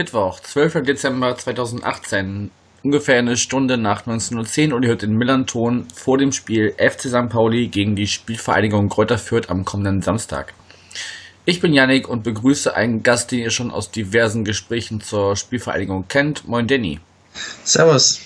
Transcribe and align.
Mittwoch, 0.00 0.40
12. 0.40 0.82
Dezember 0.84 1.36
2018, 1.36 2.50
ungefähr 2.82 3.18
eine 3.18 3.36
Stunde 3.36 3.76
nach 3.76 4.06
19.10 4.06 4.70
Uhr 4.70 4.76
und 4.76 4.82
ihr 4.82 4.88
hört 4.88 5.02
den 5.02 5.12
Millanton 5.12 5.88
vor 5.94 6.16
dem 6.16 6.32
Spiel 6.32 6.72
FC 6.78 7.10
St. 7.10 7.28
Pauli 7.28 7.68
gegen 7.68 7.96
die 7.96 8.06
Spielvereinigung 8.06 8.88
Kräuter 8.88 9.18
Fürth 9.18 9.50
am 9.50 9.66
kommenden 9.66 10.00
Samstag. 10.00 10.54
Ich 11.44 11.60
bin 11.60 11.74
Yannick 11.74 12.08
und 12.08 12.24
begrüße 12.24 12.74
einen 12.74 13.02
Gast, 13.02 13.30
den 13.30 13.40
ihr 13.40 13.50
schon 13.50 13.70
aus 13.70 13.90
diversen 13.90 14.42
Gesprächen 14.42 15.02
zur 15.02 15.36
Spielvereinigung 15.36 16.08
kennt. 16.08 16.48
Moin 16.48 16.66
Danny. 16.66 16.98
Servus. 17.64 18.22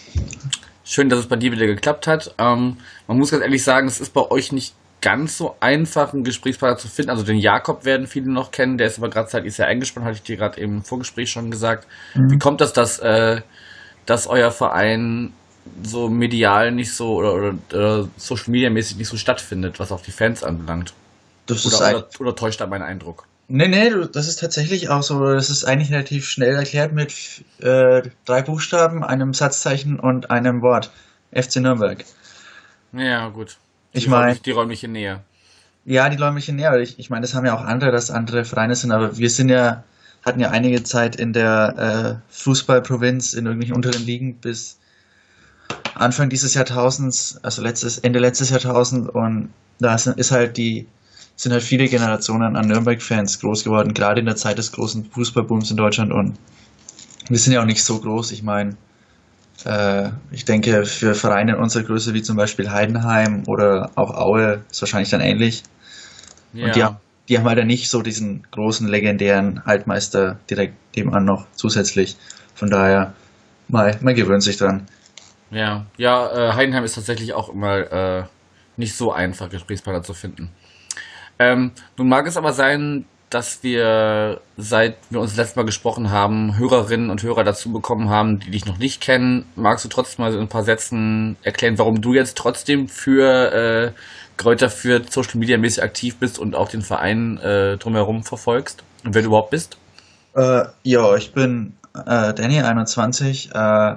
Schön, 0.85 1.09
dass 1.09 1.19
es 1.19 1.27
bei 1.27 1.35
dir 1.35 1.51
wieder 1.51 1.67
geklappt 1.67 2.07
hat. 2.07 2.37
Ähm, 2.39 2.77
man 3.09 3.19
muss 3.19 3.33
ganz 3.33 3.43
ehrlich 3.43 3.65
sagen, 3.65 3.89
es 3.89 4.01
ist 4.01 4.15
bei 4.15 4.31
euch 4.31 4.53
nicht 4.53 4.75
ganz 5.05 5.37
so 5.37 5.55
einfach, 5.61 6.15
einen 6.15 6.25
Gesprächspartner 6.25 6.79
zu 6.79 6.89
finden. 6.89 7.11
Also 7.11 7.25
den 7.25 7.37
Jakob 7.37 7.85
werden 7.85 8.07
viele 8.07 8.33
noch 8.33 8.51
kennen, 8.51 8.79
der 8.79 8.87
ist 8.87 8.97
aber 8.97 9.11
gerade 9.11 9.29
zeitlich 9.29 9.55
sehr 9.55 9.67
eingespannt, 9.67 10.07
hatte 10.07 10.17
ich 10.17 10.23
dir 10.23 10.39
gerade 10.39 10.59
im 10.59 10.83
Vorgespräch 10.83 11.31
schon 11.31 11.51
gesagt. 11.51 11.87
Mhm. 12.15 12.31
Wie 12.31 12.39
kommt 12.39 12.63
das, 12.63 12.73
dass, 12.73 13.01
äh, 13.01 13.43
dass 14.07 14.27
euer 14.27 14.51
Verein 14.51 15.35
so 15.83 16.09
medial 16.09 16.73
nicht 16.73 16.95
so 16.95 17.17
oder, 17.17 17.35
oder, 17.35 17.55
oder 17.75 18.09
Social 18.17 18.51
Media 18.51 18.71
mäßig 18.71 18.97
nicht 18.97 19.09
so 19.09 19.19
stattfindet, 19.19 19.79
was 19.79 19.93
auch 19.93 20.01
die 20.01 20.11
Fans 20.11 20.43
anbelangt? 20.43 20.95
Das 21.45 21.67
oder, 21.67 21.75
ist 21.75 21.95
oder, 21.95 22.21
oder, 22.21 22.35
täuscht 22.35 22.63
da 22.63 22.67
mein 22.67 22.81
Eindruck? 22.81 23.27
Nee, 23.49 23.69
nee, 23.69 23.91
das 24.11 24.27
ist 24.27 24.37
tatsächlich 24.37 24.89
auch 24.89 25.03
so. 25.03 25.21
Das 25.21 25.51
ist 25.51 25.67
eigentlich 25.67 25.93
relativ 25.93 26.25
schnell 26.27 26.55
erklärt 26.55 26.95
mit 26.95 27.13
äh, 27.61 28.09
drei 28.25 28.41
Buchstaben, 28.41 29.05
einem 29.05 29.35
Satzzeichen 29.35 30.01
und 30.01 30.31
einem 30.31 30.63
Wort. 30.63 30.91
FC 31.31 31.57
Nürnberg. 31.57 32.03
Ja, 32.95 33.29
gut. 33.29 33.59
Ich 33.95 34.09
meine. 34.09 34.35
Die 34.37 34.51
räumliche 34.51 34.89
Nähe. 34.89 35.21
Ja, 35.87 36.09
die 36.09 36.17
räumliche 36.17 36.53
Nähe. 36.53 36.83
Ich, 36.83 36.99
ich 36.99 37.11
meine, 37.11 37.23
das 37.23 37.35
haben 37.35 37.47
ja 37.47 37.57
auch 37.57 37.63
andere, 37.63 37.91
dass 37.93 38.11
andere 38.11 38.45
Vereine 38.45 38.75
sind, 38.75 38.91
aber 38.91 39.17
wir 39.17 39.31
sind 39.31 39.49
ja, 39.49 39.85
hatten 40.25 40.41
ja 40.41 40.51
einige 40.51 40.83
Zeit 40.83 41.17
in 41.17 41.33
der 41.33 42.21
äh, 42.29 42.33
Fußballprovinz 42.33 43.35
in 43.35 43.47
irgendwelchen 43.47 43.77
unteren 43.77 44.05
Ligen 44.05 44.35
bis 44.37 44.79
Anfang 45.95 46.29
dieses 46.29 46.55
Jahrtausends, 46.55 47.39
also 47.43 47.63
letztes, 47.63 47.99
Ende 47.99 48.19
letztes 48.19 48.51
Jahrtausend 48.51 49.09
und 49.11 49.51
da 49.79 49.95
ist 49.95 50.31
halt 50.31 50.57
die, 50.57 50.87
sind 51.37 51.53
halt 51.53 51.63
viele 51.63 51.89
Generationen 51.89 52.57
an 52.57 52.67
Nürnberg-Fans 52.67 53.41
groß 53.41 53.65
geworden, 53.65 53.95
gerade 53.95 54.21
in 54.21 54.27
der 54.27 54.37
Zeit 54.37 54.59
des 54.59 54.73
großen 54.73 55.05
Fußballbooms 55.11 55.71
in 55.71 55.77
Deutschland 55.77 56.13
und 56.13 56.37
wir 57.29 57.39
sind 57.39 57.53
ja 57.53 57.61
auch 57.61 57.67
nicht 57.67 57.83
so 57.83 57.99
groß. 57.99 58.33
Ich 58.33 58.43
meine, 58.43 58.77
ich 60.31 60.45
denke, 60.45 60.85
für 60.85 61.15
Vereine 61.15 61.57
unserer 61.59 61.85
Größe 61.85 62.13
wie 62.13 62.23
zum 62.23 62.37
Beispiel 62.37 62.71
Heidenheim 62.71 63.45
oder 63.47 63.91
auch 63.95 64.15
Aue 64.15 64.65
ist 64.71 64.83
wahrscheinlich 64.83 65.11
dann 65.11 65.21
ähnlich. 65.21 65.63
Ja. 66.53 66.67
Und 66.67 66.77
die, 66.77 66.87
die 67.29 67.39
haben 67.39 67.47
halt 67.47 67.59
ja 67.59 67.65
nicht 67.65 67.89
so 67.89 68.03
diesen 68.03 68.47
großen, 68.51 68.87
legendären 68.89 69.63
Altmeister 69.65 70.39
direkt 70.51 70.75
nebenan 70.97 71.25
noch 71.25 71.47
zusätzlich. 71.55 72.17
Von 72.55 72.71
daher, 72.71 73.15
mal, 73.69 73.99
man 74.03 74.15
gewöhnt 74.15 74.43
sich 74.43 74.57
dran. 74.57 74.87
Ja, 75.51 75.87
ja, 75.97 76.51
äh, 76.51 76.53
Heidenheim 76.53 76.85
ist 76.85 76.95
tatsächlich 76.95 77.33
auch 77.33 77.49
immer 77.49 77.93
äh, 77.93 78.25
nicht 78.77 78.95
so 78.97 79.13
einfach, 79.13 79.49
Gesprächspartner 79.49 80.03
zu 80.03 80.15
finden. 80.15 80.51
Ähm, 81.39 81.73
nun 81.97 82.09
mag 82.09 82.27
es 82.27 82.37
aber 82.37 82.53
sein, 82.53 83.07
dass 83.35 83.65
wir, 83.65 84.41
seit 84.57 84.97
wir 85.11 85.21
uns 85.21 85.37
letztes 85.37 85.57
Mal 85.57 85.65
gesprochen 85.65 86.11
haben, 86.11 86.57
Hörerinnen 86.57 87.11
und 87.11 87.23
Hörer 87.23 87.43
dazu 87.43 87.73
bekommen 87.73 88.09
haben, 88.09 88.39
die 88.39 88.53
dich 88.53 88.65
noch 88.65 88.79
nicht 88.79 89.01
kennen. 89.01 89.45
Magst 89.57 89.85
du 89.85 89.89
trotzdem 89.89 90.25
mal 90.25 90.33
in 90.33 90.41
ein 90.41 90.49
paar 90.49 90.63
Sätzen 90.63 91.37
erklären, 91.43 91.77
warum 91.79 92.01
du 92.01 92.15
jetzt 92.15 92.39
trotzdem 92.39 92.89
für 92.89 93.53
äh, 93.53 93.93
Kräuter 94.37 94.71
für 94.71 95.03
Social 95.09 95.39
Media 95.39 95.59
mäßig 95.59 95.83
aktiv 95.83 96.17
bist 96.17 96.39
und 96.39 96.55
auch 96.55 96.69
den 96.69 96.83
Verein 96.83 97.39
äh, 97.39 97.77
drumherum 97.77 98.23
verfolgst 98.23 98.85
und 99.05 99.15
wer 99.15 99.23
du 99.23 99.29
überhaupt 99.29 99.51
bist? 99.51 99.79
Äh, 100.37 100.67
ja, 100.85 101.17
ich 101.17 101.33
bin 101.33 101.75
äh, 101.95 102.35
Danny, 102.35 102.61
21, 102.61 103.51
äh, 103.53 103.97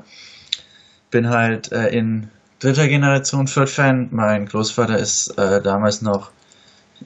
bin 1.12 1.30
halt 1.30 1.72
äh, 1.72 1.90
in 1.90 2.30
dritter 2.60 2.88
Generation 2.88 3.48
Fürth-Fan. 3.48 4.10
Mein 4.12 4.48
Großvater 4.48 4.98
ist 4.98 5.38
äh, 5.38 5.62
damals 5.62 6.02
noch 6.02 6.32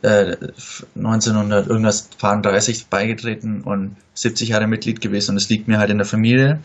1900 0.03 1.65
äh, 1.65 1.69
irgendwas 1.69 2.09
30 2.09 2.87
beigetreten 2.87 3.61
und 3.61 3.97
70 4.13 4.49
Jahre 4.49 4.67
Mitglied 4.67 5.01
gewesen 5.01 5.31
und 5.31 5.37
es 5.37 5.49
liegt 5.49 5.67
mir 5.67 5.79
halt 5.79 5.89
in 5.89 5.97
der 5.97 6.07
Familie. 6.07 6.59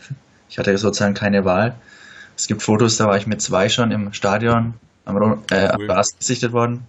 Ich 0.49 0.57
hatte 0.57 0.77
sozusagen 0.77 1.13
keine 1.13 1.45
Wahl. 1.45 1.75
Es 2.37 2.47
gibt 2.47 2.61
Fotos, 2.61 2.97
da 2.97 3.07
war 3.07 3.17
ich 3.17 3.27
mit 3.27 3.41
zwei 3.41 3.67
schon 3.69 3.91
im 3.91 4.13
Stadion 4.13 4.75
am, 5.05 5.43
äh, 5.51 5.69
cool. 5.77 5.91
am 5.91 6.05
gesichtet 6.19 6.53
worden. 6.53 6.85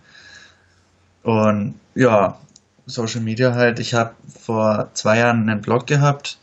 Und 1.22 1.74
ja, 1.94 2.38
Social 2.86 3.20
Media 3.20 3.54
halt. 3.54 3.78
Ich 3.80 3.94
habe 3.94 4.14
vor 4.40 4.90
zwei 4.94 5.18
Jahren 5.18 5.48
einen 5.48 5.60
Blog 5.60 5.86
gehabt, 5.86 6.38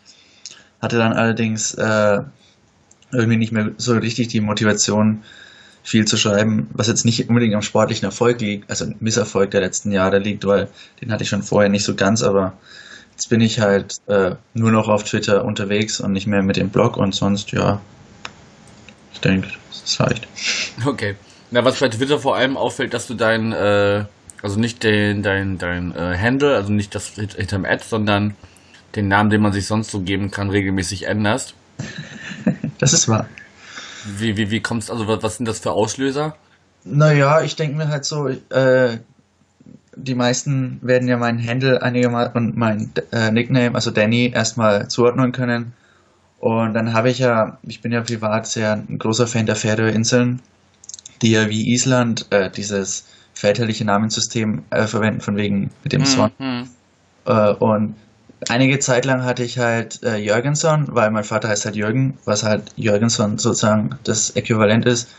hatte 0.81 0.97
dann 0.97 1.13
allerdings 1.13 1.73
äh, 1.75 2.21
irgendwie 3.11 3.37
nicht 3.37 3.51
mehr 3.51 3.71
so 3.77 3.93
richtig 3.93 4.27
die 4.27 4.41
Motivation, 4.41 5.23
viel 5.85 6.05
zu 6.05 6.17
schreiben, 6.17 6.67
was 6.73 6.87
jetzt 6.87 7.05
nicht 7.05 7.29
unbedingt 7.29 7.53
am 7.53 7.61
sportlichen 7.61 8.05
Erfolg 8.05 8.41
liegt, 8.41 8.69
also 8.71 8.87
Misserfolg 8.99 9.51
der 9.51 9.61
letzten 9.61 9.91
Jahre 9.91 10.17
liegt, 10.17 10.43
weil 10.45 10.67
den 10.99 11.11
hatte 11.11 11.23
ich 11.23 11.29
schon 11.29 11.43
vorher 11.43 11.69
nicht 11.69 11.83
so 11.83 11.93
ganz, 11.93 12.23
aber 12.23 12.53
jetzt 13.11 13.29
bin 13.29 13.39
ich 13.39 13.59
halt 13.59 13.97
äh, 14.07 14.31
nur 14.55 14.71
noch 14.71 14.89
auf 14.89 15.03
Twitter 15.03 15.45
unterwegs 15.45 15.99
und 15.99 16.11
nicht 16.11 16.25
mehr 16.25 16.41
mit 16.41 16.57
dem 16.57 16.69
Blog 16.69 16.97
und 16.97 17.13
sonst, 17.13 17.51
ja, 17.51 17.79
ich 19.13 19.19
denke, 19.21 19.47
das 19.69 19.99
reicht. 19.99 20.27
Okay. 20.85 21.15
Na, 21.51 21.63
was 21.63 21.79
bei 21.79 21.87
Twitter 21.87 22.17
vor 22.19 22.35
allem 22.35 22.57
auffällt, 22.57 22.95
dass 22.95 23.05
du 23.05 23.13
dein, 23.13 23.51
äh, 23.51 24.05
also 24.41 24.59
nicht 24.59 24.83
den, 24.83 25.21
dein, 25.21 25.59
dein 25.59 25.95
äh, 25.95 26.17
Handle, 26.17 26.55
also 26.55 26.73
nicht 26.73 26.95
das 26.95 27.09
hinterm 27.09 27.63
Ad, 27.63 27.83
sondern 27.87 28.35
den 28.95 29.07
Namen, 29.07 29.29
den 29.29 29.41
man 29.41 29.53
sich 29.53 29.67
sonst 29.67 29.91
so 29.91 29.99
geben 29.99 30.31
kann, 30.31 30.49
regelmäßig 30.49 31.05
änderst. 31.05 31.53
das 32.79 32.93
ist 32.93 33.07
wahr. 33.07 33.29
Wie, 34.05 34.37
wie, 34.37 34.51
wie 34.51 34.61
kommst 34.61 34.91
also 34.91 35.07
was 35.07 35.37
sind 35.37 35.47
das 35.47 35.59
für 35.59 35.71
Auslöser? 35.71 36.35
Naja, 36.83 37.41
ich 37.41 37.55
denke 37.55 37.77
mir 37.77 37.87
halt 37.87 38.05
so, 38.05 38.27
äh, 38.27 38.99
die 39.95 40.15
meisten 40.15 40.79
werden 40.81 41.07
ja 41.07 41.17
meinen 41.17 41.45
Handle 41.45 41.81
einigermaßen 41.81 42.33
und 42.35 42.57
mein 42.57 42.91
äh, 43.11 43.31
Nickname, 43.31 43.75
also 43.75 43.91
Danny, 43.91 44.31
erstmal 44.33 44.87
zuordnen 44.87 45.31
können. 45.31 45.73
Und 46.39 46.73
dann 46.73 46.93
habe 46.93 47.09
ich 47.09 47.19
ja, 47.19 47.57
ich 47.63 47.81
bin 47.81 47.91
ja 47.91 48.01
privat 48.01 48.45
sehr 48.45 48.73
ein 48.73 48.99
großer 48.99 49.25
Fan 49.25 49.45
der 49.45 49.55
Färöerinseln, 49.55 50.41
die 51.21 51.31
ja 51.31 51.49
wie 51.49 51.73
Island 51.73 52.27
äh, 52.29 52.51
dieses 52.51 53.05
väterliche 53.33 53.85
Namenssystem 53.85 54.63
äh, 54.69 54.85
verwenden, 54.85 55.21
von 55.21 55.37
wegen 55.37 55.71
mit 55.83 55.93
dem 55.93 56.05
Son. 56.05 56.31
Mhm. 56.37 56.69
Äh, 57.25 57.51
und 57.53 57.95
einige 58.49 58.79
Zeit 58.79 59.05
lang 59.05 59.23
hatte 59.23 59.43
ich 59.43 59.57
halt 59.57 60.03
äh, 60.03 60.17
Jürgensson, 60.17 60.87
weil 60.89 61.11
mein 61.11 61.23
Vater 61.23 61.49
heißt 61.49 61.65
halt 61.65 61.75
Jürgen, 61.75 62.17
was 62.25 62.43
halt 62.43 62.71
Jürgensson 62.75 63.37
sozusagen 63.37 63.91
das 64.03 64.31
Äquivalent 64.31 64.85
ist. 64.85 65.09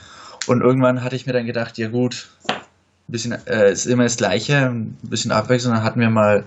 Und 0.47 0.61
irgendwann 0.61 1.03
hatte 1.03 1.17
ich 1.17 1.27
mir 1.27 1.33
dann 1.33 1.47
gedacht, 1.47 1.79
ja 1.79 1.89
gut, 1.89 2.29
ein 2.49 3.13
bisschen 3.13 3.33
äh, 3.47 3.73
ist 3.73 3.87
immer 3.87 4.05
das 4.05 4.17
Gleiche, 4.17 4.69
ein 4.69 4.97
bisschen 5.03 5.33
Abwechslung. 5.33 5.75
Dann 5.75 5.83
hatten 5.83 6.01
wir 6.01 6.11
mal, 6.11 6.45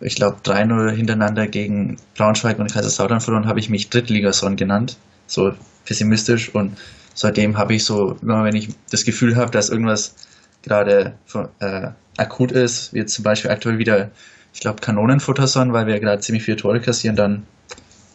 ich 0.00 0.16
glaube, 0.16 0.38
3-0 0.44 0.90
hintereinander 0.90 1.46
gegen 1.46 1.98
Braunschweig 2.16 2.58
und 2.58 2.72
Kaiserslautern 2.72 3.20
verloren, 3.20 3.46
habe 3.46 3.60
ich 3.60 3.68
mich 3.68 3.90
Drittligason 3.90 4.56
genannt, 4.56 4.96
so 5.26 5.52
pessimistisch. 5.84 6.54
Und 6.54 6.78
seitdem 7.14 7.58
habe 7.58 7.74
ich 7.74 7.84
so, 7.84 8.16
immer 8.22 8.44
wenn 8.44 8.56
ich 8.56 8.70
das 8.90 9.04
Gefühl 9.04 9.36
habe, 9.36 9.50
dass 9.50 9.70
irgendwas 9.70 10.14
gerade 10.62 11.14
äh, 11.60 11.88
akut 12.16 12.52
ist, 12.52 12.92
wie 12.92 12.98
jetzt 12.98 13.14
zum 13.14 13.24
Beispiel 13.24 13.50
aktuell 13.50 13.78
wieder 13.78 14.10
ich 14.52 14.60
glaube, 14.60 14.80
Kanonenfutterson, 14.80 15.72
weil 15.72 15.86
wir 15.86 15.98
gerade 16.00 16.20
ziemlich 16.20 16.44
viele 16.44 16.56
Tore 16.56 16.80
kassieren, 16.80 17.16
dann 17.16 17.46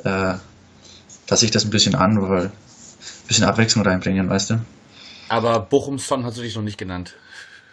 äh, 0.03 0.35
passe 1.27 1.45
ich 1.45 1.51
das 1.51 1.65
ein 1.65 1.71
bisschen 1.71 1.95
an, 1.95 2.21
weil 2.21 2.45
ein 2.45 2.51
bisschen 3.27 3.45
Abwechslung 3.45 3.85
reinbringen, 3.85 4.29
weißt 4.29 4.51
du. 4.51 4.61
Aber 5.29 5.59
Bochumson 5.59 6.25
hast 6.25 6.37
du 6.37 6.41
dich 6.41 6.55
noch 6.55 6.63
nicht 6.63 6.77
genannt. 6.77 7.15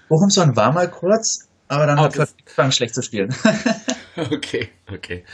Bochumson 0.08 0.56
war 0.56 0.72
mal 0.72 0.90
kurz, 0.90 1.48
aber 1.68 1.86
dann 1.86 1.98
oh, 1.98 2.02
hat 2.02 2.16
es 2.16 2.34
angefangen 2.38 2.72
schlecht 2.72 2.94
zu 2.94 3.02
spielen. 3.02 3.34
okay, 4.16 4.68
okay. 4.92 5.24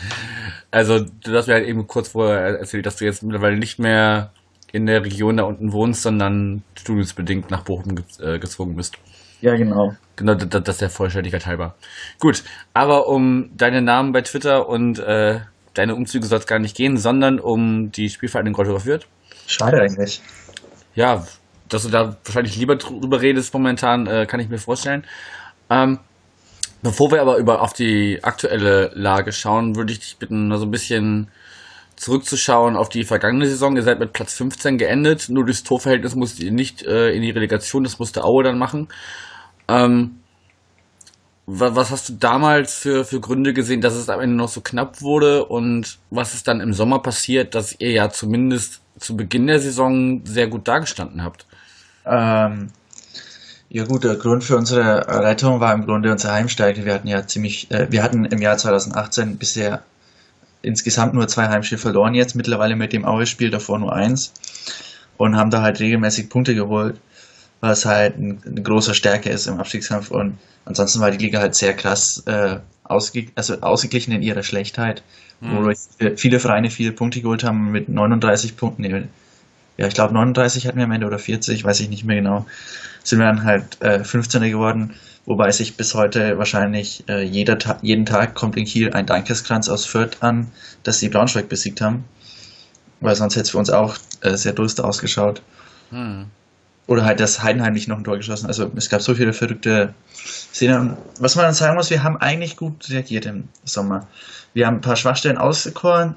Also 0.70 1.00
du 1.00 1.36
hast 1.36 1.48
mir 1.48 1.54
halt 1.54 1.66
eben 1.66 1.86
kurz 1.86 2.08
vorher 2.08 2.58
erzählt, 2.58 2.86
dass 2.86 2.96
du 2.96 3.04
jetzt 3.04 3.22
mittlerweile 3.22 3.58
nicht 3.58 3.78
mehr 3.78 4.32
in 4.72 4.86
der 4.86 5.04
Region 5.04 5.36
da 5.36 5.44
unten 5.44 5.72
wohnst, 5.72 6.02
sondern 6.02 6.62
studiumsbedingt 6.74 7.50
nach 7.50 7.64
Bochum 7.64 7.96
äh, 8.20 8.38
gezwungen 8.38 8.76
bist. 8.76 8.96
Ja, 9.40 9.56
genau. 9.56 9.94
Genau, 10.16 10.34
das, 10.34 10.48
das 10.48 10.75
ist 10.75 10.81
der 10.82 10.90
Vollständigkeit 10.90 11.46
halber. 11.46 11.75
Gut, 12.19 12.44
aber 12.75 13.08
um 13.08 13.50
deine 13.56 13.81
Namen 13.81 14.12
bei 14.12 14.20
Twitter 14.20 14.69
und 14.69 14.98
äh, 14.98 15.40
deine 15.75 15.94
Umzüge 15.94 16.26
soll 16.26 16.38
es 16.38 16.46
gar 16.46 16.58
nicht 16.58 16.76
gehen, 16.76 16.96
sondern 16.96 17.40
um 17.40 17.90
die 17.90 18.10
Spielvereinigung 18.10 18.54
Goldhofer 18.54 18.81
führt. 18.81 19.06
Schade 19.46 19.81
eigentlich. 19.81 20.20
Ja, 20.94 21.25
dass 21.69 21.84
du 21.84 21.88
da 21.88 22.16
wahrscheinlich 22.25 22.56
lieber 22.56 22.76
drüber 22.76 23.22
redest 23.22 23.54
momentan, 23.54 24.06
äh, 24.06 24.26
kann 24.26 24.40
ich 24.40 24.48
mir 24.48 24.58
vorstellen. 24.58 25.04
Ähm, 25.70 26.00
bevor 26.82 27.12
wir 27.12 27.22
aber 27.22 27.38
über 27.38 27.62
auf 27.62 27.72
die 27.72 28.22
aktuelle 28.22 28.90
Lage 28.94 29.32
schauen, 29.32 29.76
würde 29.76 29.92
ich 29.92 30.00
dich 30.00 30.16
bitten, 30.19 30.48
mal 30.48 30.58
so 30.58 30.66
ein 30.66 30.70
bisschen 30.70 31.31
zurückzuschauen 31.96 32.76
auf 32.76 32.88
die 32.88 33.04
vergangene 33.04 33.46
Saison. 33.46 33.76
Ihr 33.76 33.82
seid 33.82 34.00
mit 34.00 34.12
Platz 34.12 34.34
15 34.34 34.78
geendet. 34.78 35.28
Nur 35.28 35.44
durchs 35.44 35.62
Torverhältnis 35.62 36.14
musst 36.14 36.40
ihr 36.40 36.50
nicht 36.50 36.82
äh, 36.82 37.10
in 37.10 37.22
die 37.22 37.31
Relegation, 37.31 37.84
das 37.84 37.98
musste 37.98 38.25
Aue 38.25 38.42
dann 38.42 38.58
machen. 38.58 38.88
Ähm, 39.70 40.17
was 41.46 41.90
hast 41.90 42.08
du 42.08 42.12
damals 42.14 42.75
für, 42.75 43.05
für 43.05 43.20
Gründe 43.20 43.52
gesehen, 43.52 43.81
dass 43.81 43.94
es 43.94 44.08
am 44.08 44.20
Ende 44.20 44.37
noch 44.37 44.49
so 44.49 44.61
knapp 44.61 45.02
wurde 45.02 45.44
und 45.44 45.99
was 46.11 46.34
ist 46.34 46.46
dann 46.46 46.61
im 46.61 46.72
Sommer 46.72 47.00
passiert, 47.00 47.55
dass 47.55 47.75
ihr 47.81 47.90
ja 47.90 48.11
zumindest 48.11 48.81
zu 48.99 49.17
Beginn 49.17 49.46
der 49.46 49.58
Saison 49.58 50.22
sehr 50.25 50.46
gut 50.46 50.69
dargestanden 50.69 51.25
habt? 51.25 51.46
Ähm, 52.06 52.69
ja 53.69 53.84
gut, 53.84 54.05
der 54.05 54.17
Grund 54.17 54.44
für 54.44 54.56
unsere 54.56 55.06
Rettung 55.25 55.61
war 55.61 55.73
im 55.73 55.87
Grunde 55.87 56.12
unsere 56.12 56.32
Heimstärke. 56.32 56.84
Wir 56.84 56.94
hatten 56.94 57.08
ja 57.08 57.26
ziemlich, 57.26 57.70
äh, 57.70 57.87
wir 57.90 58.02
hatten 58.02 58.25
im 58.25 58.40
Jahr 58.40 58.56
2018 58.56 59.37
bisher 59.37 59.82
insgesamt 60.62 61.14
nur 61.14 61.26
zwei 61.28 61.49
Heimspiele 61.49 61.81
verloren, 61.81 62.14
jetzt 62.14 62.37
mittlerweile 62.37 62.76
mit 62.76 62.93
dem 62.93 63.05
Aue-Spiel 63.05 63.50
davor 63.50 63.78
nur 63.78 63.93
eins 63.93 64.32
und 65.16 65.37
haben 65.37 65.50
da 65.50 65.62
halt 65.62 65.81
regelmäßig 65.81 66.28
Punkte 66.28 66.55
geholt, 66.55 66.96
was 67.60 67.84
halt 67.84 68.18
ein, 68.18 68.42
eine 68.44 68.62
große 68.62 68.94
Stärke 68.94 69.30
ist 69.30 69.46
im 69.46 69.58
Abstiegskampf 69.58 70.10
und 70.10 70.38
ansonsten 70.64 71.00
war 71.00 71.10
die 71.10 71.24
Liga 71.24 71.40
halt 71.40 71.54
sehr 71.54 71.74
krass 71.74 72.22
äh, 72.26 72.58
ausge 72.84 73.26
also 73.34 73.60
ausgeglichen 73.60 74.12
in 74.12 74.22
ihrer 74.22 74.42
Schlechtheit, 74.42 75.02
mhm. 75.40 75.64
wo 75.64 76.16
viele 76.16 76.40
Vereine 76.40 76.70
viele 76.70 76.92
Punkte 76.92 77.20
geholt 77.20 77.44
haben 77.44 77.70
mit 77.70 77.88
39 77.88 78.56
Punkten. 78.56 79.08
Ja, 79.76 79.86
ich 79.86 79.94
glaube 79.94 80.14
39 80.14 80.66
hatten 80.66 80.78
wir 80.78 80.84
am 80.84 80.92
Ende 80.92 81.06
oder 81.06 81.18
40, 81.18 81.64
weiß 81.64 81.80
ich 81.80 81.88
nicht 81.88 82.04
mehr 82.04 82.16
genau. 82.16 82.46
Sind 83.02 83.18
wir 83.18 83.26
dann 83.26 83.44
halt 83.44 83.80
äh, 83.80 84.00
15er 84.00 84.50
geworden 84.50 84.94
wobei 85.26 85.52
sich 85.52 85.76
bis 85.76 85.94
heute 85.94 86.38
wahrscheinlich 86.38 87.04
äh, 87.08 87.22
jeder 87.22 87.56
Ta 87.56 87.78
jeden 87.82 88.04
Tag 88.04 88.34
kommt 88.34 88.56
in 88.56 88.64
Kiel 88.64 88.92
ein 88.92 89.06
Dankeskranz 89.06 89.68
aus 89.68 89.86
Fürth 89.86 90.16
an, 90.20 90.50
dass 90.82 90.98
sie 90.98 91.08
Braunschweig 91.08 91.48
besiegt 91.48 91.80
haben. 91.80 92.04
Weil 93.00 93.14
sonst 93.14 93.36
hätte 93.36 93.44
es 93.44 93.50
für 93.50 93.58
uns 93.58 93.70
auch 93.70 93.96
äh, 94.22 94.36
sehr 94.36 94.52
durst 94.52 94.80
ausgeschaut. 94.80 95.40
Hm. 95.90 96.26
Oder 96.86 97.04
halt, 97.04 97.20
dass 97.20 97.42
Heidenheim 97.42 97.72
nicht 97.72 97.88
noch 97.88 97.98
ein 97.98 98.04
Tor 98.04 98.16
geschossen. 98.16 98.46
Also 98.46 98.70
es 98.74 98.90
gab 98.90 99.00
so 99.00 99.14
viele 99.14 99.32
verrückte 99.32 99.94
Szenen. 100.14 100.96
Was 101.18 101.36
man 101.36 101.44
dann 101.44 101.54
sagen 101.54 101.76
muss, 101.76 101.90
wir 101.90 102.02
haben 102.02 102.16
eigentlich 102.16 102.56
gut 102.56 102.88
reagiert 102.90 103.26
im 103.26 103.48
Sommer. 103.64 104.08
Wir 104.54 104.66
haben 104.66 104.76
ein 104.76 104.80
paar 104.80 104.96
Schwachstellen 104.96 105.38
ausgekoren, 105.38 106.16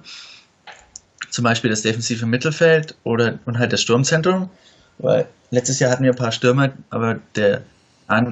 zum 1.29 1.43
Beispiel 1.43 1.69
das 1.69 1.83
defensive 1.83 2.25
Mittelfeld 2.25 2.95
oder 3.03 3.37
und 3.45 3.59
halt 3.59 3.71
das 3.71 3.81
Sturmzentrum. 3.81 4.49
Weil 4.97 5.27
letztes 5.51 5.79
Jahr 5.79 5.91
hatten 5.91 6.03
wir 6.03 6.11
ein 6.11 6.17
paar 6.17 6.31
Stürmer, 6.31 6.71
aber 6.89 7.19
der 7.35 7.61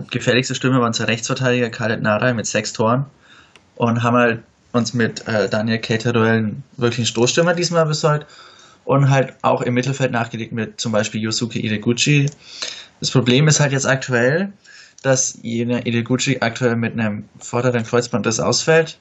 gefährlichste 0.09 0.55
Stürmer 0.55 0.79
war 0.79 0.87
unser 0.87 1.07
Rechtsverteidiger 1.07 1.69
Khaled 1.69 2.01
Naray 2.01 2.33
mit 2.33 2.45
sechs 2.45 2.73
Toren 2.73 3.05
und 3.75 4.03
haben 4.03 4.15
halt 4.15 4.43
uns 4.73 4.93
mit 4.93 5.27
äh, 5.27 5.49
Daniel 5.49 5.79
Cateruel 5.79 6.55
wirklich 6.77 6.99
einen 6.99 7.05
Stoßstürmer 7.07 7.53
diesmal 7.53 7.85
besorgt 7.85 8.25
und 8.85 9.09
halt 9.09 9.35
auch 9.41 9.61
im 9.61 9.73
Mittelfeld 9.73 10.11
nachgelegt 10.11 10.51
mit 10.51 10.79
zum 10.79 10.91
Beispiel 10.91 11.21
Yosuke 11.21 11.59
Ideguchi. 11.59 12.29
Das 12.99 13.11
Problem 13.11 13.47
ist 13.47 13.59
halt 13.59 13.71
jetzt 13.71 13.85
aktuell, 13.85 14.53
dass 15.01 15.39
jener 15.41 15.85
Ideguchi 15.85 16.37
aktuell 16.41 16.75
mit 16.75 16.93
einem 16.93 17.25
vorderen 17.39 17.83
Kreuzbandriss 17.83 18.39
ausfällt 18.39 18.99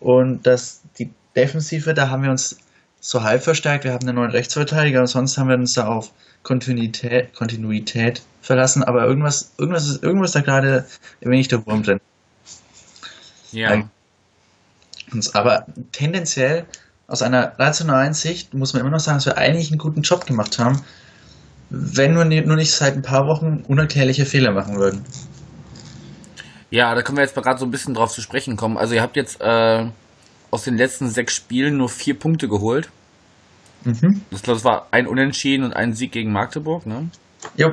und 0.00 0.46
dass 0.46 0.82
die 0.98 1.10
Defensive, 1.34 1.94
da 1.94 2.10
haben 2.10 2.22
wir 2.22 2.30
uns 2.30 2.58
so 3.00 3.22
halb 3.22 3.42
verstärkt. 3.42 3.84
Wir 3.84 3.92
haben 3.92 4.06
einen 4.06 4.16
neuen 4.16 4.30
Rechtsverteidiger 4.30 5.00
und 5.00 5.06
sonst 5.06 5.38
haben 5.38 5.48
wir 5.48 5.56
uns 5.56 5.74
da 5.74 5.86
auf 5.86 6.12
Kontinuität, 6.42 7.34
Kontinuität 7.34 8.22
verlassen, 8.40 8.84
aber 8.84 9.04
irgendwas, 9.04 9.52
irgendwas 9.58 9.88
ist, 9.88 10.02
irgendwas 10.02 10.32
da 10.32 10.40
gerade 10.40 10.86
ein 11.22 11.30
wenig 11.30 11.48
der 11.48 11.66
Wurm 11.66 11.82
drin. 11.82 12.00
Ja. 13.52 13.88
Aber 15.32 15.66
tendenziell, 15.92 16.66
aus 17.08 17.22
einer 17.22 17.58
rationalen 17.58 18.14
Sicht, 18.14 18.54
muss 18.54 18.72
man 18.72 18.80
immer 18.80 18.90
noch 18.90 19.00
sagen, 19.00 19.18
dass 19.18 19.26
wir 19.26 19.38
eigentlich 19.38 19.70
einen 19.70 19.78
guten 19.78 20.02
Job 20.02 20.26
gemacht 20.26 20.58
haben, 20.58 20.82
wenn 21.70 22.14
wir 22.16 22.46
nur 22.46 22.56
nicht 22.56 22.72
seit 22.72 22.94
ein 22.94 23.02
paar 23.02 23.26
Wochen 23.26 23.64
unerklärliche 23.66 24.24
Fehler 24.26 24.52
machen 24.52 24.76
würden. 24.76 25.04
Ja, 26.70 26.94
da 26.94 27.02
können 27.02 27.18
wir 27.18 27.24
jetzt 27.24 27.34
gerade 27.34 27.58
so 27.58 27.64
ein 27.64 27.70
bisschen 27.70 27.94
drauf 27.94 28.12
zu 28.12 28.20
sprechen 28.20 28.56
kommen. 28.56 28.76
Also 28.76 28.94
ihr 28.94 29.02
habt 29.02 29.16
jetzt 29.16 29.40
äh, 29.40 29.86
aus 30.50 30.64
den 30.64 30.76
letzten 30.76 31.08
sechs 31.08 31.34
Spielen 31.34 31.76
nur 31.76 31.88
vier 31.88 32.18
Punkte 32.18 32.48
geholt. 32.48 32.90
Mhm. 33.84 34.22
Das, 34.30 34.42
das 34.42 34.64
war 34.64 34.88
ein 34.90 35.06
Unentschieden 35.06 35.64
und 35.64 35.74
ein 35.74 35.94
Sieg 35.94 36.12
gegen 36.12 36.32
Magdeburg, 36.32 36.86
ne? 36.86 37.08
Jo. 37.56 37.72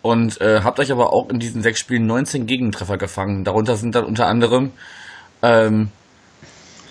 Und 0.00 0.40
äh, 0.40 0.60
habt 0.62 0.78
euch 0.78 0.92
aber 0.92 1.12
auch 1.12 1.28
in 1.28 1.40
diesen 1.40 1.62
sechs 1.62 1.80
Spielen 1.80 2.06
19 2.06 2.46
Gegentreffer 2.46 2.98
gefangen. 2.98 3.42
Darunter 3.42 3.76
sind 3.76 3.96
dann 3.96 4.04
unter 4.04 4.26
anderem, 4.26 4.70
ähm, 5.42 5.90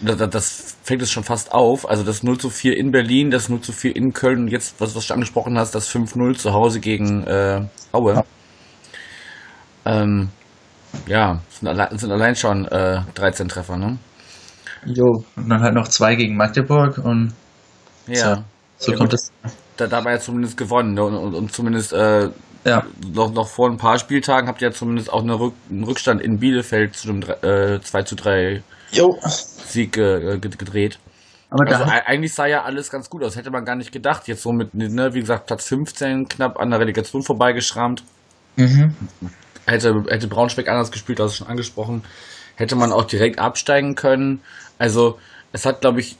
das 0.02 0.67
fängt 0.88 1.02
es 1.02 1.12
schon 1.12 1.26
fast 1.26 1.52
auf, 1.52 1.90
also 1.90 2.04
das 2.04 2.24
0 2.24 2.38
zu 2.38 2.50
4 2.50 2.78
in 2.78 2.92
Berlin, 2.92 3.30
das 3.30 3.50
0 3.50 3.60
zu 3.60 3.74
4 3.74 3.94
in 3.94 4.14
Köln 4.14 4.44
und 4.44 4.48
jetzt, 4.48 4.80
was, 4.80 4.96
was 4.96 5.06
du 5.06 5.14
angesprochen 5.14 5.58
hast, 5.58 5.76
das 5.76 5.94
5-0 5.94 6.38
zu 6.38 6.54
Hause 6.54 6.80
gegen 6.80 7.24
äh, 7.24 7.68
Aue. 7.92 8.14
Ja. 8.14 8.24
Ähm, 9.84 10.30
ja, 11.06 11.42
sind, 11.50 11.68
alle, 11.68 11.90
sind 11.98 12.10
allein 12.10 12.38
schon 12.38 12.66
äh, 12.68 13.02
13 13.16 13.50
Treffer, 13.50 13.76
ne? 13.76 14.00
Jo, 14.86 15.26
und 15.36 15.50
dann 15.50 15.62
halt 15.62 15.74
noch 15.74 15.90
zwei 15.90 16.16
gegen 16.16 16.38
Magdeburg 16.38 17.00
und 17.00 17.34
ja. 18.08 18.36
So, 18.36 18.44
so 18.78 18.92
ja, 18.94 18.98
kommt 18.98 19.14
es. 19.14 19.30
Da, 19.76 19.88
dabei 19.88 20.14
ja 20.14 20.20
zumindest 20.20 20.56
gewonnen 20.56 20.94
ne? 20.94 21.04
und, 21.04 21.16
und, 21.16 21.36
und, 21.36 21.52
zumindest 21.52 21.92
äh, 21.92 22.30
ja. 22.68 22.86
noch, 23.14 23.32
noch 23.32 23.48
vor 23.48 23.70
ein 23.70 23.78
paar 23.78 23.98
Spieltagen 23.98 24.48
habt 24.48 24.62
ihr 24.62 24.70
ja 24.70 24.74
zumindest 24.74 25.12
auch 25.12 25.22
eine 25.22 25.40
Rück, 25.40 25.54
einen 25.70 25.84
Rückstand 25.84 26.22
in 26.22 26.40
Bielefeld 26.40 26.96
zu 26.96 27.10
einem 27.10 27.22
äh, 27.22 27.80
2 27.82 28.04
zu 28.04 28.16
3 28.16 28.64
jo. 28.92 29.18
Sieg 29.22 29.98
äh, 29.98 30.38
gedreht. 30.40 31.00
Aber 31.50 31.66
also 31.66 31.86
eigentlich 31.86 32.34
sah 32.34 32.46
ja 32.46 32.64
alles 32.64 32.92
ganz 32.92 33.10
gut 33.10 33.24
aus, 33.24 33.38
hätte 33.38 33.52
man 33.52 33.64
gar 33.64 33.76
nicht 33.76 33.94
gedacht. 33.94 34.28
Jetzt 34.28 34.44
so 34.44 34.52
mit, 34.52 34.74
ne, 34.74 35.14
wie 35.14 35.22
gesagt, 35.22 35.48
Platz 35.48 35.66
15 35.68 36.28
knapp 36.28 36.60
an 36.60 36.72
der 36.72 36.80
Relegation 36.80 37.24
vorbeigeschrammt. 37.24 38.04
Mhm. 38.58 38.94
Hätte, 39.66 39.94
hätte 40.10 40.28
Braunschweig 40.28 40.68
anders 40.68 40.92
gespielt, 40.92 41.20
das 41.20 41.38
schon 41.38 41.48
angesprochen. 41.48 42.04
Hätte 42.56 42.76
man 42.76 42.92
auch 42.92 43.06
direkt 43.06 43.40
absteigen 43.40 43.96
können. 43.96 44.42
Also, 44.78 45.20
es 45.54 45.66
hat, 45.66 45.82
glaube 45.82 46.02
ich, 46.02 46.18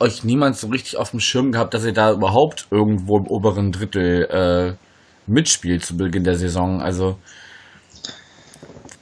euch 0.00 0.24
niemand 0.24 0.56
so 0.56 0.68
richtig 0.68 0.96
auf 0.96 1.10
dem 1.10 1.20
Schirm 1.20 1.52
gehabt, 1.52 1.74
dass 1.74 1.84
ihr 1.84 1.92
da 1.92 2.12
überhaupt 2.12 2.66
irgendwo 2.70 3.18
im 3.18 3.26
oberen 3.26 3.70
Drittel 3.70 4.24
äh, 4.24 4.87
mitspielt 5.28 5.84
zu 5.84 5.96
Beginn 5.96 6.24
der 6.24 6.36
Saison. 6.36 6.80
Also, 6.80 7.18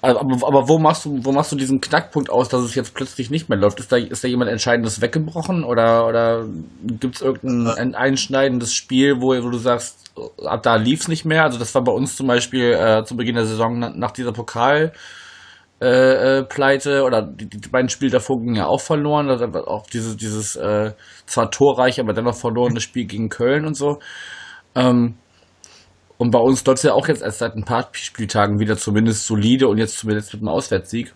aber, 0.02 0.46
aber 0.46 0.68
wo 0.68 0.78
machst 0.78 1.04
du, 1.04 1.18
wo 1.22 1.32
machst 1.32 1.52
du 1.52 1.56
diesen 1.56 1.80
Knackpunkt 1.80 2.30
aus, 2.30 2.48
dass 2.48 2.62
es 2.62 2.74
jetzt 2.74 2.94
plötzlich 2.94 3.30
nicht 3.30 3.48
mehr 3.48 3.58
läuft? 3.58 3.80
Ist 3.80 3.90
da, 3.90 3.96
ist 3.96 4.22
da 4.22 4.28
jemand 4.28 4.50
Entscheidendes 4.50 5.00
weggebrochen 5.00 5.64
oder, 5.64 6.06
oder 6.06 6.46
gibt 6.84 7.16
es 7.16 7.22
irgendein 7.22 7.94
einschneidendes 7.94 8.74
Spiel, 8.74 9.16
wo, 9.20 9.28
wo 9.28 9.50
du 9.50 9.58
sagst, 9.58 10.12
ab 10.44 10.62
da 10.62 10.76
lief 10.76 11.00
es 11.00 11.08
nicht 11.08 11.24
mehr? 11.24 11.44
Also 11.44 11.58
das 11.58 11.74
war 11.74 11.82
bei 11.82 11.92
uns 11.92 12.16
zum 12.16 12.26
Beispiel 12.26 12.72
äh, 12.72 13.04
zu 13.04 13.16
Beginn 13.16 13.34
der 13.34 13.46
Saison 13.46 13.78
nach 13.98 14.12
dieser 14.12 14.32
Pokal 14.32 14.92
äh, 15.80 16.38
äh, 16.38 16.42
Pleite 16.44 17.02
oder 17.02 17.20
die, 17.20 17.46
die, 17.48 17.68
beiden 17.68 17.90
Spiele 17.90 18.10
davor 18.10 18.38
gingen 18.38 18.54
ja 18.54 18.66
auch 18.66 18.80
verloren. 18.80 19.28
Also 19.28 19.44
auch 19.66 19.86
dieses, 19.86 20.16
dieses 20.16 20.56
äh, 20.56 20.92
zwar 21.26 21.50
torreich, 21.50 22.00
aber 22.00 22.14
dennoch 22.14 22.34
verlorene 22.34 22.80
Spiel 22.80 23.04
gegen 23.04 23.28
Köln 23.28 23.66
und 23.66 23.74
so. 23.74 23.98
Ähm, 24.74 25.16
und 26.18 26.30
bei 26.30 26.38
uns 26.38 26.64
läuft 26.64 26.78
es 26.78 26.82
ja 26.84 26.92
auch 26.94 27.08
jetzt 27.08 27.22
erst 27.22 27.38
seit 27.38 27.56
ein 27.56 27.64
paar 27.64 27.88
Spieltagen 27.92 28.58
wieder 28.58 28.76
zumindest 28.76 29.26
solide 29.26 29.68
und 29.68 29.78
jetzt 29.78 29.98
zumindest 29.98 30.32
mit 30.32 30.42
einem 30.42 30.48
Auswärtssieg. 30.48 31.14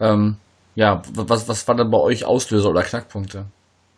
Ähm, 0.00 0.36
ja, 0.74 1.02
was, 1.12 1.48
was 1.48 1.66
war 1.68 1.74
dann 1.74 1.90
bei 1.90 1.98
euch 1.98 2.24
Auslöser 2.24 2.70
oder 2.70 2.82
Knackpunkte? 2.82 3.46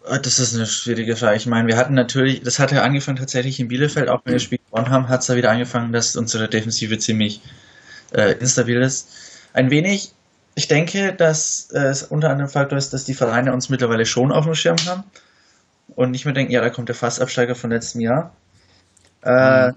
Ah, 0.05 0.19
das 0.19 0.39
ist 0.39 0.55
eine 0.55 0.67
schwierige 0.67 1.17
Frage. 1.17 1.37
Ich 1.37 1.47
meine, 1.47 1.69
wir 1.69 1.77
hatten 1.77 1.95
natürlich, 1.95 2.43
das 2.43 2.59
hat 2.59 2.73
ja 2.73 2.83
angefangen 2.83 3.19
tatsächlich 3.19 3.61
in 3.61 3.69
Bielefeld, 3.69 4.09
auch 4.09 4.21
wenn 4.25 4.33
wir 4.33 4.37
das 4.37 4.43
Spiel 4.43 4.59
gewonnen 4.59 4.91
haben, 4.91 5.09
hat 5.09 5.21
es 5.21 5.27
da 5.27 5.37
wieder 5.37 5.51
angefangen, 5.51 5.93
dass 5.93 6.17
unsere 6.17 6.49
Defensive 6.49 6.99
ziemlich 6.99 7.41
äh, 8.13 8.33
instabil 8.33 8.81
ist 8.83 9.09
ein 9.53 9.71
wenig. 9.71 10.13
Ich 10.55 10.69
denke, 10.69 11.15
dass 11.15 11.71
äh, 11.73 11.79
es 11.79 12.03
unter 12.03 12.31
anderem 12.31 12.51
Faktor 12.51 12.77
ist, 12.77 12.93
dass 12.93 13.05
die 13.05 13.15
Vereine 13.15 13.53
uns 13.53 13.69
mittlerweile 13.69 14.05
schon 14.05 14.33
auf 14.33 14.45
dem 14.45 14.55
Schirm 14.55 14.77
haben 14.87 15.05
und 15.95 16.11
nicht 16.11 16.25
mehr 16.25 16.35
denken, 16.35 16.53
ja, 16.53 16.61
da 16.61 16.71
kommt 16.71 16.89
der 16.89 16.95
Fassabsteiger 16.95 17.55
von 17.55 17.71
letztem 17.71 18.01
Jahr. 18.01 18.35
Äh, 19.23 19.69
mhm. 19.69 19.77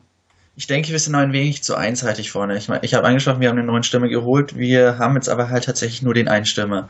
Ich 0.58 0.68
denke, 0.68 0.92
wir 0.92 1.00
sind 1.00 1.14
noch 1.14 1.20
ein 1.20 1.34
wenig 1.34 1.64
zu 1.64 1.76
einseitig 1.76 2.32
vorne. 2.32 2.58
Ich, 2.58 2.70
mein, 2.70 2.80
ich 2.82 2.94
habe 2.94 3.08
angesprochen, 3.08 3.42
wir 3.42 3.50
haben 3.50 3.58
eine 3.58 3.68
neuen 3.68 3.84
Stimme 3.84 4.08
geholt. 4.10 4.58
Wir 4.58 4.98
haben 4.98 5.16
jetzt 5.16 5.30
aber 5.30 5.50
halt 5.50 5.66
tatsächlich 5.66 6.02
nur 6.02 6.14
den 6.14 6.28
einen 6.28 6.46
Stimme. 6.46 6.88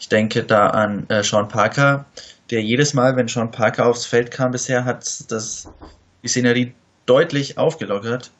Ich 0.00 0.08
denke 0.08 0.42
da 0.42 0.68
an 0.68 1.08
äh, 1.08 1.22
Sean 1.22 1.48
Parker, 1.48 2.06
der 2.50 2.62
jedes 2.62 2.94
Mal, 2.94 3.16
wenn 3.16 3.28
Sean 3.28 3.50
Parker 3.50 3.86
aufs 3.86 4.06
Feld 4.06 4.30
kam 4.30 4.52
bisher, 4.52 4.84
hat 4.84 5.30
das 5.30 5.68
die 6.22 6.28
Szenerie 6.28 6.74
deutlich 7.06 7.58
aufgelockert 7.58 8.30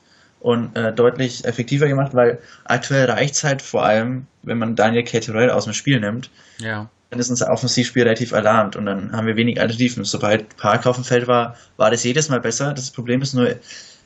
und 0.41 0.75
äh, 0.77 0.93
deutlich 0.93 1.45
effektiver 1.45 1.87
gemacht, 1.87 2.15
weil 2.15 2.39
aktuell 2.65 3.11
reicht 3.11 3.35
es 3.35 3.45
halt 3.45 3.63
vor 3.63 3.85
allem, 3.85 4.27
wenn 4.43 4.59
man 4.59 4.75
Daniel 4.75 5.05
Caterell 5.05 5.51
aus 5.51 5.65
dem 5.65 5.73
Spiel 5.73 6.01
nimmt. 6.01 6.31
Ja. 6.59 6.89
Dann 7.11 7.21
ist 7.21 7.31
unser 7.31 7.51
Offensivspiel 7.51 8.05
relativ 8.05 8.33
erlahmt 8.33 8.75
und 8.75 8.87
dann 8.87 9.13
haben 9.13 9.27
wir 9.27 9.37
wenig 9.37 9.61
Alternativen. 9.61 10.05
Sobald 10.05 10.57
Park 10.57 10.87
auf 10.87 10.97
dem 10.97 11.05
Feld 11.05 11.27
war, 11.27 11.57
war 11.77 11.91
das 11.91 12.05
jedes 12.05 12.29
Mal 12.29 12.41
besser. 12.41 12.73
Das 12.73 12.91
Problem 12.91 13.21
ist 13.21 13.35
nur, 13.35 13.55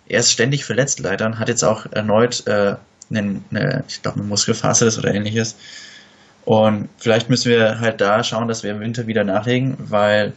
er 0.09 0.21
ist 0.21 0.33
ständig 0.33 0.65
verletzt 0.65 1.01
leider 1.01 1.27
und 1.27 1.39
hat 1.39 1.49
jetzt 1.49 1.65
auch 1.65 1.87
erneut 1.93 2.47
äh, 2.47 2.77
eine, 3.11 3.41
eine 3.51 3.85
ich 3.89 4.03
glaube, 4.03 4.21
eine 4.21 4.29
Muskelfaser 4.29 4.97
oder 4.99 5.15
ähnliches. 5.15 5.57
Und 6.45 6.89
vielleicht 6.99 7.29
müssen 7.29 7.51
wir 7.51 7.81
halt 7.81 8.01
da 8.01 8.23
schauen, 8.23 8.49
dass 8.49 8.63
wir 8.63 8.71
im 8.71 8.81
Winter 8.81 9.07
wieder 9.07 9.25
nachlegen, 9.25 9.77
weil 9.79 10.33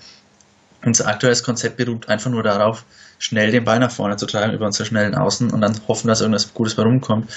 unser 0.84 1.08
aktuelles 1.08 1.44
Konzept 1.44 1.78
beruht 1.78 2.10
einfach 2.10 2.32
nur 2.32 2.42
darauf, 2.42 2.84
schnell 3.20 3.52
den 3.52 3.66
Ball 3.66 3.80
nach 3.80 3.92
vorne 3.92 4.18
zu 4.18 4.26
treiben 4.26 4.54
über 4.54 4.66
unsere 4.66 4.86
schnellen 4.86 5.14
Außen 5.14 5.52
und 5.52 5.62
dann 5.62 5.80
hoffen, 5.88 6.08
dass 6.08 6.22
irgendwas 6.22 6.54
Gutes 6.54 6.76
bei 6.76 6.84
rumkommt. 6.84 7.30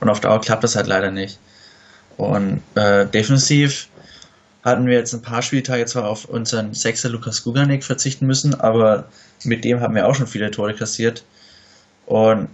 Und 0.00 0.08
auf 0.08 0.20
Dauer 0.20 0.40
klappt 0.40 0.64
das 0.64 0.76
halt 0.76 0.86
leider 0.86 1.10
nicht. 1.10 1.38
Und 2.16 2.62
äh, 2.74 3.06
defensiv 3.06 3.88
hatten 4.64 4.86
wir 4.86 4.94
jetzt 4.94 5.14
ein 5.14 5.22
paar 5.22 5.42
Spieltage 5.42 5.84
zwar 5.86 6.08
auf 6.08 6.24
unseren 6.24 6.74
Sechser 6.74 7.10
Lukas 7.10 7.44
Guganik 7.44 7.84
verzichten 7.84 8.26
müssen, 8.26 8.58
aber 8.58 9.08
mit 9.44 9.64
dem 9.64 9.80
haben 9.80 9.94
wir 9.94 10.08
auch 10.08 10.14
schon 10.14 10.26
viele 10.26 10.50
Tore 10.50 10.74
kassiert. 10.74 11.22
Und 12.06 12.48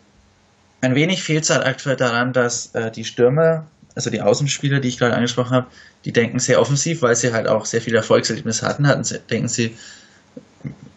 ein 0.81 0.95
wenig 0.95 1.23
fehlt 1.23 1.45
es 1.45 1.51
halt 1.51 1.65
aktuell 1.65 1.97
daran, 1.97 2.33
dass 2.33 2.75
äh, 2.75 2.91
die 2.91 3.05
Stürmer, 3.05 3.67
also 3.95 4.11
die 4.11 4.21
Außenspieler, 4.21 4.81
die 4.81 4.89
ich 4.89 4.99
gerade 4.99 5.15
angesprochen 5.15 5.53
habe, 5.53 5.67
die 6.05 6.13
denken 6.13 6.39
sehr 6.41 6.61
offensiv, 6.61 7.03
weil 7.03 7.15
sie 7.15 7.33
halt 7.33 7.47
auch 7.47 7.65
sehr 7.65 7.81
viele 7.81 7.99
Erfolgserlebnisse 7.99 8.67
hatten, 8.67 8.87
hatten 8.87 9.05
denken 9.31 9.49
sie, 9.49 9.77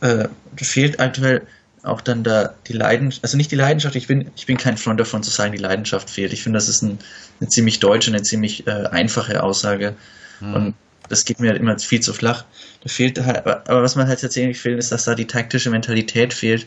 äh, 0.01 0.27
fehlt 0.57 0.99
aktuell 0.99 1.45
auch 1.83 2.01
dann 2.01 2.23
da 2.23 2.55
die 2.67 2.73
Leidenschaft, 2.73 3.23
also 3.23 3.37
nicht 3.37 3.51
die 3.51 3.55
Leidenschaft, 3.55 3.95
ich 3.95 4.07
bin, 4.07 4.31
ich 4.35 4.47
bin 4.47 4.57
kein 4.57 4.77
Freund 4.77 4.99
davon 4.99 5.21
zu 5.21 5.29
sagen, 5.29 5.51
die 5.51 5.59
Leidenschaft 5.59 6.09
fehlt. 6.09 6.33
Ich 6.33 6.41
finde, 6.41 6.57
das 6.57 6.67
ist 6.67 6.81
ein, 6.81 6.97
eine 7.39 7.49
ziemlich 7.49 7.79
deutsche, 7.79 8.09
eine 8.09 8.23
ziemlich 8.23 8.65
äh, 8.65 8.87
einfache 8.87 9.43
Aussage. 9.43 9.95
Mhm. 10.39 10.53
Und 10.53 10.75
das 11.09 11.25
geht 11.25 11.39
mir 11.39 11.53
immer 11.55 11.77
viel 11.77 11.99
zu 11.99 12.13
flach. 12.13 12.45
Da 12.81 12.89
fehlt 12.89 13.23
halt, 13.23 13.45
aber 13.45 13.83
was 13.83 13.95
man 13.95 14.07
halt 14.07 14.21
tatsächlich 14.21 14.59
fehlt, 14.59 14.79
ist, 14.79 14.91
dass 14.91 15.05
da 15.05 15.13
die 15.13 15.27
taktische 15.27 15.69
Mentalität 15.69 16.33
fehlt, 16.33 16.65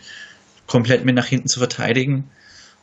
komplett 0.68 1.04
mit 1.04 1.16
nach 1.16 1.26
hinten 1.26 1.48
zu 1.48 1.58
verteidigen 1.58 2.30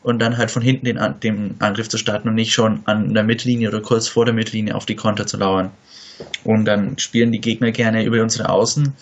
und 0.03 0.19
dann 0.19 0.37
halt 0.37 0.51
von 0.51 0.61
hinten 0.61 0.85
den, 0.85 0.99
den 1.23 1.55
Angriff 1.59 1.87
zu 1.87 1.97
starten 1.97 2.27
und 2.27 2.35
nicht 2.35 2.53
schon 2.53 2.81
an 2.85 3.13
der 3.13 3.23
Mittellinie 3.23 3.69
oder 3.69 3.81
kurz 3.81 4.09
vor 4.09 4.25
der 4.25 4.33
Mittellinie 4.33 4.75
auf 4.75 4.85
die 4.85 4.97
Konter 4.97 5.25
zu 5.25 5.37
lauern. 5.37 5.71
Und 6.43 6.65
dann 6.65 6.97
spielen 6.97 7.31
die 7.31 7.41
Gegner 7.41 7.71
gerne 7.71 8.03
über 8.03 8.21
unsere 8.21 8.49
Außen 8.49 8.93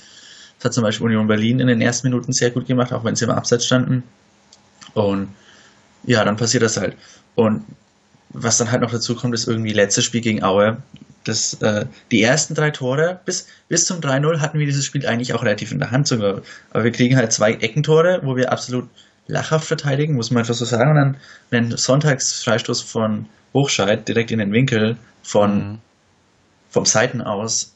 das 0.64 0.70
hat 0.70 0.74
zum 0.76 0.84
Beispiel 0.84 1.08
Union 1.08 1.28
Berlin 1.28 1.60
in 1.60 1.68
den 1.68 1.82
ersten 1.82 2.08
Minuten 2.08 2.32
sehr 2.32 2.50
gut 2.50 2.68
gemacht, 2.68 2.94
auch 2.94 3.04
wenn 3.04 3.18
sie 3.18 3.26
im 3.26 3.32
Abseits 3.32 3.66
standen. 3.66 4.02
Und 4.94 5.28
ja, 6.06 6.24
dann 6.24 6.38
passiert 6.38 6.64
das 6.64 6.78
halt. 6.78 6.96
Und 7.36 7.66
was 8.34 8.58
dann 8.58 8.72
halt 8.72 8.82
noch 8.82 8.92
dazu 8.92 9.16
kommt, 9.16 9.34
ist 9.34 9.48
irgendwie 9.48 9.74
letztes 9.74 10.04
Spiel 10.04 10.22
gegen 10.22 10.44
Aue. 10.44 10.78
Das, 11.24 11.54
äh, 11.62 11.86
die 12.12 12.22
ersten 12.22 12.54
drei 12.54 12.72
Tore, 12.72 13.22
bis, 13.26 13.48
bis 13.70 13.86
zum 13.86 14.02
3-0 14.02 14.40
hatten 14.40 14.60
wir 14.60 14.66
dieses 14.66 14.86
Spiel 14.86 15.08
eigentlich 15.08 15.34
auch 15.34 15.44
relativ 15.44 15.72
in 15.72 15.80
der 15.80 15.92
Hand 15.92 16.08
sogar. 16.08 16.42
Aber 16.72 16.84
wir 16.84 16.92
kriegen 16.92 17.16
halt 17.16 17.32
zwei 17.32 17.54
Eckentore, 17.54 18.20
wo 18.24 18.36
wir 18.36 18.52
absolut 18.52 18.90
lachhaft 19.28 19.66
verteidigen, 19.66 20.16
muss 20.16 20.32
man 20.32 20.40
einfach 20.40 20.54
so 20.54 20.66
sagen. 20.66 20.90
Und 20.92 20.98
dann 20.98 21.18
wenn 21.50 21.78
Sonntagsfreistoß 21.78 22.82
von 22.82 23.28
Hochscheid 23.54 24.06
direkt 24.06 24.32
in 24.32 24.40
den 24.40 24.52
Winkel 24.52 24.98
von, 25.22 25.56
mhm. 25.56 25.80
vom 26.70 26.86
Seiten 26.86 27.22
aus 27.22 27.74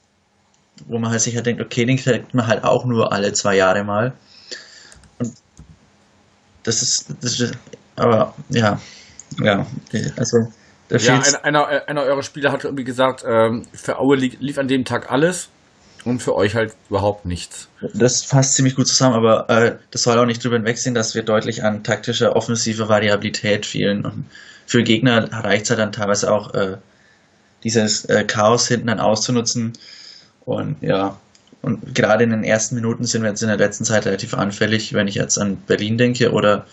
wo 0.86 1.00
man 1.00 1.12
halt 1.12 1.22
sicher 1.22 1.42
denkt, 1.42 1.62
okay, 1.62 1.86
den 1.86 1.98
kriegt 1.98 2.34
man 2.34 2.48
halt 2.48 2.64
auch 2.64 2.86
nur 2.86 3.12
alle 3.12 3.34
zwei 3.34 3.56
Jahre 3.56 3.84
mal. 3.84 4.14
Und 5.20 5.34
das 6.64 6.82
ist, 6.82 7.08
das 7.22 7.40
ist 7.40 7.58
aber 7.96 8.34
ja, 8.50 8.80
ja, 9.42 9.66
also 10.16 10.48
ja, 10.90 11.22
einer, 11.44 11.68
einer, 11.88 12.04
eurer 12.04 12.24
Spieler 12.24 12.52
hat 12.52 12.64
irgendwie 12.64 12.86
gesagt, 12.86 13.24
ähm, 13.28 13.66
für 13.74 14.00
Aue 14.00 14.16
lief, 14.16 14.38
lief, 14.40 14.58
an 14.58 14.68
dem 14.68 14.86
Tag 14.86 15.12
alles 15.12 15.50
und 16.06 16.22
für 16.22 16.34
euch 16.36 16.56
halt 16.56 16.74
überhaupt 16.90 17.26
nichts. 17.26 17.68
Das 17.94 18.24
fasst 18.24 18.56
ziemlich 18.56 18.76
gut 18.76 18.88
zusammen, 18.88 19.16
aber 19.16 19.50
äh, 19.50 19.76
das 19.92 20.04
soll 20.04 20.18
auch 20.18 20.26
nicht 20.26 20.44
drüber 20.44 20.56
hinwegsehen, 20.56 20.96
dass 20.96 21.14
wir 21.14 21.24
deutlich 21.24 21.64
an 21.64 21.84
taktischer, 21.84 22.38
offensiver 22.38 22.88
Variabilität 22.88 23.66
fehlen. 23.66 24.06
Und 24.06 24.26
für 24.66 24.84
Gegner 24.84 25.30
reicht 25.32 25.66
es 25.66 25.70
halt 25.72 25.80
dann 25.80 25.92
teilweise 25.92 26.32
auch, 26.32 26.54
äh, 26.54 26.78
dieses 27.64 28.06
äh, 28.06 28.24
Chaos 28.24 28.68
hinten 28.68 28.88
dann 28.88 29.00
auszunutzen 29.00 29.74
und 30.46 30.78
ja, 30.82 31.18
und 31.62 31.96
gerade 31.96 32.24
in 32.24 32.30
den 32.30 32.44
ersten 32.44 32.76
Minuten 32.76 33.04
sind 33.04 33.24
wir 33.24 33.30
jetzt 33.30 33.42
in 33.42 33.50
der 33.50 33.58
letzten 33.58 33.84
Zeit 33.84 34.06
relativ 34.06 34.34
anfällig, 34.34 34.94
wenn 34.94 35.08
ich 35.08 35.16
jetzt 35.16 35.38
an 35.38 35.58
Berlin 35.58 35.98
denke 35.98 36.32
oder 36.32 36.66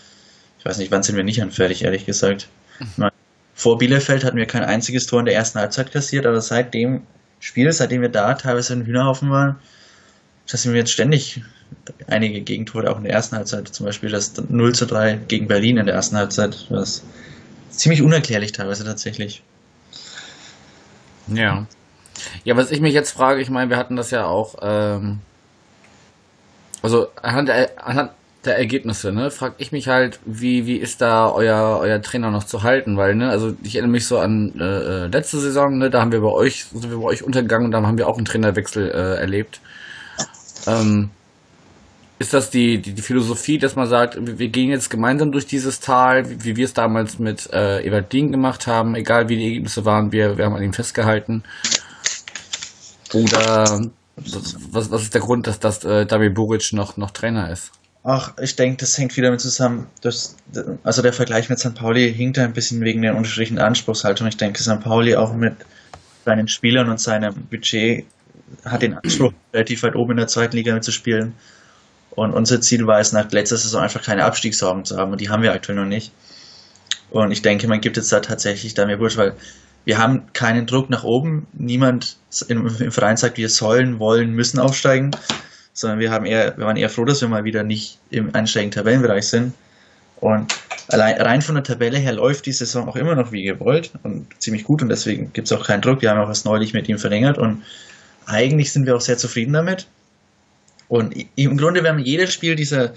ich 0.65 0.69
weiß 0.71 0.77
nicht, 0.79 0.91
wann 0.91 1.03
sind 1.03 1.15
wir 1.15 1.23
nicht 1.23 1.43
anfällig, 1.43 1.83
ehrlich 1.83 2.07
gesagt. 2.07 2.47
Mhm. 2.79 3.09
Vor 3.53 3.77
Bielefeld 3.77 4.23
hatten 4.23 4.37
wir 4.37 4.47
kein 4.47 4.63
einziges 4.63 5.05
Tor 5.05 5.19
in 5.19 5.27
der 5.27 5.35
ersten 5.35 5.59
Halbzeit 5.59 5.91
kassiert, 5.91 6.25
aber 6.25 6.41
seit 6.41 6.73
dem 6.73 7.03
Spiel, 7.39 7.71
seitdem 7.71 8.01
wir 8.01 8.09
da 8.09 8.33
teilweise 8.33 8.73
in 8.73 8.83
Hühnerhaufen 8.83 9.29
waren, 9.29 9.57
sind 10.47 10.73
wir 10.73 10.79
jetzt 10.79 10.91
ständig 10.91 11.43
einige 12.07 12.41
Gegentore 12.41 12.89
auch 12.89 12.97
in 12.97 13.03
der 13.03 13.13
ersten 13.13 13.35
Halbzeit. 13.35 13.67
Zum 13.67 13.85
Beispiel 13.85 14.09
das 14.09 14.33
0 14.49 14.73
zu 14.73 14.87
3 14.87 15.19
gegen 15.27 15.47
Berlin 15.47 15.77
in 15.77 15.85
der 15.85 15.93
ersten 15.93 16.17
Halbzeit. 16.17 16.65
Das 16.71 17.03
ist 17.69 17.79
ziemlich 17.79 18.01
unerklärlich 18.01 18.51
teilweise 18.51 18.83
tatsächlich. 18.83 19.43
Ja. 21.27 21.67
Ja, 22.43 22.57
was 22.57 22.71
ich 22.71 22.81
mich 22.81 22.95
jetzt 22.95 23.11
frage, 23.11 23.39
ich 23.39 23.51
meine, 23.51 23.69
wir 23.69 23.77
hatten 23.77 23.97
das 23.97 24.09
ja 24.09 24.25
auch, 24.25 24.55
ähm, 24.63 25.19
also 26.81 27.09
anhand 27.21 27.49
der, 27.49 27.87
anhand 27.87 28.11
der 28.45 28.57
Ergebnisse, 28.57 29.11
ne, 29.11 29.31
frage 29.31 29.55
ich 29.57 29.71
mich 29.71 29.87
halt, 29.87 30.19
wie, 30.25 30.65
wie 30.65 30.77
ist 30.77 31.01
da 31.01 31.29
euer, 31.29 31.79
euer 31.81 32.01
Trainer 32.01 32.31
noch 32.31 32.43
zu 32.43 32.63
halten, 32.63 32.97
weil, 32.97 33.15
ne, 33.15 33.29
also 33.29 33.53
ich 33.63 33.75
erinnere 33.75 33.91
mich 33.91 34.05
so 34.05 34.19
an 34.19 34.53
äh, 34.59 34.63
äh 34.63 35.07
letzte 35.07 35.39
Saison, 35.39 35.77
ne, 35.77 35.89
da 35.89 36.01
haben 36.01 36.11
wir 36.11 36.21
bei 36.21 36.31
euch, 36.31 36.65
sind 36.65 36.89
wir 36.89 36.97
bei 36.97 37.05
euch 37.05 37.23
untergegangen 37.23 37.65
und 37.65 37.71
da 37.71 37.81
haben 37.81 37.97
wir 37.97 38.07
auch 38.07 38.17
einen 38.17 38.25
Trainerwechsel 38.25 38.89
äh, 38.89 39.19
erlebt. 39.19 39.59
Ähm, 40.67 41.09
ist 42.17 42.33
das 42.33 42.49
die, 42.49 42.81
die, 42.81 42.93
die, 42.93 43.01
Philosophie, 43.01 43.57
dass 43.57 43.75
man 43.75 43.87
sagt, 43.87 44.17
wir 44.19 44.47
gehen 44.47 44.69
jetzt 44.69 44.89
gemeinsam 44.89 45.31
durch 45.31 45.47
dieses 45.47 45.81
Tal, 45.81 46.29
wie, 46.29 46.45
wie 46.45 46.55
wir 46.55 46.65
es 46.65 46.73
damals 46.73 47.19
mit 47.19 47.51
äh, 47.51 47.85
Ewald 47.85 48.13
Dien 48.13 48.31
gemacht 48.31 48.67
haben, 48.67 48.95
egal 48.95 49.27
wie 49.27 49.35
die 49.35 49.45
Ergebnisse 49.45 49.83
waren, 49.83 50.11
wir, 50.11 50.37
wir 50.37 50.45
haben 50.45 50.55
an 50.55 50.63
ihm 50.63 50.73
festgehalten. 50.73 51.43
Oder 53.13 53.89
was, 54.15 54.91
was 54.91 55.01
ist 55.01 55.13
der 55.13 55.21
Grund, 55.21 55.47
dass, 55.47 55.59
dass 55.59 55.83
äh, 55.83 56.05
David 56.05 56.33
Buric 56.33 56.71
noch, 56.71 56.95
noch 56.95 57.11
Trainer 57.11 57.51
ist? 57.51 57.71
Ach, 58.07 58.33
ich 58.39 58.55
denke, 58.55 58.77
das 58.77 58.95
hängt 58.99 59.17
wieder 59.17 59.31
mit 59.31 59.41
zusammen. 59.41 59.87
Das, 60.01 60.35
also 60.83 61.01
der 61.01 61.11
Vergleich 61.11 61.49
mit 61.49 61.57
St. 61.57 61.73
Pauli 61.73 62.13
hinkt 62.13 62.37
ein 62.37 62.53
bisschen 62.53 62.81
wegen 62.81 63.01
der 63.01 63.15
unterschiedlichen 63.15 63.57
Anspruchshaltung. 63.57 64.27
Ich 64.27 64.37
denke, 64.37 64.61
St. 64.61 64.79
Pauli 64.79 65.15
auch 65.15 65.33
mit 65.33 65.55
seinen 66.23 66.47
Spielern 66.47 66.87
und 66.89 66.99
seinem 66.99 67.33
Budget 67.33 68.05
hat 68.63 68.83
den 68.83 68.93
Anspruch, 68.93 69.33
relativ 69.51 69.81
weit 69.81 69.95
oben 69.95 70.11
in 70.11 70.17
der 70.17 70.27
zweiten 70.27 70.55
Liga 70.55 70.75
mitzuspielen. 70.75 71.33
Und 72.11 72.33
unser 72.33 72.61
Ziel 72.61 72.85
war 72.85 72.99
es, 72.99 73.11
nach 73.11 73.31
letzter 73.31 73.57
Saison 73.57 73.81
einfach 73.81 74.03
keine 74.03 74.23
Abstiegssorgen 74.23 74.85
zu 74.85 74.97
haben. 74.97 75.11
Und 75.11 75.19
die 75.19 75.29
haben 75.29 75.41
wir 75.41 75.53
aktuell 75.53 75.79
noch 75.79 75.85
nicht. 75.85 76.11
Und 77.09 77.31
ich 77.31 77.41
denke, 77.41 77.67
man 77.67 77.81
gibt 77.81 77.97
jetzt 77.97 78.11
da 78.11 78.19
tatsächlich 78.19 78.75
Damir 78.75 78.97
Bursch, 78.97 79.17
weil 79.17 79.33
wir 79.83 79.97
haben 79.97 80.31
keinen 80.33 80.67
Druck 80.67 80.91
nach 80.91 81.03
oben. 81.03 81.47
Niemand 81.53 82.17
im 82.49 82.69
Verein 82.69 83.17
sagt, 83.17 83.39
wir 83.39 83.49
sollen, 83.49 83.97
wollen, 83.97 84.31
müssen 84.31 84.59
aufsteigen, 84.59 85.09
sondern 85.75 85.99
wir 85.99 86.09
haben 86.09 86.25
eher, 86.25 86.57
wir 86.57 86.65
waren 86.65 86.77
eher 86.77 86.89
froh, 86.89 87.05
dass 87.05 87.21
wir 87.21 87.27
mal 87.27 87.43
wieder 87.43 87.63
nicht 87.63 87.99
im 88.09 88.33
einsteigenden 88.33 88.79
Tabellenbereich 88.79 89.27
sind. 89.27 89.53
Und 90.21 90.55
allein, 90.87 91.21
rein 91.21 91.41
von 91.41 91.55
der 91.55 91.65
Tabelle 91.65 91.97
her 91.97 92.13
läuft 92.13 92.45
die 92.45 92.53
Saison 92.53 92.87
auch 92.87 92.95
immer 92.95 93.13
noch 93.13 93.33
wie 93.33 93.43
gewollt 93.43 93.91
und 94.01 94.27
ziemlich 94.41 94.63
gut 94.63 94.81
und 94.81 94.89
deswegen 94.89 95.33
gibt 95.33 95.47
es 95.47 95.51
auch 95.51 95.67
keinen 95.67 95.81
Druck. 95.81 96.01
Wir 96.01 96.09
haben 96.09 96.19
auch 96.19 96.29
was 96.29 96.45
neulich 96.45 96.73
mit 96.73 96.87
ihm 96.87 96.97
verlängert 96.97 97.37
und 97.37 97.61
eigentlich 98.25 98.71
sind 98.71 98.85
wir 98.85 98.95
auch 98.95 99.01
sehr 99.01 99.17
zufrieden 99.17 99.53
damit. 99.53 99.87
Und 100.87 101.13
im 101.35 101.57
Grunde, 101.57 101.83
wenn 101.83 101.95
man 101.95 102.05
jedes 102.05 102.33
Spiel 102.33 102.55
dieser 102.55 102.93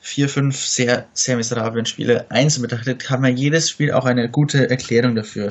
vier, 0.00 0.28
fünf 0.28 0.56
sehr, 0.56 1.06
sehr 1.12 1.36
miserablen 1.36 1.86
Spiele 1.86 2.28
einzeln 2.30 2.62
betrachtet, 2.62 2.98
kann 2.98 3.20
man 3.20 3.36
jedes 3.36 3.70
Spiel 3.70 3.92
auch 3.92 4.04
eine 4.04 4.28
gute 4.28 4.68
Erklärung 4.68 5.14
dafür 5.14 5.50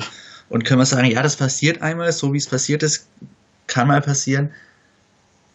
und 0.50 0.64
können 0.64 0.80
wir 0.80 0.86
sagen, 0.86 1.10
ja, 1.10 1.22
das 1.22 1.36
passiert 1.36 1.80
einmal, 1.80 2.12
so 2.12 2.34
wie 2.34 2.38
es 2.38 2.48
passiert 2.48 2.82
ist, 2.82 3.06
kann 3.66 3.88
mal 3.88 4.02
passieren. 4.02 4.50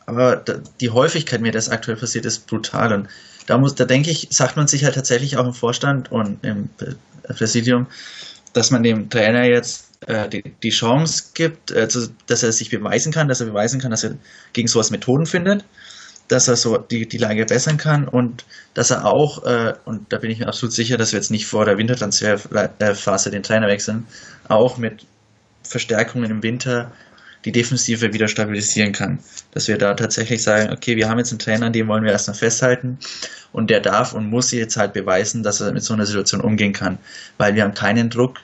Aber 0.05 0.43
die 0.79 0.89
Häufigkeit, 0.89 1.41
mir 1.41 1.51
das 1.51 1.69
aktuell 1.69 1.97
passiert, 1.97 2.25
ist 2.25 2.47
brutal. 2.47 2.93
Und 2.93 3.07
da 3.47 3.57
muss, 3.57 3.75
da 3.75 3.85
denke 3.85 4.11
ich, 4.11 4.27
sagt 4.31 4.55
man 4.55 4.67
sich 4.67 4.83
halt 4.83 4.95
tatsächlich 4.95 5.37
auch 5.37 5.45
im 5.45 5.53
Vorstand 5.53 6.11
und 6.11 6.43
im 6.43 6.69
Präsidium, 7.27 7.87
dass 8.53 8.71
man 8.71 8.83
dem 8.83 9.09
Trainer 9.09 9.45
jetzt 9.45 9.89
äh, 10.07 10.29
die, 10.29 10.43
die, 10.63 10.69
Chance 10.69 11.31
gibt, 11.33 11.71
äh, 11.71 11.87
zu, 11.87 12.09
dass 12.27 12.43
er 12.43 12.51
sich 12.51 12.69
beweisen 12.69 13.11
kann, 13.11 13.27
dass 13.27 13.41
er 13.41 13.47
beweisen 13.47 13.81
kann, 13.81 13.91
dass 13.91 14.03
er 14.03 14.15
gegen 14.53 14.67
sowas 14.67 14.91
Methoden 14.91 15.25
findet 15.25 15.65
dass 16.27 16.47
er 16.47 16.55
so 16.55 16.77
die, 16.77 17.07
die 17.07 17.17
Lage 17.17 17.45
bessern 17.45 17.77
kann 17.77 18.07
und 18.07 18.45
dass 18.73 18.91
er 18.91 19.05
auch, 19.05 19.43
äh, 19.45 19.73
und 19.85 20.11
da 20.11 20.17
bin 20.17 20.31
ich 20.31 20.39
mir 20.39 20.47
absolut 20.47 20.73
sicher, 20.73 20.97
dass 20.97 21.11
wir 21.11 21.19
jetzt 21.19 21.31
nicht 21.31 21.45
vor 21.45 21.65
der 21.65 21.77
Wintertransferphase 21.77 23.29
den 23.29 23.43
Trainer 23.43 23.67
wechseln, 23.67 24.07
auch 24.47 24.77
mit 24.77 25.05
Verstärkungen 25.63 26.31
im 26.31 26.43
Winter 26.43 26.91
die 27.45 27.51
Defensive 27.51 28.11
wieder 28.11 28.27
stabilisieren 28.27 28.91
kann. 28.91 29.19
Dass 29.51 29.67
wir 29.67 29.77
da 29.77 29.93
tatsächlich 29.93 30.43
sagen, 30.43 30.73
okay, 30.73 30.97
wir 30.97 31.07
haben 31.07 31.19
jetzt 31.19 31.31
einen 31.31 31.39
Trainer, 31.39 31.67
an 31.67 31.73
dem 31.73 31.87
wollen 31.87 32.03
wir 32.03 32.11
erstmal 32.11 32.35
festhalten 32.35 32.97
und 33.53 33.69
der 33.69 33.79
darf 33.79 34.13
und 34.13 34.29
muss 34.29 34.51
jetzt 34.51 34.75
halt 34.75 34.93
beweisen, 34.93 35.43
dass 35.43 35.61
er 35.61 35.71
mit 35.71 35.83
so 35.83 35.93
einer 35.93 36.05
Situation 36.05 36.41
umgehen 36.41 36.73
kann. 36.73 36.97
Weil 37.37 37.55
wir 37.55 37.63
haben 37.63 37.75
keinen 37.75 38.09
Druck, 38.09 38.39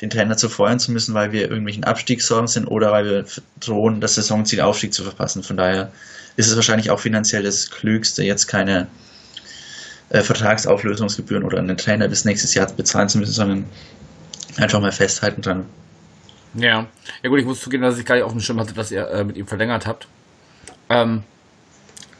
den 0.00 0.10
Trainer 0.10 0.36
zu 0.36 0.48
feuern 0.48 0.78
zu 0.78 0.92
müssen, 0.92 1.14
weil 1.14 1.32
wir 1.32 1.48
irgendwelchen 1.48 1.84
Abstiegssorgen 1.84 2.48
sind 2.48 2.66
oder 2.66 2.92
weil 2.92 3.06
wir 3.06 3.24
drohen, 3.60 4.00
das 4.00 4.16
Saisonziel 4.16 4.60
Aufstieg 4.60 4.92
zu 4.92 5.04
verpassen. 5.04 5.42
Von 5.42 5.56
daher 5.56 5.90
ist 6.36 6.48
es 6.48 6.56
wahrscheinlich 6.56 6.90
auch 6.90 7.00
finanziell 7.00 7.44
das 7.44 7.70
Klügste, 7.70 8.22
jetzt 8.22 8.46
keine 8.46 8.88
äh, 10.10 10.20
Vertragsauflösungsgebühren 10.20 11.44
oder 11.44 11.58
einen 11.58 11.78
Trainer 11.78 12.08
bis 12.08 12.24
nächstes 12.24 12.52
Jahr 12.54 12.70
bezahlen 12.70 13.08
zu 13.08 13.18
müssen, 13.18 13.32
sondern 13.32 13.64
einfach 14.56 14.80
mal 14.80 14.92
festhalten 14.92 15.40
dran. 15.40 15.64
Ja. 16.56 16.86
Ja 17.22 17.28
gut, 17.28 17.38
ich 17.38 17.44
muss 17.44 17.60
zugeben, 17.60 17.82
dass 17.82 17.98
ich 17.98 18.04
gar 18.04 18.14
nicht 18.14 18.24
auf 18.24 18.32
dem 18.32 18.40
Schirm 18.40 18.58
hatte, 18.60 18.74
dass 18.74 18.90
ihr 18.90 19.08
äh, 19.08 19.24
mit 19.24 19.36
ihm 19.36 19.46
verlängert 19.46 19.86
habt. 19.86 20.08
Ähm, 20.88 21.22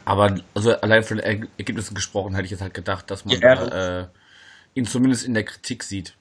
aber 0.05 0.37
also 0.53 0.71
allein 0.79 1.03
von 1.03 1.17
den 1.17 1.47
Ergebnissen 1.57 1.95
gesprochen, 1.95 2.35
hätte 2.35 2.45
ich 2.45 2.51
jetzt 2.51 2.61
halt 2.61 2.73
gedacht, 2.73 3.11
dass 3.11 3.25
man 3.25 3.39
Ja, 3.39 4.01
äh, 4.01 4.07
ihn 4.73 4.85
zumindest 4.85 5.25
in 5.25 5.33
der 5.33 5.43
Kritik 5.43 5.83
sieht. 5.83 6.13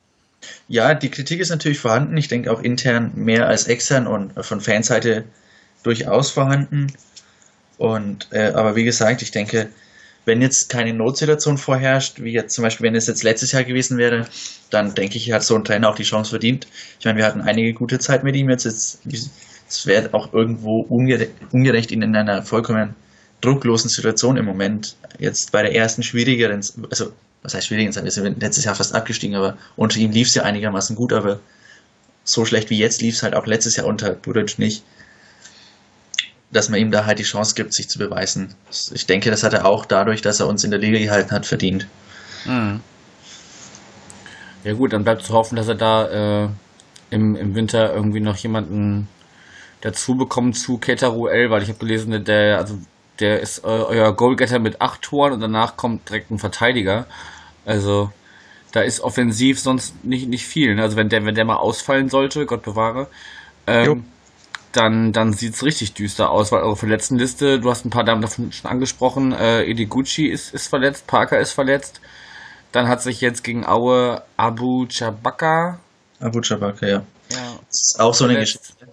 Ja, 0.69 0.95
die 0.95 1.11
Kritik 1.11 1.41
ist 1.41 1.51
natürlich 1.51 1.79
vorhanden. 1.79 2.17
Ich 2.17 2.29
denke 2.29 2.53
auch 2.53 2.63
intern 2.63 3.13
mehr 3.15 3.47
als 3.47 3.69
extern 3.69 4.07
und 4.07 4.33
von 4.45 4.61
Fanseite 4.61 5.25
durchaus 5.83 6.31
vorhanden. 6.31 6.93
Und 7.79 8.29
äh, 8.33 8.53
aber 8.55 8.77
wie 8.77 8.85
gesagt, 8.85 9.23
ich 9.23 9.31
denke, 9.31 9.69
wenn 10.27 10.43
jetzt 10.43 10.69
keine 10.69 10.93
Notsituation 10.93 11.57
vorherrscht, 11.57 12.21
wie 12.21 12.33
jetzt 12.33 12.55
zum 12.55 12.63
Beispiel, 12.63 12.85
wenn 12.85 12.97
es 12.97 13.07
jetzt 13.07 13.23
letztes 13.23 13.53
Jahr 13.53 13.65
gewesen 13.65 13.97
wäre, 13.97 14.27
dann 14.71 14.93
denke 14.95 15.17
ich, 15.17 15.31
hat 15.33 15.45
so 15.45 15.55
ein 15.55 15.65
Trainer 15.65 15.89
auch 15.89 15.95
die 15.95 16.03
Chance 16.03 16.31
verdient. 16.31 16.67
Ich 16.99 17.07
meine, 17.07 17.17
wir 17.17 17.25
hatten 17.25 17.41
einige 17.41 17.73
gute 17.73 18.01
Zeit 18.01 18.25
mit 18.25 18.35
ihm 18.35 18.51
jetzt. 18.51 18.67
es 18.67 19.87
wäre 19.87 20.13
auch 20.13 20.33
irgendwo 20.33 20.81
ungere 20.81 21.29
ungerecht, 21.53 21.93
ihn 21.93 22.03
in 22.03 22.15
einer 22.17 22.43
vollkommen 22.43 22.97
drucklosen 23.41 23.89
Situation 23.89 24.37
im 24.37 24.45
Moment 24.45 24.97
jetzt 25.19 25.53
bei 25.53 25.63
der 25.63 25.75
ersten 25.75 26.03
schwierigeren, 26.03 26.61
also 26.91 27.13
was 27.43 27.55
heißt 27.55 27.69
schwierigen 27.69 27.93
Zeit, 27.93 28.05
wir 28.05 28.11
sind 28.11 28.41
letztes 28.41 28.65
Jahr 28.65 28.75
fast 28.75 28.95
abgestiegen, 28.95 29.37
aber 29.37 29.57
unter 29.77 29.99
ihm 29.99 30.11
lief 30.11 30.29
es 30.29 30.35
ja 30.35 30.43
einigermaßen 30.43 30.97
gut, 30.97 31.13
aber 31.13 31.39
so 32.25 32.45
schlecht 32.45 32.71
wie 32.71 32.79
jetzt 32.79 33.01
lief 33.03 33.15
es 33.15 33.23
halt 33.23 33.35
auch 33.35 33.47
letztes 33.47 33.77
Jahr 33.77 33.87
unter 33.87 34.11
Buric 34.11 34.59
nicht 34.59 34.83
dass 36.57 36.69
man 36.69 36.81
ihm 36.81 36.91
da 36.91 37.05
halt 37.07 37.19
die 37.19 37.25
Chance 37.25 37.55
gibt, 37.55 37.73
sich 37.75 37.89
zu 37.89 37.99
beweisen. 37.99 38.55
Ich 38.93 39.07
denke, 39.07 39.31
das 39.31 39.43
hat 39.43 39.53
er 39.53 39.67
auch 39.67 39.85
dadurch, 39.85 40.23
dass 40.23 40.41
er 40.41 40.47
uns 40.47 40.65
in 40.65 40.71
der 40.71 40.81
Liga 40.81 40.99
gehalten 40.99 41.31
hat, 41.31 41.47
verdient. 41.47 41.87
Mhm. 42.45 42.81
Ja 44.65 44.73
gut, 44.73 44.93
dann 44.93 45.05
bleibt 45.05 45.23
zu 45.23 45.33
hoffen, 45.33 45.57
dass 45.57 45.69
er 45.69 45.77
da 45.77 46.45
äh, 46.45 46.49
im, 47.11 47.37
im 47.37 47.55
Winter 47.55 47.95
irgendwie 47.95 48.21
noch 48.21 48.37
jemanden 48.37 49.09
dazu 49.81 50.17
bekommt 50.17 50.59
zu 50.59 50.79
Keteruel, 50.79 51.51
weil 51.51 51.63
ich 51.63 51.69
habe 51.69 51.79
gelesen, 51.79 52.25
der, 52.25 52.59
also 52.59 52.79
der 53.21 53.41
ist 53.41 53.59
äh, 53.59 53.69
euer 53.69 54.13
Goalgetter 54.15 54.59
mit 54.59 54.81
acht 54.81 55.03
Toren 55.03 55.35
und 55.35 55.41
danach 55.41 55.77
kommt 55.77 56.09
direkt 56.09 56.31
ein 56.31 56.39
Verteidiger. 56.39 57.07
Also 57.65 58.11
da 58.73 58.81
ist 58.81 59.01
offensiv 59.01 59.61
sonst 59.61 60.05
nicht, 60.05 60.29
nicht 60.29 60.47
viel. 60.47 60.75
Ne? 60.75 60.83
Also 60.83 60.97
wenn 60.97 61.09
der, 61.09 61.25
wenn 61.25 61.35
der 61.35 61.45
mal 61.45 61.57
ausfallen 61.57 62.09
sollte, 62.09 62.47
Gott 62.47 62.63
bewahre, 62.63 63.09
ähm, 63.67 64.05
dann, 64.73 65.13
dann 65.13 65.33
sieht 65.33 65.55
es 65.55 65.65
richtig 65.65 65.95
düster 65.95 66.31
aus, 66.31 66.53
weil 66.53 66.63
eure 66.63 66.77
Verletztenliste, 66.77 67.61
du 67.61 67.71
hast 67.71 67.85
ein 67.85 67.91
paar 67.91 68.05
Damen 68.05 68.23
davon 68.23 68.53
schon 68.53 68.71
angesprochen, 68.71 69.33
äh, 69.33 69.65
Ediguchi 69.65 70.27
ist, 70.27 70.53
ist 70.53 70.69
verletzt, 70.69 71.07
Parker 71.07 71.41
ist 71.41 71.53
verletzt. 71.53 72.01
Dann 72.73 72.89
hat 72.89 73.03
sich 73.03 73.21
jetzt 73.21 73.43
gegen 73.43 73.65
Aue 73.65 74.23
Abu 74.37 74.87
Chabaka. 74.87 75.79
Abu 76.21 76.41
Chabaka, 76.43 76.87
ja. 76.87 77.03
ja. 77.31 77.59
Das 77.69 77.81
ist 77.81 78.01
auch 78.01 78.13
so 78.13 78.25
eine 78.25 78.39
Geschichte. 78.39 78.87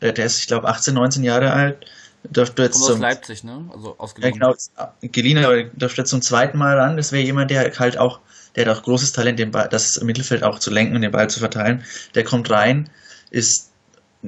Der, 0.00 0.12
der 0.12 0.26
ist, 0.26 0.38
ich 0.38 0.46
glaube, 0.46 0.68
18, 0.68 0.94
19 0.94 1.24
Jahre 1.24 1.52
alt. 1.52 1.84
Dürfte 2.24 2.62
jetzt 2.62 2.80
Kommt 2.80 2.92
aus 2.92 2.98
Leipzig, 2.98 3.44
ne? 3.44 3.68
Also 3.72 3.94
aus 3.98 4.14
Ja, 4.18 4.30
genau, 4.30 4.54
geliehen, 5.02 5.38
aber 5.38 5.64
dürfte 5.64 6.00
jetzt 6.00 6.10
zum 6.10 6.22
zweiten 6.22 6.58
Mal 6.58 6.78
ran. 6.78 6.96
Das 6.96 7.12
wäre 7.12 7.22
jemand, 7.22 7.50
der 7.50 7.72
halt 7.78 7.98
auch, 7.98 8.20
der 8.54 8.66
hat 8.66 8.76
auch 8.76 8.82
großes 8.82 9.12
Talent, 9.12 9.38
den 9.38 9.50
Ball, 9.50 9.68
das 9.68 10.00
Mittelfeld 10.00 10.42
auch 10.42 10.58
zu 10.58 10.70
lenken 10.70 10.96
und 10.96 11.02
den 11.02 11.12
Ball 11.12 11.30
zu 11.30 11.38
verteilen. 11.38 11.84
Der 12.14 12.24
kommt 12.24 12.50
rein, 12.50 12.90
ist 13.30 13.70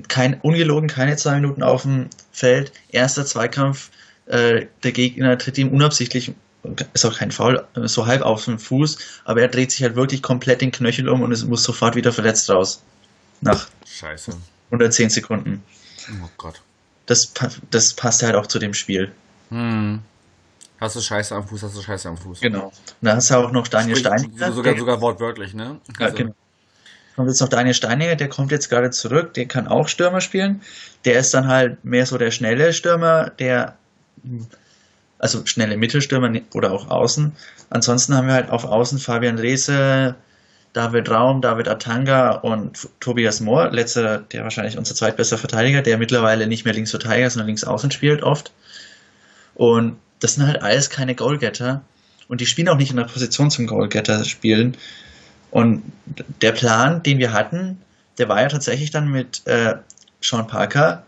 kein, 0.08 0.40
ungelogen 0.40 0.88
keine 0.88 1.16
zwei 1.16 1.36
Minuten 1.36 1.62
auf 1.62 1.82
dem 1.82 2.08
Feld. 2.32 2.72
Erster 2.90 3.24
Zweikampf, 3.24 3.90
äh, 4.26 4.66
der 4.82 4.92
Gegner 4.92 5.38
tritt 5.38 5.58
ihm 5.58 5.70
unabsichtlich, 5.70 6.32
ist 6.92 7.04
auch 7.04 7.16
kein 7.16 7.30
Foul, 7.30 7.66
so 7.74 8.06
halb 8.06 8.22
auf 8.22 8.44
den 8.44 8.58
Fuß, 8.58 8.98
aber 9.24 9.40
er 9.40 9.48
dreht 9.48 9.72
sich 9.72 9.82
halt 9.82 9.96
wirklich 9.96 10.22
komplett 10.22 10.60
den 10.60 10.72
Knöchel 10.72 11.08
um 11.08 11.22
und 11.22 11.32
es 11.32 11.44
muss 11.44 11.62
sofort 11.62 11.96
wieder 11.96 12.12
verletzt 12.12 12.50
raus. 12.50 12.82
Nach 13.40 13.68
Scheiße. 13.86 14.36
110 14.66 15.10
Sekunden. 15.10 15.62
Oh 16.22 16.28
Gott. 16.36 16.60
Das, 17.06 17.32
das 17.70 17.94
passt 17.94 18.22
halt 18.22 18.34
auch 18.34 18.46
zu 18.46 18.58
dem 18.58 18.74
Spiel. 18.74 19.12
Hm. 19.50 20.00
Hast 20.78 20.96
du 20.96 21.00
Scheiße 21.00 21.34
am 21.34 21.48
Fuß, 21.48 21.62
hast 21.62 21.76
du 21.76 21.82
Scheiße 21.82 22.08
am 22.08 22.18
Fuß. 22.18 22.40
Genau. 22.40 22.66
Und 22.66 22.72
da 23.00 23.16
hast 23.16 23.30
du 23.30 23.34
auch 23.34 23.50
noch 23.50 23.66
Daniel 23.66 23.96
Stein. 23.96 24.32
Sogar, 24.52 24.76
sogar 24.76 25.00
wortwörtlich, 25.00 25.54
ne? 25.54 25.80
Also. 25.98 26.04
Ja, 26.04 26.10
genau 26.10 26.34
kommt 27.18 27.30
jetzt 27.30 27.40
noch 27.40 27.48
Daniel 27.48 27.74
Steiniger, 27.74 28.14
der 28.14 28.28
kommt 28.28 28.52
jetzt 28.52 28.68
gerade 28.68 28.90
zurück, 28.90 29.34
der 29.34 29.46
kann 29.46 29.66
auch 29.66 29.88
Stürmer 29.88 30.20
spielen. 30.20 30.62
Der 31.04 31.18
ist 31.18 31.34
dann 31.34 31.48
halt 31.48 31.84
mehr 31.84 32.06
so 32.06 32.16
der 32.16 32.30
schnelle 32.30 32.72
Stürmer, 32.72 33.32
der, 33.40 33.76
also 35.18 35.44
schnelle 35.44 35.76
Mittelstürmer 35.76 36.30
oder 36.54 36.70
auch 36.70 36.88
Außen. 36.88 37.32
Ansonsten 37.70 38.14
haben 38.14 38.28
wir 38.28 38.34
halt 38.34 38.50
auf 38.50 38.64
Außen 38.64 39.00
Fabian 39.00 39.36
Rehse, 39.36 40.14
David 40.74 41.10
Raum, 41.10 41.42
David 41.42 41.66
Atanga 41.66 42.36
und 42.36 42.88
Tobias 43.00 43.40
Mohr, 43.40 43.72
letzter, 43.72 44.18
der 44.18 44.44
wahrscheinlich 44.44 44.78
unser 44.78 44.94
zweitbester 44.94 45.38
Verteidiger, 45.38 45.82
der 45.82 45.98
mittlerweile 45.98 46.46
nicht 46.46 46.64
mehr 46.64 46.74
Linksverteidiger, 46.74 47.30
sondern 47.30 47.48
links 47.48 47.64
außen 47.64 47.90
spielt 47.90 48.22
oft. 48.22 48.52
Und 49.56 49.96
das 50.20 50.36
sind 50.36 50.46
halt 50.46 50.62
alles 50.62 50.88
keine 50.88 51.16
Goalgetter. 51.16 51.82
Und 52.28 52.40
die 52.40 52.46
spielen 52.46 52.68
auch 52.68 52.76
nicht 52.76 52.92
in 52.92 52.96
der 52.96 53.04
Position 53.04 53.50
zum 53.50 53.66
Goalgetter 53.66 54.24
spielen. 54.24 54.76
Und 55.50 55.82
der 56.42 56.52
Plan, 56.52 57.02
den 57.02 57.18
wir 57.18 57.32
hatten, 57.32 57.78
der 58.18 58.28
war 58.28 58.42
ja 58.42 58.48
tatsächlich 58.48 58.90
dann 58.90 59.08
mit 59.08 59.46
äh, 59.46 59.76
Sean 60.20 60.46
Parker 60.46 61.04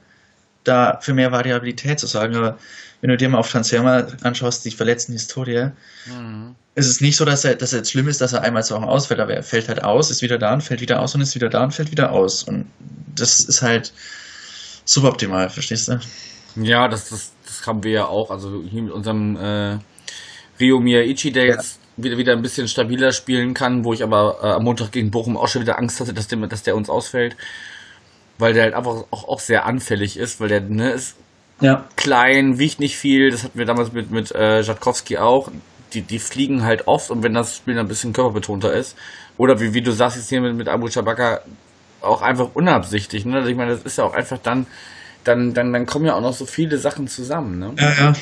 da 0.64 0.98
für 1.00 1.14
mehr 1.14 1.33
Variabilität 1.33 1.98
zu 1.98 2.07
sagen. 2.07 2.37
Aber 2.37 2.59
wenn 3.00 3.11
du 3.11 3.16
dir 3.16 3.29
mal 3.29 3.38
auf 3.38 3.50
Transfermarkt 3.50 4.24
anschaust, 4.24 4.64
die 4.64 4.70
verletzten 4.70 5.12
Historie, 5.12 5.70
mhm. 6.07 6.55
ist 6.74 6.87
es 6.87 7.00
nicht 7.00 7.16
so, 7.16 7.24
dass 7.24 7.44
er, 7.44 7.55
dass 7.57 7.72
er 7.72 7.79
jetzt 7.79 7.90
schlimm 7.90 8.09
ist, 8.09 8.20
dass 8.20 8.33
er 8.33 8.42
einmal 8.42 8.64
zwei 8.64 8.76
Wochen 8.76 8.85
ausfällt, 8.85 9.20
aber 9.20 9.35
er 9.35 9.42
fällt 9.42 9.68
halt 9.68 9.83
aus, 9.83 10.11
ist 10.11 10.22
wieder 10.22 10.38
da 10.38 10.53
und 10.53 10.62
fällt 10.62 10.81
wieder 10.81 11.00
aus 11.00 11.14
und 11.14 11.20
ist 11.20 11.35
wieder 11.35 11.48
da 11.48 11.64
und 11.64 11.72
fällt 11.72 11.90
wieder 11.90 12.12
aus. 12.12 12.44
Und 12.44 12.66
das 13.14 13.40
ist 13.40 13.62
halt 13.62 13.92
suboptimal, 14.85 15.50
verstehst 15.50 15.88
du? 15.88 16.00
Ja, 16.57 16.88
das, 16.88 17.09
das, 17.09 17.33
das 17.46 17.66
haben 17.66 17.83
wir 17.83 17.92
ja 17.92 18.07
auch. 18.07 18.31
Also 18.31 18.62
hier 18.68 18.83
mit 18.83 18.92
unserem 18.92 19.37
äh, 19.37 19.79
Rio 20.59 20.81
Miyaichi, 20.81 21.33
der 21.33 21.46
ja. 21.46 21.55
jetzt 21.55 21.79
wieder, 21.96 22.18
wieder 22.18 22.33
ein 22.33 22.42
bisschen 22.42 22.68
stabiler 22.68 23.12
spielen 23.12 23.55
kann, 23.55 23.85
wo 23.85 23.92
ich 23.92 24.03
aber 24.03 24.38
äh, 24.42 24.46
am 24.46 24.64
Montag 24.64 24.92
gegen 24.92 25.11
Bochum 25.11 25.37
auch 25.37 25.48
schon 25.48 25.62
wieder 25.62 25.79
Angst 25.79 26.00
hatte, 26.00 26.14
dass 26.14 26.29
der, 26.29 26.38
dass 26.46 26.62
der 26.62 26.76
uns 26.76 26.88
ausfällt. 26.88 27.37
Weil 28.38 28.55
der 28.55 28.64
halt 28.64 28.74
einfach 28.74 29.05
auch, 29.11 29.29
auch 29.29 29.40
sehr 29.40 29.66
anfällig 29.66 30.16
ist, 30.16 30.40
weil 30.40 30.48
der 30.48 30.61
ne, 30.61 30.90
ist 30.90 31.16
ja. 31.61 31.85
klein, 31.96 32.59
wiegt 32.59 32.81
nicht 32.81 32.96
viel. 32.96 33.31
Das 33.31 33.44
hatten 33.44 33.59
wir 33.59 33.66
damals 33.66 33.92
mit, 33.92 34.11
mit 34.11 34.33
äh, 34.33 34.62
Jatkowski 34.62 35.18
auch. 35.18 35.50
Die, 35.92 36.03
die 36.03 36.18
fliegen 36.18 36.62
halt 36.62 36.87
oft 36.87 37.11
und 37.11 37.22
wenn 37.22 37.35
das 37.35 37.57
Spiel 37.57 37.79
ein 37.79 37.88
bisschen 37.88 38.12
körperbetonter 38.12 38.72
ist, 38.72 38.96
oder 39.37 39.59
wie, 39.61 39.74
wie 39.74 39.83
du 39.83 39.90
sagst 39.90 40.16
jetzt 40.16 40.29
hier 40.29 40.40
mit, 40.40 40.55
mit 40.55 40.68
Abu 40.68 40.88
Chabaka, 40.88 41.40
auch 42.03 42.22
einfach 42.22 42.50
unabsichtlich. 42.55 43.24
Ne? 43.24 43.37
Also 43.37 43.48
ich 43.48 43.57
meine, 43.57 43.72
das 43.72 43.83
ist 43.83 43.98
ja 43.98 44.05
auch 44.05 44.14
einfach 44.14 44.38
dann, 44.42 44.66
dann, 45.24 45.55
dann, 45.55 45.72
dann 45.72 45.87
kommen 45.87 46.07
ja 46.07 46.14
auch 46.14 46.20
noch 46.20 46.35
so 46.35 46.46
viele 46.46 46.79
Sachen 46.79 47.09
zusammen. 47.09 47.59
Ne? 47.59 47.72
Ja, 47.79 47.92
ja. 47.92 48.12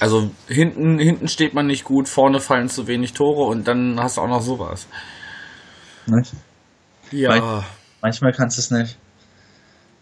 Also 0.00 0.30
hinten, 0.48 0.98
hinten 0.98 1.28
steht 1.28 1.54
man 1.54 1.66
nicht 1.66 1.84
gut, 1.84 2.08
vorne 2.08 2.40
fallen 2.40 2.68
zu 2.68 2.86
wenig 2.86 3.12
Tore 3.12 3.46
und 3.46 3.68
dann 3.68 4.00
hast 4.00 4.16
du 4.16 4.22
auch 4.22 4.28
noch 4.28 4.42
sowas. 4.42 4.86
Nicht? 6.06 6.32
Ja. 7.10 7.64
manchmal 8.00 8.32
kannst 8.32 8.58
du 8.58 8.60
es 8.60 8.70
nicht. 8.70 8.98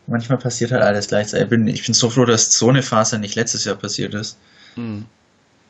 Manchmal 0.07 0.39
passiert 0.39 0.73
halt 0.73 0.83
alles 0.83 1.09
gleichzeitig. 1.09 1.45
Ich 1.45 1.51
bin, 1.51 1.67
ich 1.69 1.85
bin 1.85 1.95
so 1.95 2.11
froh, 2.11 2.25
dass 2.25 2.53
so 2.53 2.69
eine 2.69 2.83
Phase 2.83 3.19
nicht 3.19 3.37
letztes 3.37 3.65
Jahr 3.65 3.77
passiert 3.77 4.15
ist. 4.15 4.37
Mhm. 4.77 5.07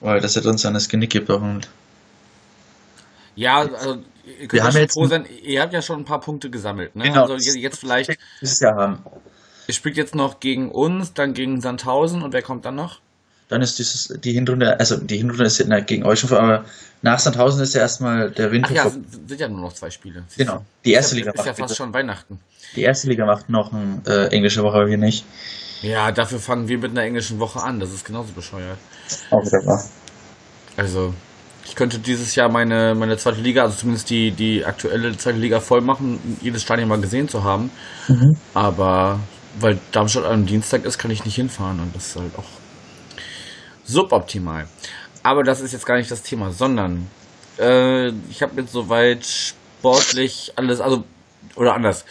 Weil 0.00 0.20
das 0.20 0.36
hat 0.36 0.46
uns 0.46 0.62
dann 0.62 0.74
das 0.74 0.88
Genick 0.88 1.10
gebrochen. 1.10 1.60
Ja, 3.34 3.60
also 3.60 4.02
ihr 4.40 4.48
könnt 4.48 4.62
haben 4.62 4.76
jetzt 4.76 4.94
froh 4.94 5.06
sein, 5.06 5.26
ihr 5.42 5.60
habt 5.60 5.72
ja 5.72 5.82
schon 5.82 6.00
ein 6.00 6.04
paar 6.04 6.20
Punkte 6.20 6.50
gesammelt. 6.50 6.96
Ne? 6.96 7.04
Genau. 7.04 7.26
Also 7.26 7.58
jetzt 7.58 7.78
vielleicht. 7.78 8.10
Haben. 8.62 9.04
Ihr 9.68 9.74
spielt 9.74 9.96
jetzt 9.96 10.14
noch 10.14 10.40
gegen 10.40 10.70
uns, 10.70 11.14
dann 11.14 11.34
gegen 11.34 11.60
Sandhausen 11.60 12.22
und 12.22 12.32
wer 12.32 12.42
kommt 12.42 12.64
dann 12.64 12.74
noch? 12.74 13.00
Dann 13.52 13.62
ist 13.62 13.78
dieses, 13.78 14.08
die 14.24 14.32
Hinrunde, 14.32 14.78
also 14.80 14.96
die 14.96 15.18
Hinrunde 15.18 15.44
ist 15.44 15.58
ja 15.58 15.80
gegen 15.80 16.04
euch 16.04 16.20
schon 16.20 16.30
vor, 16.30 16.40
aber 16.40 16.64
nach 17.02 17.18
Sandhausen 17.18 17.62
ist 17.62 17.74
ja 17.74 17.82
erstmal 17.82 18.30
der 18.30 18.50
Winter. 18.50 18.68
Ach 18.70 18.74
ja, 18.74 18.90
sind, 18.90 19.28
sind, 19.28 19.40
ja 19.40 19.48
nur 19.48 19.60
noch 19.60 19.72
zwei 19.74 19.90
Spiele. 19.90 20.24
Genau. 20.36 20.64
Die 20.84 20.92
erste 20.92 21.14
ist 21.14 21.18
Liga 21.18 21.32
ja, 21.34 21.40
ist 21.40 21.46
ja 21.46 21.54
fast 21.54 21.76
schon 21.76 21.92
Weihnachten. 21.92 22.40
Die 22.74 22.82
erste 22.82 23.08
Liga 23.08 23.26
macht 23.26 23.50
noch 23.50 23.72
eine 23.72 24.00
äh, 24.06 24.28
englische 24.28 24.62
Woche, 24.62 24.76
aber 24.76 24.86
wir 24.86 24.96
nicht. 24.96 25.26
Ja, 25.82 26.12
dafür 26.12 26.38
fangen 26.38 26.68
wir 26.68 26.78
mit 26.78 26.92
einer 26.92 27.02
englischen 27.02 27.38
Woche 27.40 27.60
an. 27.60 27.78
Das 27.78 27.92
ist 27.92 28.06
genauso 28.06 28.32
bescheuert. 28.32 28.78
Auch 29.30 29.44
wieder 29.44 29.66
wahr. 29.66 29.84
Also, 30.76 31.12
ich 31.66 31.76
könnte 31.76 31.98
dieses 31.98 32.34
Jahr 32.34 32.48
meine, 32.48 32.94
meine 32.94 33.18
zweite 33.18 33.40
Liga, 33.40 33.64
also 33.64 33.76
zumindest 33.76 34.08
die, 34.08 34.30
die 34.30 34.64
aktuelle 34.64 35.14
zweite 35.18 35.38
Liga 35.38 35.60
voll 35.60 35.82
machen, 35.82 36.38
jedes 36.40 36.62
Stadion 36.62 36.88
mal 36.88 37.00
gesehen 37.00 37.28
zu 37.28 37.44
haben. 37.44 37.70
Mhm. 38.08 38.36
Aber 38.54 39.20
weil 39.60 39.78
Darmstadt 39.90 40.24
am 40.24 40.46
Dienstag 40.46 40.86
ist, 40.86 40.96
kann 40.96 41.10
ich 41.10 41.26
nicht 41.26 41.34
hinfahren 41.34 41.80
und 41.80 41.94
das 41.94 42.06
ist 42.06 42.16
halt 42.16 42.38
auch 42.38 42.61
suboptimal. 43.84 44.66
Aber 45.22 45.42
das 45.42 45.60
ist 45.60 45.72
jetzt 45.72 45.86
gar 45.86 45.96
nicht 45.96 46.10
das 46.10 46.22
Thema, 46.22 46.50
sondern 46.50 47.08
äh, 47.58 48.08
ich 48.30 48.42
habe 48.42 48.60
jetzt 48.60 48.72
soweit 48.72 49.24
sportlich 49.24 50.52
alles, 50.56 50.80
also 50.80 51.04
oder 51.56 51.74
anders. 51.74 52.04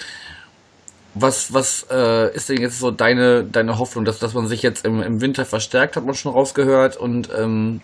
Was, 1.14 1.54
was 1.54 1.88
äh, 1.92 2.34
ist 2.34 2.48
denn 2.48 2.62
jetzt 2.62 2.80
so 2.80 2.90
deine, 2.90 3.44
deine 3.44 3.78
Hoffnung, 3.78 4.06
dass, 4.06 4.20
dass 4.20 4.34
man 4.34 4.48
sich 4.48 4.62
jetzt 4.62 4.86
im, 4.86 5.02
im 5.02 5.20
Winter 5.20 5.44
verstärkt, 5.44 5.98
hat 5.98 6.06
man 6.06 6.16
schon 6.16 6.32
rausgehört 6.32 6.96
und 6.96 7.30
ähm, 7.38 7.82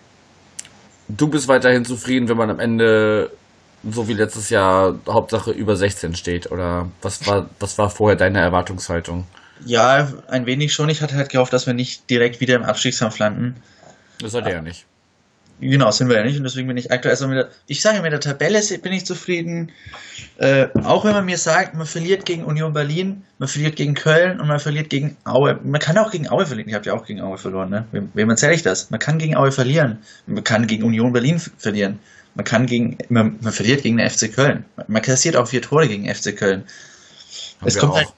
du 1.08 1.28
bist 1.28 1.46
weiterhin 1.46 1.84
zufrieden, 1.84 2.28
wenn 2.28 2.38
man 2.38 2.48
am 2.48 2.58
Ende 2.58 3.30
so 3.84 4.08
wie 4.08 4.14
letztes 4.14 4.50
Jahr 4.50 4.98
Hauptsache 5.06 5.50
über 5.50 5.76
16 5.76 6.14
steht? 6.14 6.50
Oder 6.50 6.88
was 7.02 7.26
war, 7.26 7.48
was 7.60 7.78
war 7.78 7.90
vorher 7.90 8.16
deine 8.16 8.40
Erwartungshaltung? 8.40 9.26
Ja, 9.64 10.08
ein 10.28 10.46
wenig 10.46 10.72
schon. 10.72 10.88
Ich 10.88 11.02
hatte 11.02 11.16
halt 11.16 11.30
gehofft, 11.30 11.52
dass 11.52 11.66
wir 11.66 11.74
nicht 11.74 12.08
direkt 12.10 12.40
wieder 12.40 12.56
im 12.56 12.62
Abstiegskampf 12.62 13.18
landen. 13.18 13.56
Das 14.20 14.32
sollte 14.32 14.50
ja 14.50 14.62
nicht. 14.62 14.86
Genau, 15.60 15.90
sind 15.90 16.08
wir 16.08 16.16
ja 16.16 16.24
nicht. 16.24 16.36
Und 16.36 16.44
deswegen 16.44 16.68
bin 16.68 16.76
ich 16.76 16.92
aktuell 16.92 17.10
erstmal 17.10 17.30
mit 17.30 17.38
der, 17.38 17.50
ich 17.66 17.80
sage 17.80 18.00
mit 18.00 18.12
der 18.12 18.20
Tabelle 18.20 18.60
bin 18.78 18.92
ich 18.92 19.04
zufrieden. 19.04 19.72
Äh, 20.38 20.68
auch 20.84 21.04
wenn 21.04 21.12
man 21.12 21.24
mir 21.24 21.36
sagt, 21.38 21.74
man 21.74 21.86
verliert 21.86 22.24
gegen 22.26 22.44
Union 22.44 22.72
Berlin, 22.72 23.24
man 23.38 23.48
verliert 23.48 23.74
gegen 23.74 23.94
Köln 23.94 24.40
und 24.40 24.46
man 24.46 24.60
verliert 24.60 24.88
gegen 24.88 25.16
Aue. 25.24 25.58
Man 25.64 25.80
kann 25.80 25.98
auch 25.98 26.12
gegen 26.12 26.28
Aue 26.28 26.46
verlieren. 26.46 26.68
Ich 26.68 26.74
habe 26.76 26.84
ja 26.84 26.94
auch 26.94 27.04
gegen 27.04 27.20
Aue 27.20 27.38
verloren, 27.38 27.70
ne? 27.70 27.86
Wem, 27.90 28.10
wem 28.14 28.30
erzähle 28.30 28.54
ich 28.54 28.62
das? 28.62 28.90
Man 28.90 29.00
kann 29.00 29.18
gegen 29.18 29.36
Aue 29.36 29.50
verlieren. 29.50 29.98
Man 30.26 30.44
kann 30.44 30.68
gegen 30.68 30.84
Union 30.84 31.12
Berlin 31.12 31.40
verlieren. 31.40 31.98
Man 32.36 32.44
kann 32.44 32.66
gegen, 32.66 32.98
man, 33.08 33.38
man 33.40 33.52
verliert 33.52 33.82
gegen 33.82 33.96
den 33.96 34.08
FC 34.08 34.32
Köln. 34.32 34.64
Man 34.86 35.02
kassiert 35.02 35.34
auch 35.34 35.48
vier 35.48 35.62
Tore 35.62 35.88
gegen 35.88 36.12
FC 36.12 36.36
Köln. 36.36 36.64
Haben 37.60 37.68
es 37.68 37.78
kommt 37.78 37.92
auch. 37.92 37.96
halt, 37.96 38.12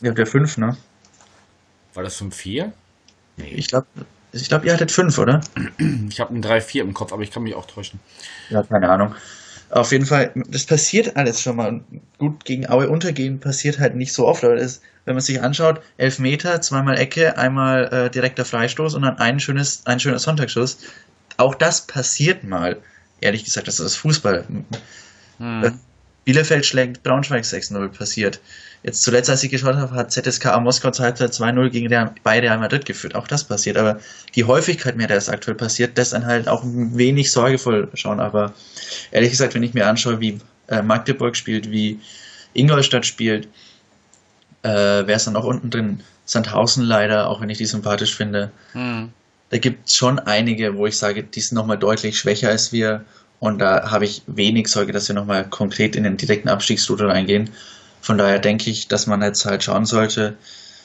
ihr 0.00 0.10
habt 0.10 0.18
ja 0.18 0.26
fünf, 0.26 0.58
ne? 0.58 0.76
War 1.94 2.02
das 2.02 2.20
5-4? 2.20 2.72
Ich 3.36 3.68
glaube, 3.68 3.86
ich 4.32 4.48
glaube, 4.48 4.66
ihr 4.66 4.72
hattet 4.72 4.90
fünf, 4.90 5.18
oder? 5.18 5.40
Ich 6.08 6.20
habe 6.20 6.34
ein 6.34 6.42
3-4 6.42 6.80
im 6.80 6.94
Kopf, 6.94 7.12
aber 7.12 7.22
ich 7.22 7.30
kann 7.30 7.42
mich 7.42 7.54
auch 7.54 7.66
täuschen. 7.66 8.00
Ja, 8.50 8.62
keine 8.62 8.88
Ahnung. 8.88 9.14
Auf 9.70 9.92
jeden 9.92 10.04
Fall, 10.04 10.32
das 10.34 10.66
passiert 10.66 11.16
alles 11.16 11.40
schon 11.40 11.56
mal. 11.56 11.80
Gut, 12.18 12.44
gegen 12.44 12.68
Aue 12.68 12.88
untergehen 12.90 13.40
passiert 13.40 13.78
halt 13.78 13.94
nicht 13.94 14.12
so 14.12 14.26
oft, 14.26 14.44
aber 14.44 14.56
das, 14.56 14.82
wenn 15.06 15.14
man 15.14 15.22
sich 15.22 15.40
anschaut, 15.40 15.80
elf 15.96 16.18
Meter, 16.18 16.60
zweimal 16.60 16.98
Ecke, 16.98 17.38
einmal 17.38 17.92
äh, 17.92 18.10
direkter 18.10 18.44
Freistoß 18.44 18.94
und 18.94 19.02
dann 19.02 19.18
ein 19.18 19.40
schönes, 19.40 19.86
ein 19.86 19.98
schöner 19.98 20.18
Sonntagsschuss. 20.18 20.78
Auch 21.38 21.54
das 21.54 21.86
passiert 21.86 22.44
mal. 22.44 22.78
Ehrlich 23.20 23.44
gesagt, 23.44 23.68
das 23.68 23.80
ist 23.80 23.96
Fußball. 23.96 24.46
Hm. 25.38 25.80
Bielefeld 26.24 26.64
schlägt 26.64 27.02
Braunschweig 27.02 27.42
6-0 27.44 27.88
passiert. 27.88 28.40
Jetzt 28.82 29.02
zuletzt, 29.02 29.30
als 29.30 29.42
ich 29.44 29.50
geschaut 29.50 29.76
habe, 29.76 29.94
hat 29.94 30.12
ZSKA 30.12 30.58
Moskau 30.60 30.90
zur 30.90 31.04
Halbzeit 31.04 31.32
2-0 31.32 31.70
gegen 31.70 31.88
Real, 31.88 32.12
bei 32.22 32.40
Real 32.40 32.58
Madrid 32.58 32.84
geführt. 32.84 33.14
Auch 33.14 33.28
das 33.28 33.44
passiert. 33.44 33.76
Aber 33.76 34.00
die 34.34 34.44
Häufigkeit, 34.44 34.96
mehr 34.96 35.06
das 35.06 35.28
aktuell 35.28 35.56
passiert, 35.56 35.98
das 35.98 36.10
dann 36.10 36.26
halt 36.26 36.48
auch 36.48 36.64
ein 36.64 36.96
wenig 36.96 37.30
sorgevoll 37.30 37.88
schauen. 37.94 38.20
Aber 38.20 38.52
ehrlich 39.12 39.30
gesagt, 39.30 39.54
wenn 39.54 39.62
ich 39.62 39.74
mir 39.74 39.86
anschaue, 39.86 40.20
wie 40.20 40.40
äh, 40.68 40.82
Magdeburg 40.82 41.36
spielt, 41.36 41.70
wie 41.70 42.00
Ingolstadt 42.54 43.06
spielt, 43.06 43.46
äh, 44.62 44.68
wer 45.06 45.16
ist 45.16 45.26
dann 45.26 45.36
auch 45.36 45.44
unten 45.44 45.70
drin? 45.70 46.00
Sandhausen 46.24 46.84
leider, 46.84 47.28
auch 47.28 47.40
wenn 47.40 47.50
ich 47.50 47.58
die 47.58 47.66
sympathisch 47.66 48.14
finde. 48.16 48.50
Hm. 48.72 49.10
Da 49.50 49.58
gibt 49.58 49.88
es 49.88 49.94
schon 49.94 50.18
einige, 50.18 50.76
wo 50.76 50.86
ich 50.86 50.96
sage, 50.96 51.22
die 51.22 51.40
sind 51.40 51.56
nochmal 51.56 51.78
deutlich 51.78 52.18
schwächer 52.18 52.48
als 52.48 52.72
wir. 52.72 53.04
Und 53.42 53.58
da 53.58 53.90
habe 53.90 54.04
ich 54.04 54.22
wenig 54.28 54.68
Sorge, 54.68 54.92
dass 54.92 55.08
wir 55.08 55.16
nochmal 55.16 55.44
konkret 55.44 55.96
in 55.96 56.04
den 56.04 56.16
direkten 56.16 56.48
Abstiegsroute 56.48 57.08
reingehen. 57.08 57.50
Von 58.00 58.16
daher 58.16 58.38
denke 58.38 58.70
ich, 58.70 58.86
dass 58.86 59.08
man 59.08 59.20
jetzt 59.20 59.44
halt 59.46 59.64
schauen 59.64 59.84
sollte, 59.84 60.36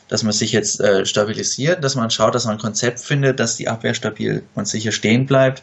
dass 0.07 0.23
man 0.23 0.31
sich 0.33 0.53
jetzt 0.53 0.79
äh, 0.79 1.05
stabilisiert, 1.05 1.83
dass 1.83 1.93
man 1.93 2.09
schaut, 2.09 2.33
dass 2.33 2.45
man 2.45 2.55
ein 2.55 2.59
Konzept 2.59 2.99
findet, 2.99 3.39
dass 3.39 3.57
die 3.57 3.67
Abwehr 3.67 3.93
stabil 3.93 4.41
und 4.55 4.67
sicher 4.67 4.91
stehen 4.91 5.27
bleibt 5.27 5.61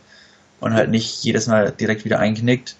und 0.60 0.72
halt 0.72 0.88
nicht 0.88 1.24
jedes 1.24 1.48
Mal 1.48 1.72
direkt 1.72 2.04
wieder 2.04 2.20
einknickt. 2.20 2.76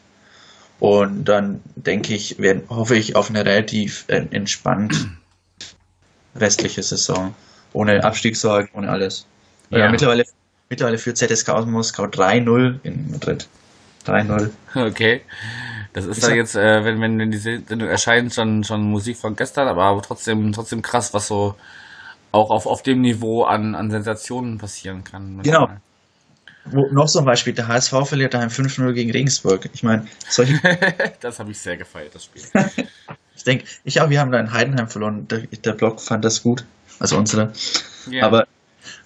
Und 0.79 1.25
dann 1.25 1.61
denke 1.75 2.15
ich, 2.15 2.39
werden, 2.39 2.63
hoffe 2.69 2.95
ich 2.95 3.17
auf 3.17 3.31
eine 3.31 3.45
relativ 3.45 4.05
äh, 4.07 4.27
entspannt 4.31 5.09
restliche 6.37 6.85
Saison. 6.85 7.35
Ohne 7.73 8.05
Abstiegssorgen, 8.05 8.71
ohne 8.75 8.91
alles. 8.91 9.27
Ja. 9.71 9.79
Ja. 9.79 9.91
mittlerweile, 9.91 10.23
mittlerweile 10.71 10.99
führt 10.99 11.17
ZSK 11.17 11.49
aus 11.49 11.67
Moskau 11.67 12.05
3-0 12.05 12.79
in 12.85 13.11
Madrid. 13.11 13.49
3-0. 14.07 14.51
Okay. 14.75 15.23
Das 15.93 16.07
ist 16.07 16.23
ja 16.23 16.35
jetzt, 16.35 16.57
äh, 16.57 16.85
wenn, 16.85 17.01
wenn, 17.01 17.19
wenn 17.19 17.31
die 17.31 17.39
Sendung 17.39 17.89
erscheint, 17.89 18.35
schon, 18.35 18.65
schon 18.65 18.83
Musik 18.83 19.17
von 19.17 19.37
gestern, 19.37 19.69
aber 19.69 20.01
trotzdem, 20.03 20.53
trotzdem 20.53 20.83
krass, 20.83 21.15
was 21.15 21.29
so 21.29 21.55
auch 22.33 22.51
auf, 22.51 22.67
auf 22.67 22.83
dem 22.83 23.01
Niveau 23.01 23.45
an, 23.45 23.77
an 23.77 23.91
Sensationen 23.91 24.59
passieren 24.59 25.05
kann. 25.05 25.41
Genau. 25.43 25.71
Wo, 26.65 26.87
noch 26.91 27.07
so 27.07 27.21
ein 27.21 27.25
Beispiel, 27.25 27.53
der 27.53 27.69
HSV 27.69 27.93
verliert 28.05 28.35
daheim 28.35 28.49
5-0 28.49 28.93
gegen 28.93 29.13
Regensburg. 29.13 29.69
Ich 29.73 29.83
meine, 29.83 30.07
solche, 30.29 30.61
das 31.21 31.39
habe 31.39 31.53
ich 31.53 31.59
sehr 31.59 31.77
gefeiert, 31.77 32.15
das 32.15 32.25
Spiel. 32.25 32.43
ich 33.37 33.45
denke, 33.45 33.67
ich 33.85 34.01
auch, 34.01 34.11
wir 34.11 34.19
haben 34.19 34.33
da 34.33 34.41
in 34.41 34.53
Heidenheim 34.53 34.89
verloren. 34.89 35.29
Der, 35.29 35.41
der 35.41 35.73
Blog 35.73 36.01
fand 36.01 36.25
das 36.25 36.43
gut. 36.43 36.65
Also 36.99 37.17
unsere. 37.19 37.53
Ja. 38.11 38.27
Aber 38.27 38.47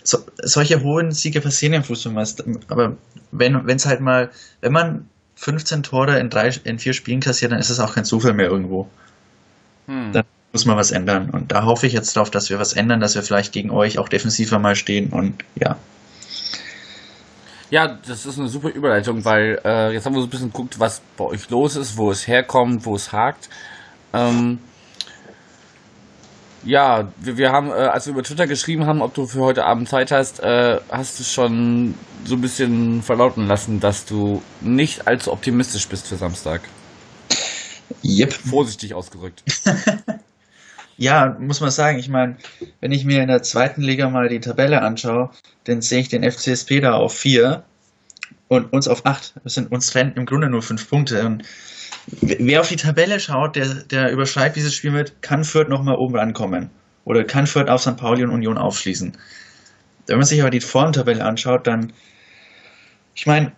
so, 0.08 0.18
solche 0.42 0.82
hohen 0.82 1.12
Siege 1.12 1.40
passieren 1.42 1.74
im 1.74 1.84
Fußballmeister. 1.84 2.44
Aber 2.68 2.96
wenn 3.30 3.68
es 3.68 3.84
halt 3.84 4.00
mal, 4.00 4.30
wenn 4.62 4.72
man 4.72 5.08
15 5.36 5.82
Tore 5.82 6.18
in 6.18 6.30
drei, 6.30 6.50
in 6.64 6.78
vier 6.78 6.94
Spielen 6.94 7.20
kassiert, 7.20 7.52
dann 7.52 7.58
ist 7.58 7.68
es 7.68 7.78
auch 7.78 7.94
kein 7.94 8.04
Zufall 8.04 8.32
mehr 8.32 8.46
irgendwo. 8.46 8.88
hm. 9.86 10.12
dann- 10.12 10.24
Muss 10.52 10.64
man 10.64 10.78
was 10.78 10.92
ändern. 10.92 11.28
Und 11.28 11.52
da 11.52 11.64
hoffe 11.64 11.86
ich 11.86 11.92
jetzt 11.92 12.16
drauf, 12.16 12.30
dass 12.30 12.48
wir 12.48 12.58
was 12.58 12.72
ändern, 12.72 13.00
dass 13.00 13.14
wir 13.14 13.22
vielleicht 13.22 13.52
gegen 13.52 13.70
euch 13.70 13.98
auch 13.98 14.08
defensiver 14.08 14.58
mal 14.58 14.76
stehen 14.76 15.10
und 15.10 15.44
ja. 15.56 15.76
Ja, 17.70 17.98
das 18.08 18.24
ist 18.24 18.38
eine 18.38 18.48
super 18.48 18.70
Überleitung, 18.70 19.26
weil 19.26 19.60
äh, 19.62 19.92
jetzt 19.92 20.06
haben 20.06 20.14
wir 20.14 20.22
so 20.22 20.26
ein 20.26 20.30
bisschen 20.30 20.50
geguckt, 20.50 20.80
was 20.80 21.02
bei 21.18 21.24
euch 21.26 21.50
los 21.50 21.76
ist, 21.76 21.98
wo 21.98 22.10
es 22.10 22.26
herkommt, 22.26 22.86
wo 22.86 22.96
es 22.96 23.12
hakt. 23.12 23.50
Ähm, 24.14 24.58
ja, 26.64 27.12
wir, 27.18 27.36
wir 27.36 27.52
haben, 27.52 27.70
äh, 27.70 27.72
als 27.72 28.06
wir 28.06 28.12
über 28.12 28.22
Twitter 28.22 28.46
geschrieben 28.46 28.86
haben, 28.86 29.02
ob 29.02 29.14
du 29.14 29.26
für 29.26 29.40
heute 29.40 29.64
Abend 29.64 29.88
Zeit 29.88 30.10
hast, 30.10 30.40
äh, 30.40 30.78
hast 30.90 31.18
du 31.18 31.24
schon 31.24 31.94
so 32.24 32.34
ein 32.34 32.40
bisschen 32.40 33.02
verlauten 33.02 33.46
lassen, 33.46 33.80
dass 33.80 34.04
du 34.04 34.42
nicht 34.60 35.06
allzu 35.06 35.32
optimistisch 35.32 35.88
bist 35.88 36.08
für 36.08 36.16
Samstag. 36.16 36.62
Yep. 38.04 38.32
Vorsichtig 38.32 38.94
ausgerückt. 38.94 39.42
Ja, 41.00 41.36
muss 41.38 41.60
man 41.60 41.70
sagen, 41.70 42.00
ich 42.00 42.08
meine, 42.08 42.36
wenn 42.80 42.90
ich 42.90 43.04
mir 43.04 43.22
in 43.22 43.28
der 43.28 43.44
zweiten 43.44 43.82
Liga 43.82 44.10
mal 44.10 44.28
die 44.28 44.40
Tabelle 44.40 44.82
anschaue, 44.82 45.30
dann 45.62 45.80
sehe 45.80 46.00
ich 46.00 46.08
den 46.08 46.28
FCSP 46.28 46.80
da 46.80 46.94
auf 46.94 47.14
vier 47.14 47.62
und 48.48 48.72
uns 48.72 48.88
auf 48.88 49.06
acht. 49.06 49.34
Das 49.44 49.54
sind 49.54 49.70
uns 49.70 49.90
trennen 49.90 50.14
im 50.16 50.26
Grunde 50.26 50.50
nur 50.50 50.60
fünf 50.60 50.90
Punkte. 50.90 51.24
Und 51.24 51.44
wer 52.20 52.60
auf 52.60 52.68
die 52.68 52.76
Tabelle 52.76 53.20
schaut, 53.20 53.56
der, 53.56 53.66
der 53.66 54.10
überschreibt 54.10 54.56
dieses 54.56 54.74
Spiel 54.74 54.90
mit, 54.90 55.22
kann 55.22 55.44
Fürth 55.44 55.68
nochmal 55.68 55.96
oben 55.96 56.16
rankommen. 56.16 56.70
Oder 57.04 57.24
kann 57.24 57.46
Fürth 57.46 57.68
auf 57.68 57.82
St. 57.82 57.96
Pauli 57.96 58.22
und 58.22 58.30
Union 58.30 58.58
aufschließen. 58.58 59.12
Wenn 60.06 60.16
man 60.16 60.26
sich 60.26 60.40
aber 60.40 60.50
die 60.50 60.60
Formtabelle 60.60 61.24
anschaut, 61.24 61.66
dann, 61.66 61.92
ich 63.14 63.26
meine, 63.26 63.52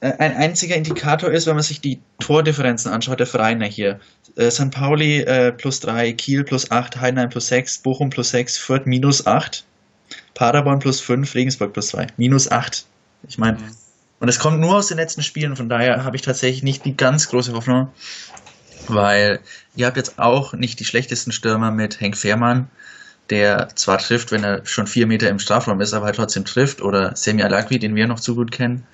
äh, 0.00 0.12
ein 0.18 0.36
einziger 0.36 0.76
Indikator 0.76 1.30
ist, 1.30 1.46
wenn 1.46 1.54
man 1.54 1.62
sich 1.62 1.80
die 1.80 2.00
Tordifferenzen 2.18 2.90
anschaut, 2.92 3.20
der 3.20 3.26
Vereine 3.26 3.66
hier. 3.66 4.00
Äh, 4.36 4.50
St. 4.50 4.70
Pauli 4.70 5.20
äh, 5.20 5.52
plus 5.52 5.80
3, 5.80 6.12
Kiel 6.12 6.44
plus 6.44 6.70
8, 6.70 7.00
Heidenheim 7.00 7.28
plus 7.28 7.48
6, 7.48 7.78
Bochum 7.78 8.10
plus 8.10 8.30
6, 8.30 8.58
Fürth 8.58 8.86
minus 8.86 9.26
8, 9.26 9.64
Paderborn 10.34 10.78
plus 10.78 11.00
5, 11.00 11.34
Regensburg 11.34 11.72
plus 11.72 11.88
2. 11.88 12.08
Minus 12.16 12.50
8. 12.50 12.84
Ich 13.28 13.38
meine, 13.38 13.58
und 14.20 14.28
es 14.28 14.38
kommt 14.38 14.60
nur 14.60 14.76
aus 14.76 14.88
den 14.88 14.96
letzten 14.96 15.22
Spielen, 15.22 15.56
von 15.56 15.68
daher 15.68 16.04
habe 16.04 16.16
ich 16.16 16.22
tatsächlich 16.22 16.62
nicht 16.62 16.84
die 16.84 16.96
ganz 16.96 17.28
große 17.28 17.52
Hoffnung, 17.52 17.88
weil 18.88 19.40
ihr 19.74 19.86
habt 19.86 19.96
jetzt 19.96 20.18
auch 20.18 20.52
nicht 20.54 20.80
die 20.80 20.84
schlechtesten 20.84 21.32
Stürmer 21.32 21.70
mit 21.70 22.00
Henk 22.00 22.16
Fehrmann, 22.16 22.68
der 23.30 23.68
zwar 23.74 23.98
trifft, 23.98 24.32
wenn 24.32 24.44
er 24.44 24.64
schon 24.64 24.86
vier 24.86 25.06
Meter 25.06 25.28
im 25.28 25.38
Strafraum 25.38 25.80
ist, 25.80 25.92
aber 25.92 26.06
halt 26.06 26.16
trotzdem 26.16 26.44
trifft, 26.44 26.80
oder 26.80 27.16
Semi 27.16 27.42
Alagui, 27.42 27.78
den 27.78 27.94
wir 27.94 28.06
noch 28.06 28.20
zu 28.20 28.34
gut 28.34 28.52
kennen. 28.52 28.86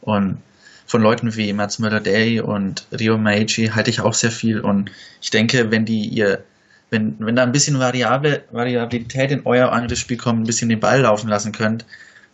Und 0.00 0.38
von 0.86 1.00
Leuten 1.00 1.34
wie 1.36 1.52
Mats 1.52 1.78
Müller-Day 1.78 2.40
und 2.40 2.86
Rio 2.92 3.16
Maichi 3.16 3.68
halte 3.68 3.90
ich 3.90 4.00
auch 4.00 4.14
sehr 4.14 4.30
viel. 4.30 4.60
Und 4.60 4.90
ich 5.22 5.30
denke, 5.30 5.70
wenn 5.70 5.86
die 5.86 6.06
ihr, 6.06 6.44
wenn, 6.90 7.16
wenn 7.18 7.36
da 7.36 7.44
ein 7.44 7.52
bisschen 7.52 7.78
Variable, 7.78 8.44
Variabilität 8.50 9.30
in 9.30 9.46
euer 9.46 9.72
Angriffsspiel 9.72 10.18
kommt, 10.18 10.40
ein 10.40 10.46
bisschen 10.46 10.68
den 10.68 10.80
Ball 10.80 11.00
laufen 11.00 11.28
lassen 11.28 11.52
könnt, 11.52 11.86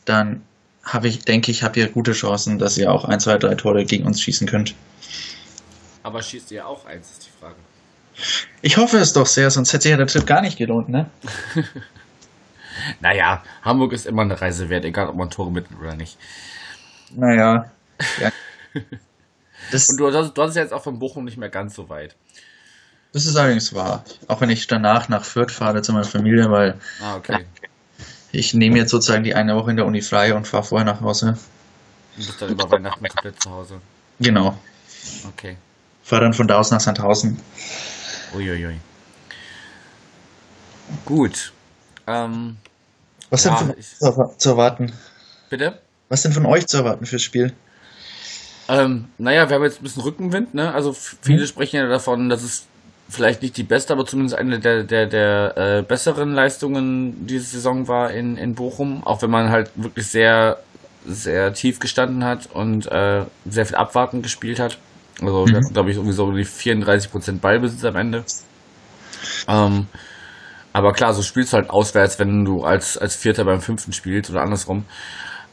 dann 0.04 0.42
habe 0.92 1.08
ich, 1.08 1.20
denke 1.24 1.50
ich, 1.50 1.62
habt 1.62 1.76
ihr 1.76 1.88
gute 1.88 2.12
Chancen, 2.12 2.58
dass 2.58 2.76
ihr 2.78 2.90
auch 2.92 3.04
ein, 3.04 3.20
zwei, 3.20 3.36
drei 3.38 3.54
Tore 3.54 3.84
gegen 3.84 4.06
uns 4.06 4.20
schießen 4.20 4.46
könnt. 4.46 4.74
Aber 6.02 6.22
schießt 6.22 6.50
ihr 6.52 6.66
auch 6.66 6.84
eins, 6.86 7.10
ist 7.10 7.26
die 7.26 7.38
Frage. 7.40 7.56
Ich 8.62 8.76
hoffe 8.76 8.98
es 8.98 9.12
doch 9.12 9.26
sehr, 9.26 9.50
sonst 9.50 9.72
hätte 9.72 9.82
sich 9.82 9.90
ja 9.90 9.96
der 9.96 10.06
Trip 10.06 10.26
gar 10.26 10.40
nicht 10.42 10.58
gelohnt, 10.58 10.88
ne? 10.88 11.08
Naja, 13.00 13.42
Hamburg 13.62 13.92
ist 13.92 14.06
immer 14.06 14.22
eine 14.22 14.40
Reise 14.40 14.68
wert, 14.68 14.84
egal 14.84 15.08
ob 15.08 15.16
man 15.16 15.30
Tore 15.30 15.50
mitnimmt 15.50 15.82
oder 15.82 15.94
nicht. 15.96 16.16
Naja. 17.14 17.70
Ja. 18.20 18.30
Und 19.90 19.96
du, 19.98 20.12
hast- 20.12 20.34
du 20.34 20.42
hast 20.42 20.54
ja 20.54 20.62
jetzt 20.62 20.72
auch 20.72 20.84
von 20.84 20.98
Bochum 21.00 21.24
nicht 21.24 21.36
mehr 21.36 21.48
ganz 21.48 21.74
so 21.74 21.88
weit. 21.88 22.14
das 23.12 23.26
ist 23.26 23.34
allerdings 23.36 23.74
wahr. 23.74 24.04
Auch 24.28 24.40
wenn 24.40 24.50
ich 24.50 24.66
danach 24.68 25.08
nach 25.08 25.24
Fürth 25.24 25.50
fahre 25.50 25.82
zu 25.82 25.92
meiner 25.92 26.04
Familie, 26.04 26.48
weil 26.50 26.78
Ah, 27.02 27.16
okay. 27.16 27.44
Ich 28.32 28.54
nehme 28.54 28.78
jetzt 28.78 28.90
sozusagen 28.90 29.24
die 29.24 29.34
eine 29.34 29.56
Woche 29.56 29.70
in 29.70 29.76
der 29.76 29.86
Uni 29.86 30.02
frei 30.02 30.34
und 30.34 30.46
fahre 30.46 30.64
vorher 30.64 30.84
nach 30.84 31.00
Hause. 31.00 31.38
Du 32.16 32.26
bist 32.26 32.40
dann 32.42 32.50
über 32.50 32.70
Weihnachten 32.70 33.06
komplett 33.08 33.42
zu 33.42 33.50
Hause. 33.50 33.80
Genau. 34.20 34.58
Okay. 35.28 35.56
Fahre 36.02 36.22
dann 36.22 36.32
von 36.34 36.48
da 36.48 36.58
aus 36.58 36.70
nach 36.70 36.80
Sandhausen. 36.80 37.40
Uiuiui. 38.34 38.78
Gut. 41.04 41.52
Ähm, 42.06 42.56
Was 43.30 43.44
Ja, 43.44 43.50
denn 43.50 43.68
von 43.68 43.78
ich- 43.78 43.86
euch 44.00 44.38
zu, 44.38 44.48
erwarten? 44.50 44.92
bitte? 45.50 45.80
Was 46.08 46.22
denn 46.22 46.32
von 46.32 46.46
euch 46.46 46.66
zu 46.66 46.78
erwarten 46.78 47.04
fürs 47.04 47.22
Spiel? 47.22 47.52
Ähm, 48.68 49.08
naja, 49.18 49.48
wir 49.48 49.56
haben 49.56 49.64
jetzt 49.64 49.80
ein 49.80 49.82
bisschen 49.82 50.02
Rückenwind, 50.02 50.54
ne? 50.54 50.72
Also 50.72 50.92
viele 50.94 51.42
Mhm. 51.42 51.46
sprechen 51.46 51.76
ja 51.76 51.86
davon, 51.88 52.28
dass 52.30 52.42
es 52.42 52.64
vielleicht 53.08 53.42
nicht 53.42 53.56
die 53.56 53.62
beste, 53.62 53.92
aber 53.92 54.04
zumindest 54.06 54.36
eine 54.36 54.60
der, 54.60 54.84
der, 54.84 55.06
der 55.06 55.56
äh, 55.56 55.82
besseren 55.82 56.32
Leistungen 56.34 57.26
diese 57.26 57.46
Saison 57.46 57.88
war 57.88 58.10
in, 58.10 58.36
in 58.36 58.54
Bochum, 58.54 59.02
auch 59.04 59.22
wenn 59.22 59.30
man 59.30 59.50
halt 59.50 59.70
wirklich 59.76 60.06
sehr, 60.08 60.58
sehr 61.06 61.52
tief 61.54 61.78
gestanden 61.80 62.24
hat 62.24 62.46
und 62.52 62.86
äh, 62.90 63.24
sehr 63.46 63.66
viel 63.66 63.76
abwartend 63.76 64.22
gespielt 64.22 64.60
hat. 64.60 64.78
Also, 65.20 65.46
Mhm. 65.46 65.72
glaube 65.72 65.90
ich, 65.90 65.96
irgendwie 65.96 66.14
so 66.14 66.30
die 66.32 66.44
34% 66.44 67.40
Ballbesitz 67.40 67.84
am 67.84 67.96
Ende. 67.96 68.24
Ähm, 69.48 69.86
aber 70.72 70.92
klar, 70.92 71.14
so 71.14 71.22
spielst 71.22 71.52
du 71.52 71.58
halt 71.58 71.70
auswärts, 71.70 72.18
wenn 72.18 72.44
du 72.44 72.64
als, 72.64 72.98
als 72.98 73.16
Vierter 73.16 73.44
beim 73.44 73.60
Fünften 73.60 73.92
spielst 73.92 74.30
oder 74.30 74.42
andersrum. 74.42 74.84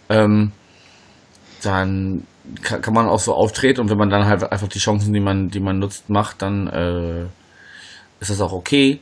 Ähm, 0.10 0.54
dann 1.64 2.28
kann, 2.62 2.82
kann 2.82 2.94
man 2.94 3.08
auch 3.08 3.20
so 3.20 3.34
auftreten 3.34 3.82
und 3.82 3.90
wenn 3.90 3.98
man 3.98 4.10
dann 4.10 4.26
halt 4.26 4.44
einfach 4.52 4.68
die 4.68 4.80
Chancen, 4.80 5.14
die 5.14 5.20
man, 5.20 5.50
die 5.50 5.60
man 5.60 5.80
nutzt, 5.80 6.10
macht, 6.10 6.42
dann 6.42 6.68
äh, 6.68 7.26
ist 8.30 8.40
das 8.40 8.46
auch 8.46 8.54
okay. 8.54 9.00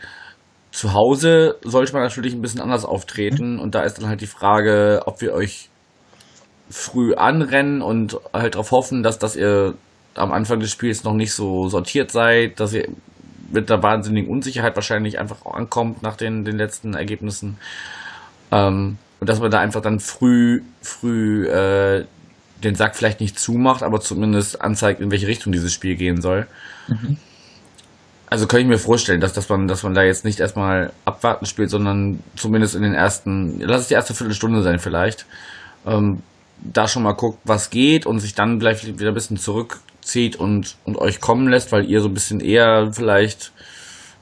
Zu 0.72 0.94
Hause 0.94 1.56
sollte 1.64 1.94
man 1.94 2.02
natürlich 2.02 2.34
ein 2.34 2.42
bisschen 2.42 2.62
anders 2.62 2.86
auftreten 2.86 3.60
und 3.60 3.76
da 3.76 3.84
ist 3.84 4.00
dann 4.00 4.08
halt 4.08 4.22
die 4.22 4.28
Frage, 4.28 5.04
ob 5.06 5.22
wir 5.22 5.34
euch 5.34 5.70
früh 6.70 7.14
anrennen 7.14 7.82
und 7.82 8.18
halt 8.34 8.56
darauf 8.56 8.72
hoffen, 8.72 9.04
dass, 9.04 9.20
dass 9.20 9.36
ihr 9.36 9.76
am 10.16 10.32
Anfang 10.32 10.60
des 10.60 10.72
Spiels 10.72 11.04
noch 11.04 11.14
nicht 11.14 11.34
so 11.34 11.68
sortiert 11.68 12.12
seid, 12.12 12.60
dass 12.60 12.74
ihr 12.74 12.88
mit 13.52 13.70
der 13.70 13.84
wahnsinnigen 13.84 14.30
Unsicherheit 14.30 14.76
wahrscheinlich 14.76 15.20
einfach 15.20 15.46
auch 15.46 15.54
ankommt 15.54 16.02
nach 16.02 16.18
den, 16.18 16.44
den 16.44 16.58
letzten 16.58 16.96
Ergebnissen. 16.96 17.58
Ähm, 18.52 18.98
und 19.20 19.30
dass 19.30 19.40
man 19.40 19.52
da 19.52 19.60
einfach 19.60 19.82
dann 19.82 20.00
früh, 20.00 20.62
früh 20.82 21.48
äh, 21.48 22.06
den 22.64 22.76
Sack 22.76 22.96
vielleicht 22.96 23.20
nicht 23.22 23.40
zumacht, 23.40 23.84
aber 23.84 24.00
zumindest 24.00 24.62
anzeigt, 24.62 25.02
in 25.02 25.12
welche 25.12 25.28
Richtung 25.28 25.52
dieses 25.54 25.72
Spiel 25.72 25.96
gehen 25.96 26.22
soll. 26.22 26.48
Also 28.30 28.48
kann 28.48 28.62
ich 28.62 28.68
mir 28.68 28.80
vorstellen, 28.80 29.22
dass, 29.22 29.34
dass, 29.34 29.48
man, 29.50 29.68
dass 29.68 29.84
man 29.84 29.94
da 29.94 30.04
jetzt 30.04 30.26
nicht 30.26 30.40
erstmal 30.40 30.92
abwarten 31.06 31.46
spielt, 31.46 31.70
sondern 31.70 32.20
zumindest 32.36 32.76
in 32.76 32.82
den 32.82 32.94
ersten, 32.94 33.60
lass 33.60 33.82
es 33.82 33.88
die 33.90 33.94
erste 33.94 34.14
Viertelstunde 34.14 34.64
sein 34.64 34.80
vielleicht, 34.80 35.26
ähm, 35.86 36.24
da 36.64 36.88
schon 36.88 37.04
mal 37.04 37.14
guckt, 37.14 37.40
was 37.44 37.70
geht 37.70 38.06
und 38.06 38.20
sich 38.20 38.34
dann 38.34 38.60
vielleicht 38.60 38.88
wieder 38.88 39.12
ein 39.12 39.14
bisschen 39.14 39.38
zurückzieht 39.38 40.36
und, 40.36 40.78
und 40.86 40.98
euch 40.98 41.20
kommen 41.20 41.48
lässt, 41.50 41.72
weil 41.72 41.86
ihr 41.86 42.02
so 42.02 42.08
ein 42.08 42.14
bisschen 42.14 42.40
eher 42.40 42.92
vielleicht, 42.94 43.52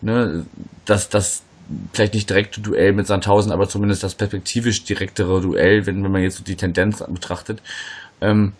ne, 0.01 0.45
das, 0.85 1.09
das 1.09 1.43
vielleicht 1.93 2.13
nicht 2.13 2.29
direkte 2.29 2.61
Duell 2.61 2.93
mit 2.93 3.07
Sandhausen, 3.07 3.51
aber 3.51 3.69
zumindest 3.69 4.03
das 4.03 4.15
perspektivisch 4.15 4.83
direktere 4.83 5.41
Duell, 5.41 5.85
wenn, 5.85 6.03
wenn 6.03 6.11
man 6.11 6.23
jetzt 6.23 6.37
so 6.37 6.43
die 6.43 6.55
Tendenz 6.55 7.03
betrachtet, 7.07 7.61
ähm, 8.19 8.53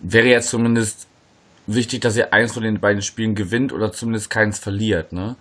wäre 0.00 0.26
jetzt 0.26 0.50
zumindest 0.50 1.06
wichtig, 1.66 2.00
dass 2.02 2.16
ihr 2.16 2.32
eins 2.32 2.52
von 2.52 2.62
den 2.62 2.80
beiden 2.80 3.02
Spielen 3.02 3.34
gewinnt 3.34 3.72
oder 3.72 3.92
zumindest 3.92 4.30
keins 4.30 4.58
verliert, 4.58 5.12
ne? 5.12 5.36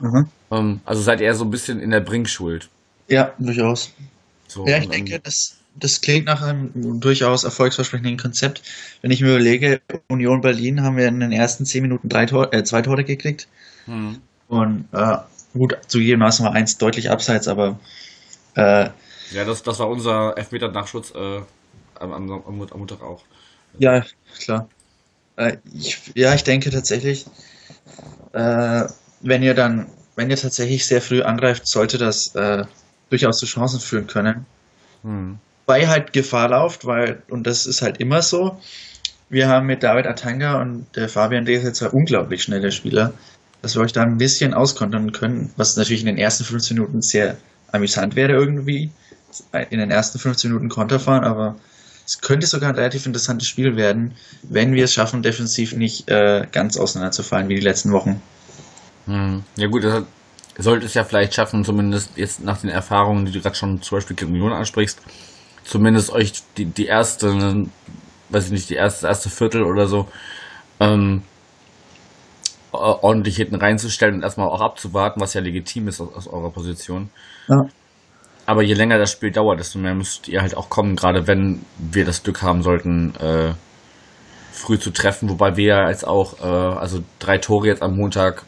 Mhm. 0.00 0.30
Ähm, 0.50 0.80
also 0.84 1.00
seid 1.02 1.20
ihr 1.22 1.34
so 1.34 1.44
ein 1.44 1.50
bisschen 1.50 1.80
in 1.80 1.90
der 1.90 2.00
Bringschuld. 2.00 2.68
Ja, 3.08 3.34
durchaus. 3.38 3.94
So, 4.48 4.66
Ja, 4.66 4.78
ich 4.78 4.88
denke, 4.88 5.20
das, 5.20 5.58
das 5.74 6.00
klingt 6.00 6.26
nach 6.26 6.42
einem 6.42 7.00
durchaus 7.00 7.44
erfolgsversprechenden 7.44 8.18
Konzept. 8.18 8.62
Wenn 9.02 9.10
ich 9.10 9.20
mir 9.22 9.30
überlege, 9.30 9.82
Union 10.08 10.40
Berlin 10.42 10.82
haben 10.82 10.96
wir 10.96 11.08
in 11.08 11.20
den 11.20 11.32
ersten 11.32 11.66
zehn 11.66 11.82
Minuten 11.82 12.08
drei 12.08 12.26
Tor, 12.26 12.52
äh, 12.54 12.64
zwei 12.64 12.82
Tore 12.82 13.04
gekriegt. 13.04 13.48
hm. 13.86 14.22
Und 14.48 14.88
äh, 14.92 15.18
gut, 15.54 15.78
zugegebenermaßen 15.88 16.44
war 16.46 16.54
eins 16.54 16.78
deutlich 16.78 17.10
abseits, 17.10 17.48
aber 17.48 17.80
äh, 18.54 18.90
Ja, 19.30 19.44
das, 19.44 19.62
das 19.62 19.78
war 19.78 19.88
unser 19.88 20.36
Elfmeter-Nachschutz 20.36 21.12
äh, 21.14 21.42
am, 21.94 22.12
am, 22.12 22.30
am 22.32 22.56
Montag 22.78 23.02
auch. 23.02 23.26
ja, 23.78 24.04
klar. 24.38 24.68
Äh, 25.38 25.56
ich, 25.72 26.12
ja, 26.14 26.34
ich 26.34 26.44
denke 26.44 26.70
tatsächlich, 26.70 27.24
äh, 28.32 28.84
wenn 29.20 29.42
ihr 29.42 29.54
dann, 29.54 29.86
wenn 30.16 30.30
ihr 30.30 30.36
tatsächlich 30.36 30.84
sehr 30.84 31.00
früh 31.00 31.22
angreift, 31.22 31.66
sollte 31.66 31.96
das 31.96 32.34
äh, 32.34 32.64
durchaus 33.08 33.38
zu 33.38 33.46
Chancen 33.46 33.80
führen 33.80 34.06
können. 34.06 34.44
Hm. 35.02 35.38
Weil 35.66 35.88
halt 35.88 36.12
Gefahr 36.12 36.48
lauft, 36.48 36.84
weil, 36.86 37.22
und 37.28 37.46
das 37.46 37.66
ist 37.66 37.82
halt 37.82 37.98
immer 37.98 38.20
so, 38.22 38.60
wir 39.30 39.48
haben 39.48 39.66
mit 39.66 39.82
David 39.82 40.06
Atanga 40.06 40.60
und 40.60 40.86
der 40.96 41.08
Fabian 41.08 41.44
Dese 41.44 41.72
zwei 41.72 41.88
unglaublich 41.88 42.42
schnelle 42.42 42.72
Spieler, 42.72 43.12
dass 43.62 43.76
wir 43.76 43.82
euch 43.82 43.92
da 43.92 44.02
ein 44.02 44.18
bisschen 44.18 44.54
auskontern 44.54 45.12
können, 45.12 45.52
was 45.56 45.76
natürlich 45.76 46.00
in 46.00 46.06
den 46.06 46.18
ersten 46.18 46.44
15 46.44 46.76
Minuten 46.76 47.02
sehr 47.02 47.36
amüsant 47.70 48.16
wäre 48.16 48.32
irgendwie, 48.32 48.90
in 49.70 49.78
den 49.78 49.90
ersten 49.90 50.18
15 50.18 50.50
Minuten 50.50 50.70
Konter 50.70 50.98
fahren, 50.98 51.24
aber 51.24 51.56
es 52.08 52.20
könnte 52.22 52.46
sogar 52.46 52.70
ein 52.70 52.74
relativ 52.74 53.06
interessantes 53.06 53.46
Spiel 53.46 53.76
werden, 53.76 54.16
wenn 54.42 54.72
wir 54.72 54.84
es 54.84 54.94
schaffen, 54.94 55.22
defensiv 55.22 55.74
nicht 55.74 56.08
äh, 56.08 56.46
ganz 56.50 56.78
auseinanderzufallen 56.78 57.48
wie 57.48 57.56
die 57.56 57.60
letzten 57.60 57.92
Wochen. 57.92 58.22
Hm. 59.06 59.44
Ja 59.56 59.66
gut, 59.68 59.84
das 59.84 60.04
sollte 60.58 60.86
es 60.86 60.94
ja 60.94 61.04
vielleicht 61.04 61.34
schaffen, 61.34 61.64
zumindest 61.64 62.16
jetzt 62.16 62.42
nach 62.42 62.58
den 62.60 62.70
Erfahrungen, 62.70 63.24
die 63.26 63.32
du 63.32 63.40
gerade 63.40 63.56
schon 63.56 63.82
zum 63.82 63.98
Beispiel 63.98 64.16
gegen 64.16 64.32
Union 64.32 64.52
ansprichst, 64.52 65.00
zumindest 65.64 66.10
euch 66.10 66.32
die, 66.56 66.66
die 66.66 66.86
erste, 66.86 67.66
weiß 68.30 68.46
ich 68.46 68.50
nicht, 68.50 68.70
die 68.70 68.74
erste, 68.74 69.06
erste 69.06 69.30
Viertel 69.30 69.62
oder 69.62 69.86
so, 69.86 70.08
ähm, 70.80 71.22
o- 72.72 72.98
ordentlich 73.02 73.36
hinten 73.36 73.56
reinzustellen 73.56 74.16
und 74.16 74.22
erstmal 74.22 74.48
auch 74.48 74.60
abzuwarten, 74.60 75.20
was 75.20 75.34
ja 75.34 75.40
legitim 75.40 75.88
ist 75.88 76.00
aus, 76.00 76.12
aus 76.14 76.26
eurer 76.28 76.50
Position. 76.50 77.10
Ja. 77.48 77.68
Aber 78.48 78.62
je 78.62 78.72
länger 78.72 78.96
das 78.96 79.12
Spiel 79.12 79.30
dauert, 79.30 79.60
desto 79.60 79.78
mehr 79.78 79.94
müsst 79.94 80.26
ihr 80.26 80.40
halt 80.40 80.56
auch 80.56 80.70
kommen, 80.70 80.96
gerade 80.96 81.26
wenn 81.26 81.66
wir 81.76 82.06
das 82.06 82.22
Glück 82.22 82.40
haben 82.40 82.62
sollten, 82.62 83.14
äh, 83.16 83.52
früh 84.52 84.78
zu 84.78 84.90
treffen, 84.90 85.28
wobei 85.28 85.58
wir 85.58 85.66
ja 85.66 85.90
jetzt 85.90 86.06
auch, 86.06 86.40
äh, 86.40 86.46
also 86.46 87.00
drei 87.18 87.36
Tore 87.36 87.66
jetzt 87.66 87.82
am 87.82 87.94
Montag 87.94 88.44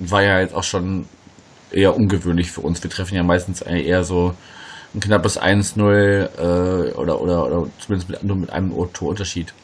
war 0.00 0.22
ja 0.22 0.40
jetzt 0.40 0.54
auch 0.54 0.64
schon 0.64 1.06
eher 1.70 1.96
ungewöhnlich 1.96 2.50
für 2.50 2.60
uns. 2.60 2.82
Wir 2.82 2.90
treffen 2.90 3.14
ja 3.14 3.22
meistens 3.22 3.62
eher 3.62 4.04
so 4.04 4.34
ein 4.94 5.00
knappes 5.00 5.40
1-0 5.40 5.80
äh, 5.80 6.92
oder, 6.92 7.18
oder, 7.18 7.46
oder 7.46 7.70
zumindest 7.78 8.10
mit, 8.10 8.22
nur 8.22 8.36
mit 8.36 8.50
einem 8.50 8.70
Torunterschied. 8.92 9.54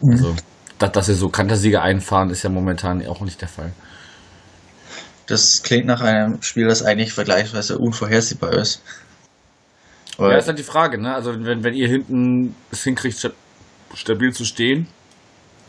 Also, 0.00 0.34
dass, 0.78 0.92
dass 0.92 1.08
wir 1.08 1.16
so 1.16 1.28
Kantersieger 1.28 1.82
einfahren, 1.82 2.30
ist 2.30 2.44
ja 2.44 2.48
momentan 2.48 3.06
auch 3.06 3.20
nicht 3.20 3.42
der 3.42 3.48
Fall. 3.48 3.72
Das 5.26 5.62
klingt 5.62 5.86
nach 5.86 6.00
einem 6.00 6.42
Spiel, 6.42 6.66
das 6.66 6.82
eigentlich 6.82 7.12
vergleichsweise 7.12 7.78
unvorhersehbar 7.78 8.54
ist. 8.54 8.82
Ja, 10.30 10.36
ist 10.38 10.48
halt 10.48 10.58
die 10.58 10.62
Frage, 10.62 11.00
ne? 11.00 11.14
Also 11.14 11.32
wenn, 11.44 11.64
wenn 11.64 11.74
ihr 11.74 11.88
hinten 11.88 12.54
es 12.70 12.84
hinkriegt, 12.84 13.18
sta- 13.18 13.30
stabil 13.94 14.32
zu 14.32 14.44
stehen 14.44 14.86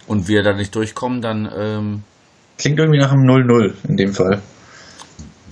und 0.07 0.27
wir 0.27 0.43
da 0.43 0.53
nicht 0.53 0.75
durchkommen, 0.75 1.21
dann 1.21 1.49
ähm, 1.57 2.03
Klingt 2.57 2.77
irgendwie 2.79 2.99
nach 2.99 3.11
einem 3.11 3.23
0-0 3.27 3.73
in 3.89 3.97
dem 3.97 4.13
Fall. 4.13 4.41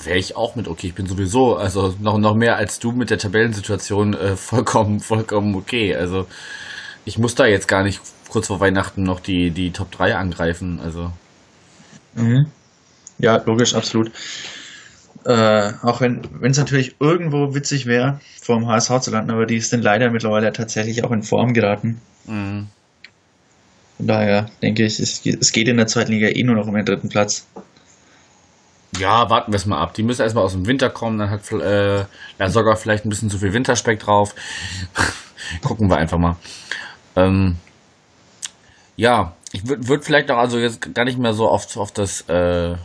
wäre 0.04 0.18
ich 0.18 0.36
auch 0.36 0.56
mit 0.56 0.68
okay. 0.68 0.88
Ich 0.88 0.94
bin 0.96 1.06
sowieso, 1.08 1.56
also 1.56 1.96
noch, 2.00 2.18
noch 2.18 2.36
mehr 2.36 2.56
als 2.58 2.80
du 2.80 2.92
mit 2.92 3.10
der 3.10 3.18
Tabellensituation 3.18 4.14
äh, 4.14 4.36
vollkommen, 4.36 5.00
vollkommen 5.00 5.56
okay. 5.56 5.96
Also 5.96 6.28
ich 7.06 7.18
muss 7.18 7.36
da 7.36 7.46
jetzt 7.46 7.68
gar 7.68 7.84
nicht 7.84 8.00
kurz 8.30 8.48
vor 8.48 8.60
Weihnachten 8.60 9.04
noch 9.04 9.20
die, 9.20 9.52
die 9.52 9.72
Top 9.72 9.92
3 9.92 10.16
angreifen. 10.16 10.80
Also 10.84 11.12
Mhm. 12.14 12.48
Ja, 13.20 13.42
logisch, 13.46 13.74
absolut. 13.76 14.12
Äh, 15.26 15.74
auch 15.84 16.02
wenn 16.02 16.22
es 16.42 16.58
natürlich 16.58 16.96
irgendwo 17.00 17.54
witzig 17.54 17.86
wäre, 17.86 18.20
vor 18.42 18.58
dem 18.58 18.68
HSV 18.68 19.00
zu 19.02 19.12
landen, 19.12 19.32
aber 19.32 19.46
die 19.46 19.60
sind 19.60 19.84
leider 19.84 20.10
mittlerweile 20.10 20.52
tatsächlich 20.52 21.04
auch 21.04 21.12
in 21.12 21.24
Form 21.24 21.54
geraten. 21.54 22.02
mh. 22.26 22.66
Von 23.98 24.08
daher 24.08 24.50
denke 24.64 24.84
ich, 24.84 25.00
es, 25.00 25.24
es 25.26 25.52
geht 25.52 25.68
in 25.68 25.78
der 25.78 25.88
zweiten 25.88 26.12
Liga 26.12 26.28
eh 26.28 26.44
nur 26.44 26.56
noch 26.56 26.66
um 26.68 26.74
den 26.74 26.86
dritten 26.86 27.10
Platz. 27.10 27.46
ja, 28.98 29.30
warten 29.30 29.52
wir 29.52 29.58
es 29.58 29.66
mal 29.66 29.80
ab. 29.80 29.94
Die 29.94 30.04
müssen 30.04 30.22
erstmal 30.24 30.44
aus 30.44 30.54
dem 30.54 30.66
Winter 30.66 30.90
kommen, 30.90 31.20
dann 31.20 31.30
hat 31.30 31.52
äh, 31.52 32.06
da 32.38 32.50
sogar 32.50 32.76
vielleicht 32.78 33.06
ein 33.06 33.10
bisschen 33.10 33.30
zu 33.30 33.38
viel 33.38 33.54
Winterspeck 33.54 34.00
drauf. 34.00 34.34
Gucken 35.62 35.90
wir 35.90 35.98
einfach 35.98 36.18
mal. 36.18 36.36
Ähm, 37.16 37.58
ja, 38.96 39.36
ich 39.52 39.68
würde 39.68 39.88
würd 39.88 40.06
vielleicht 40.06 40.32
auch 40.32 40.38
also 40.38 40.58
jetzt 40.58 40.94
gar 40.94 41.06
nicht 41.06 41.18
mehr 41.20 41.34
so 41.34 41.50
oft 41.50 41.78
auf 41.78 41.92
das 41.92 42.22
äh, 42.30 42.76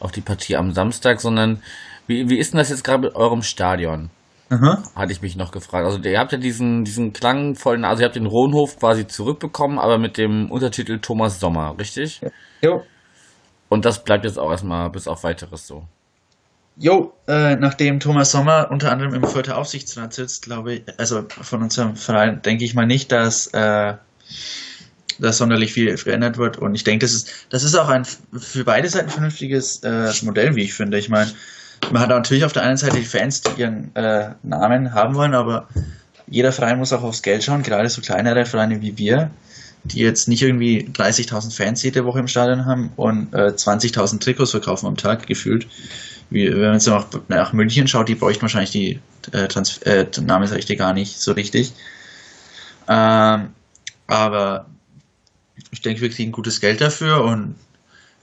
auf 0.00 0.12
die 0.12 0.20
Partie 0.20 0.56
am 0.56 0.72
Samstag, 0.72 1.20
sondern 1.20 1.62
wie, 2.06 2.28
wie 2.28 2.38
ist 2.38 2.52
denn 2.52 2.58
das 2.58 2.70
jetzt 2.70 2.84
gerade 2.84 3.02
mit 3.02 3.14
eurem 3.14 3.42
Stadion? 3.42 4.10
Aha. 4.48 4.82
Hatte 4.94 5.12
ich 5.12 5.22
mich 5.22 5.36
noch 5.36 5.50
gefragt. 5.50 5.84
Also 5.84 5.98
ihr 5.98 6.18
habt 6.18 6.32
ja 6.32 6.38
diesen, 6.38 6.84
diesen 6.84 7.12
klangvollen, 7.12 7.84
also 7.84 8.02
ihr 8.02 8.06
habt 8.06 8.16
den 8.16 8.26
Rohnhof 8.26 8.78
quasi 8.78 9.06
zurückbekommen, 9.06 9.78
aber 9.78 9.98
mit 9.98 10.18
dem 10.18 10.50
Untertitel 10.50 11.00
Thomas 11.00 11.40
Sommer, 11.40 11.76
richtig? 11.78 12.20
Jo. 12.62 12.82
Und 13.68 13.84
das 13.84 14.04
bleibt 14.04 14.24
jetzt 14.24 14.38
auch 14.38 14.50
erstmal 14.50 14.88
bis 14.90 15.08
auf 15.08 15.24
weiteres 15.24 15.66
so. 15.66 15.82
Jo, 16.76 17.14
äh, 17.26 17.56
nachdem 17.56 18.00
Thomas 18.00 18.30
Sommer 18.30 18.68
unter 18.70 18.92
anderem 18.92 19.14
im 19.14 19.24
Fürther 19.24 19.56
Aufsichtsrat 19.56 20.12
sitzt, 20.12 20.44
glaube 20.44 20.74
ich, 20.74 20.82
also 20.98 21.22
von 21.28 21.62
unserem 21.62 21.96
Verein 21.96 22.42
denke 22.42 22.64
ich 22.64 22.74
mal 22.74 22.86
nicht, 22.86 23.10
dass 23.10 23.48
äh, 23.48 23.94
da 25.18 25.32
sonderlich 25.32 25.72
viel 25.72 25.96
verändert 25.96 26.38
wird. 26.38 26.58
Und 26.58 26.74
ich 26.74 26.84
denke, 26.84 27.04
das 27.04 27.14
ist, 27.14 27.30
das 27.50 27.62
ist 27.64 27.74
auch 27.74 27.88
ein 27.88 28.04
für 28.04 28.64
beide 28.64 28.88
Seiten 28.88 29.08
vernünftiges 29.08 29.82
äh, 29.82 30.12
Modell, 30.22 30.54
wie 30.56 30.64
ich 30.64 30.74
finde. 30.74 30.98
Ich 30.98 31.08
meine, 31.08 31.30
man 31.90 32.02
hat 32.02 32.08
natürlich 32.08 32.44
auf 32.44 32.52
der 32.52 32.62
einen 32.62 32.76
Seite 32.76 32.96
die 32.96 33.04
Fans, 33.04 33.42
die 33.42 33.60
ihren 33.60 33.94
äh, 33.94 34.30
Namen 34.42 34.92
haben 34.94 35.14
wollen, 35.14 35.34
aber 35.34 35.68
jeder 36.26 36.52
Verein 36.52 36.78
muss 36.78 36.92
auch 36.92 37.02
aufs 37.02 37.22
Geld 37.22 37.44
schauen, 37.44 37.62
gerade 37.62 37.88
so 37.88 38.00
kleinere 38.00 38.46
Vereine 38.46 38.80
wie 38.82 38.98
wir. 38.98 39.30
die 39.84 40.00
jetzt 40.00 40.28
nicht 40.28 40.42
irgendwie 40.42 40.88
30.000 40.92 41.54
Fans 41.54 41.82
jede 41.82 42.04
Woche 42.04 42.18
im 42.18 42.28
Stadion 42.28 42.66
haben 42.66 42.90
und 42.96 43.32
äh, 43.32 43.48
20.000 43.48 44.20
Trikots 44.20 44.50
verkaufen 44.50 44.86
am 44.86 44.96
Tag 44.96 45.26
gefühlt. 45.26 45.66
Wie, 46.30 46.50
wenn 46.50 46.60
man 46.60 46.72
jetzt 46.74 46.88
nach, 46.88 47.06
nach 47.28 47.52
München 47.52 47.86
schaut, 47.86 48.08
die 48.08 48.16
bräuchten 48.16 48.42
wahrscheinlich 48.42 48.72
die 48.72 49.00
äh, 49.32 49.46
Trans 49.46 49.78
äh, 49.78 50.06
Namensrechte 50.20 50.76
gar 50.76 50.92
nicht 50.92 51.20
so 51.20 51.32
richtig. 51.32 51.72
Ähm, 52.88 53.50
aber 54.08 54.66
ich 55.70 55.80
denke, 55.82 56.00
wir 56.00 56.10
kriegen 56.10 56.32
gutes 56.32 56.60
Geld 56.60 56.80
dafür 56.80 57.24
und 57.24 57.56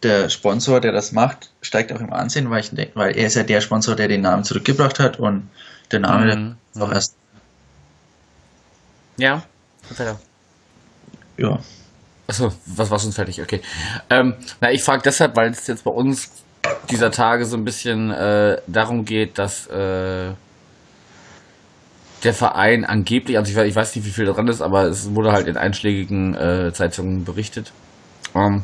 der 0.04 0.30
Sponsor, 0.30 0.82
der 0.82 0.92
das 0.92 1.12
macht, 1.14 1.52
steigt 1.62 1.94
auch 1.94 2.00
im 2.02 2.12
Ansehen, 2.12 2.50
weil, 2.50 2.62
ich 2.62 2.72
weil 2.96 3.16
er 3.18 3.28
ist 3.28 3.36
ja 3.36 3.44
der 3.44 3.62
Sponsor, 3.62 3.96
der 3.96 4.08
den 4.10 4.22
Namen 4.22 4.44
zurückgebracht 4.44 5.00
hat 5.00 5.20
und 5.20 5.50
der 5.92 6.00
Name 6.00 6.36
Mhm. 6.36 6.56
ist 6.74 6.82
auch 6.82 6.92
erst, 6.92 7.16
Ja, 9.18 9.44
weiter. 9.90 10.20
ja. 11.38 11.60
Achso, 12.28 12.52
was 12.66 12.90
war 12.90 13.00
schon 13.00 13.12
fertig? 13.12 13.42
Okay. 13.42 13.62
Ähm, 14.10 14.34
na, 14.62 14.72
ich 14.72 14.84
frage 14.84 15.04
deshalb, 15.04 15.36
weil 15.36 15.52
es 15.52 15.68
jetzt 15.68 15.84
bei 15.84 15.92
uns 15.92 16.30
dieser 16.90 17.12
Tage 17.12 17.46
so 17.46 17.58
ein 17.58 17.66
bisschen 17.66 18.12
äh, 18.12 18.60
darum 18.68 19.04
geht, 19.06 19.38
dass 19.38 19.68
äh, 19.68 20.32
der 22.24 22.34
Verein 22.34 22.86
angeblich, 22.86 23.38
also 23.38 23.52
ich, 23.52 23.68
ich 23.68 23.76
weiß 23.76 23.96
nicht, 23.96 24.06
wie 24.06 24.12
viel 24.12 24.26
dran 24.26 24.48
ist, 24.48 24.62
aber 24.62 24.86
es 24.86 25.14
wurde 25.14 25.32
halt 25.32 25.48
in 25.48 25.58
einschlägigen 25.58 26.36
äh, 26.36 26.72
Zeitungen 26.74 27.24
berichtet, 27.26 27.72
ähm, 28.36 28.64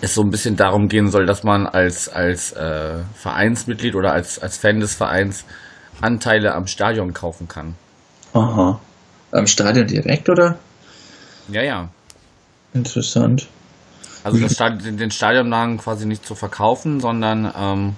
es 0.00 0.14
so 0.14 0.22
ein 0.22 0.30
bisschen 0.30 0.56
darum 0.56 0.88
gehen 0.88 1.08
soll, 1.10 1.24
dass 1.24 1.44
man 1.44 1.66
als, 1.66 2.08
als 2.08 2.52
äh, 2.52 3.02
Vereinsmitglied 3.14 3.94
oder 3.94 4.12
als, 4.12 4.38
als 4.38 4.58
Fan 4.58 4.80
des 4.80 4.94
Vereins 4.94 5.44
Anteile 6.00 6.54
am 6.54 6.66
Stadion 6.66 7.12
kaufen 7.12 7.48
kann. 7.48 7.74
Aha. 8.32 8.80
Am 9.30 9.46
Stadion 9.46 9.86
direkt, 9.86 10.28
oder? 10.28 10.58
Ja, 11.48 11.62
ja. 11.62 11.88
Interessant. 12.72 13.46
Also 14.24 14.40
das 14.40 14.54
Stadion, 14.54 14.96
den- 14.96 15.10
Stadionnamen 15.10 15.78
quasi 15.78 16.06
nicht 16.06 16.26
zu 16.26 16.34
verkaufen, 16.34 16.98
sondern 17.00 17.52
ähm, 17.56 17.96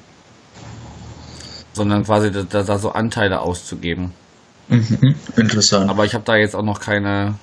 sondern 1.72 2.04
quasi 2.04 2.30
da, 2.30 2.42
da 2.62 2.78
so 2.78 2.90
Anteile 2.92 3.40
auszugeben. 3.40 4.12
Mhm. 4.68 5.14
Interessant. 5.36 5.90
Aber 5.90 6.04
ich 6.04 6.14
habe 6.14 6.24
da 6.24 6.36
jetzt 6.36 6.54
auch 6.54 6.62
noch 6.62 6.80
keine 6.80 7.34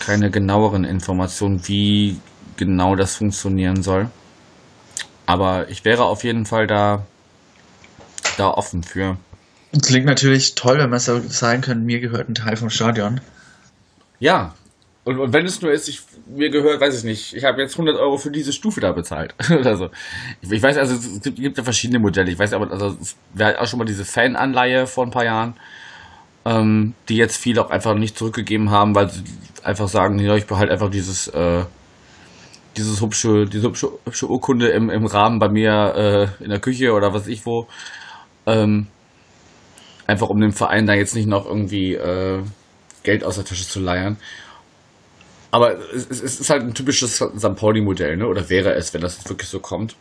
keine 0.00 0.30
genaueren 0.30 0.84
Informationen, 0.84 1.66
wie 1.66 2.18
genau 2.56 2.94
das 2.94 3.16
funktionieren 3.16 3.82
soll. 3.82 4.10
Aber 5.26 5.68
ich 5.70 5.84
wäre 5.84 6.04
auf 6.04 6.24
jeden 6.24 6.44
Fall 6.44 6.66
da 6.66 7.06
da 8.36 8.48
offen 8.50 8.82
für. 8.82 9.16
Klingt 9.82 10.06
natürlich 10.06 10.54
toll, 10.54 10.78
wenn 10.78 10.90
man 10.90 11.00
so 11.00 11.20
sagen 11.20 11.62
könnte, 11.62 11.84
mir 11.84 12.00
gehört 12.00 12.28
ein 12.28 12.34
Teil 12.34 12.56
vom 12.56 12.70
Stadion. 12.70 13.20
Ja. 14.18 14.54
Und, 15.04 15.18
und 15.18 15.32
wenn 15.34 15.44
es 15.44 15.60
nur 15.60 15.70
ist, 15.70 15.88
ich, 15.88 16.00
mir 16.26 16.48
gehört, 16.48 16.80
weiß 16.80 16.98
ich 16.98 17.04
nicht, 17.04 17.34
ich 17.34 17.44
habe 17.44 17.60
jetzt 17.60 17.74
100 17.74 17.96
Euro 17.96 18.16
für 18.16 18.30
diese 18.30 18.52
Stufe 18.52 18.80
da 18.80 18.92
bezahlt. 18.92 19.34
oder 19.50 19.76
so. 19.76 19.90
Ich, 20.40 20.50
ich 20.50 20.62
weiß, 20.62 20.78
also 20.78 20.94
es 20.94 21.20
gibt, 21.20 21.38
gibt 21.38 21.58
ja 21.58 21.64
verschiedene 21.64 21.98
Modelle. 21.98 22.30
Ich 22.30 22.38
weiß 22.38 22.54
aber, 22.54 22.70
also 22.70 22.96
es 23.00 23.16
wäre 23.34 23.60
auch 23.60 23.66
schon 23.66 23.78
mal 23.78 23.84
diese 23.84 24.06
Fananleihe 24.06 24.86
vor 24.86 25.04
ein 25.04 25.10
paar 25.10 25.24
Jahren, 25.24 25.54
ähm, 26.46 26.94
die 27.08 27.16
jetzt 27.16 27.36
viele 27.36 27.62
auch 27.62 27.70
einfach 27.70 27.94
nicht 27.94 28.16
zurückgegeben 28.16 28.70
haben, 28.70 28.94
weil 28.94 29.10
sie 29.10 29.24
einfach 29.62 29.88
sagen, 29.88 30.18
ja, 30.18 30.36
ich 30.36 30.46
behalte 30.46 30.72
einfach 30.72 30.90
dieses, 30.90 31.28
äh, 31.28 31.64
dieses 32.76 33.02
hübsche, 33.02 33.44
diese 33.44 33.68
hübsche, 33.68 33.88
hübsche 34.06 34.28
Urkunde 34.28 34.68
im, 34.68 34.88
im 34.88 35.04
Rahmen 35.04 35.38
bei 35.38 35.48
mir 35.48 36.30
äh, 36.40 36.44
in 36.44 36.50
der 36.50 36.60
Küche 36.60 36.92
oder 36.92 37.12
was 37.12 37.26
ich 37.26 37.44
wo. 37.44 37.66
Ähm, 38.46 38.86
einfach 40.06 40.30
um 40.30 40.40
dem 40.40 40.52
Verein 40.52 40.86
da 40.86 40.94
jetzt 40.94 41.14
nicht 41.14 41.28
noch 41.28 41.46
irgendwie 41.46 41.94
äh, 41.94 42.42
Geld 43.02 43.22
aus 43.22 43.36
der 43.36 43.44
Tasche 43.44 43.66
zu 43.66 43.80
leiern. 43.80 44.16
Aber 45.54 45.78
es, 45.94 46.10
es 46.10 46.40
ist 46.40 46.50
halt 46.50 46.62
ein 46.62 46.74
typisches 46.74 47.14
St. 47.14 47.54
Pauli-Modell, 47.54 48.16
ne? 48.16 48.26
Oder 48.26 48.50
wäre 48.50 48.74
es, 48.74 48.92
wenn 48.92 49.02
das 49.02 49.18
jetzt 49.18 49.28
wirklich 49.28 49.48
so 49.48 49.60
kommt? 49.60 49.94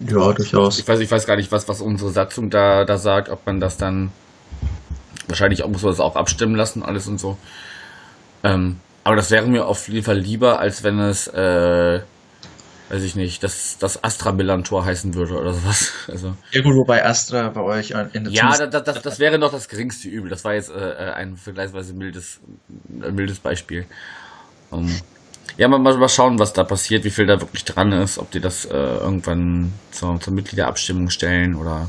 Ja, 0.00 0.32
durchaus. 0.32 0.78
Ich 0.78 0.88
weiß, 0.88 0.98
ich 1.00 1.10
weiß 1.10 1.26
gar 1.26 1.36
nicht, 1.36 1.52
was, 1.52 1.68
was 1.68 1.82
unsere 1.82 2.10
Satzung 2.10 2.48
da, 2.48 2.86
da 2.86 2.96
sagt, 2.96 3.28
ob 3.28 3.44
man 3.44 3.60
das 3.60 3.76
dann 3.76 4.12
wahrscheinlich 5.28 5.62
auch, 5.62 5.68
muss 5.68 5.82
man 5.82 5.92
das 5.92 6.00
auch 6.00 6.16
abstimmen 6.16 6.54
lassen, 6.54 6.82
alles 6.82 7.06
und 7.06 7.20
so. 7.20 7.36
Ähm, 8.44 8.76
aber 9.04 9.16
das 9.16 9.30
wäre 9.30 9.46
mir 9.46 9.66
auf 9.66 9.86
jeden 9.88 10.04
Fall 10.04 10.18
lieber, 10.18 10.58
als 10.58 10.82
wenn 10.84 10.98
es, 10.98 11.28
äh, 11.28 12.00
weiß 12.88 13.02
ich 13.02 13.14
nicht, 13.14 13.42
das, 13.42 13.76
das 13.78 14.02
Astra 14.02 14.32
Milan-Tor 14.32 14.86
heißen 14.86 15.12
würde 15.14 15.38
oder 15.38 15.52
sowas. 15.52 15.92
Also, 16.08 16.34
Ja 16.52 16.62
gut, 16.62 16.74
wobei 16.76 17.04
Astra 17.04 17.50
bei 17.50 17.60
euch 17.60 17.90
in 18.14 18.24
der 18.24 18.32
ja, 18.32 18.52
Zunft- 18.52 18.72
das, 18.72 18.84
das, 18.84 19.02
das 19.02 19.18
wäre 19.18 19.38
noch 19.38 19.52
das 19.52 19.68
geringste 19.68 20.08
Übel. 20.08 20.30
Das 20.30 20.44
war 20.44 20.54
jetzt 20.54 20.70
äh, 20.70 21.12
ein 21.14 21.36
vergleichsweise 21.36 21.92
mildes, 21.92 22.40
ein 22.88 23.14
mildes 23.14 23.38
Beispiel. 23.38 23.84
Um, 24.74 25.02
ja, 25.56 25.68
mal, 25.68 25.78
mal 25.78 25.96
mal 25.98 26.08
schauen, 26.08 26.38
was 26.38 26.52
da 26.52 26.64
passiert, 26.64 27.04
wie 27.04 27.10
viel 27.10 27.26
da 27.26 27.40
wirklich 27.40 27.64
dran 27.64 27.92
ist, 27.92 28.18
ob 28.18 28.30
die 28.32 28.40
das 28.40 28.64
äh, 28.64 28.70
irgendwann 28.76 29.72
zur, 29.92 30.20
zur 30.20 30.32
Mitgliederabstimmung 30.32 31.10
stellen 31.10 31.54
oder 31.54 31.88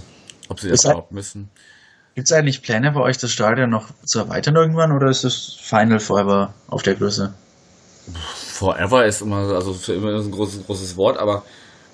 ob 0.50 0.60
sie 0.60 0.70
das 0.70 0.80
Ist 0.80 0.86
überhaupt 0.86 1.12
müssen. 1.12 1.50
Gibt's 2.16 2.32
eigentlich 2.32 2.62
Pläne 2.62 2.92
bei 2.92 3.02
euch, 3.02 3.18
das 3.18 3.32
Stadion 3.32 3.70
noch 3.70 3.90
zu 4.06 4.20
erweitern 4.20 4.56
irgendwann 4.56 4.92
oder 4.92 5.10
ist 5.10 5.24
es 5.24 5.58
Final 5.62 6.00
Forever 6.00 6.54
auf 6.68 6.84
der 6.84 6.96
Größe? 6.96 7.34
Forever 8.36 9.06
ist 9.06 9.22
immer, 9.22 9.48
so- 9.48 9.56
also 9.56 9.74
für 9.74 9.94
immer 9.94 10.12
ist 10.14 10.26
ein 10.26 10.32
großes, 10.32 10.66
großes 10.66 10.96
Wort, 10.98 11.18
aber 11.18 11.44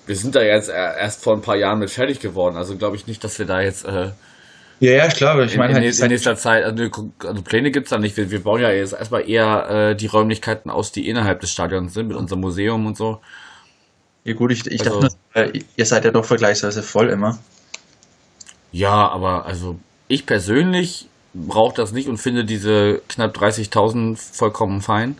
wir 0.05 0.15
sind 0.15 0.35
da 0.35 0.41
jetzt 0.41 0.69
er- 0.69 0.97
erst 0.97 1.23
vor 1.23 1.33
ein 1.35 1.41
paar 1.41 1.55
Jahren 1.55 1.79
mit 1.79 1.89
fertig 1.91 2.19
geworden. 2.19 2.57
Also 2.57 2.75
glaube 2.77 2.95
ich 2.97 3.07
nicht, 3.07 3.23
dass 3.23 3.39
wir 3.39 3.45
da 3.45 3.61
jetzt 3.61 3.85
äh, 3.85 4.11
Ja, 4.81 4.93
ja, 4.93 5.07
klar, 5.09 5.33
aber 5.33 5.43
ich 5.45 5.53
in, 5.53 5.59
meine 5.59 5.73
in, 5.73 5.75
halt, 5.75 5.85
in, 5.85 5.93
seid- 5.93 6.09
nächster 6.09 6.35
Zeit, 6.35 6.63
also, 6.63 7.11
also 7.19 7.41
Pläne 7.43 7.69
gibt's 7.69 7.91
da 7.91 7.99
nicht. 7.99 8.17
Wir, 8.17 8.31
wir 8.31 8.43
bauen 8.43 8.61
ja 8.61 8.71
jetzt 8.71 8.93
erstmal 8.93 9.29
eher 9.29 9.69
äh, 9.91 9.95
die 9.95 10.07
Räumlichkeiten 10.07 10.71
aus, 10.71 10.91
die 10.91 11.07
innerhalb 11.07 11.39
des 11.39 11.51
Stadions 11.51 11.93
sind, 11.93 12.07
mit 12.07 12.17
unserem 12.17 12.41
Museum 12.41 12.87
und 12.87 12.97
so. 12.97 13.21
ja 14.23 14.33
gut, 14.33 14.51
ich, 14.51 14.65
ich 14.65 14.81
also- 14.81 15.01
dachte 15.01 15.15
äh, 15.35 15.61
ihr 15.75 15.85
seid 15.85 16.03
ja 16.05 16.11
doch 16.11 16.25
vergleichsweise 16.25 16.81
voll 16.81 17.09
immer. 17.09 17.37
Ja, 18.71 19.07
aber 19.09 19.45
also 19.45 19.77
ich 20.07 20.25
persönlich 20.25 21.07
brauche 21.33 21.75
das 21.75 21.91
nicht 21.91 22.09
und 22.09 22.17
finde 22.17 22.43
diese 22.43 23.01
knapp 23.07 23.35
30.000 23.37 24.17
vollkommen 24.17 24.81
fein. 24.81 25.15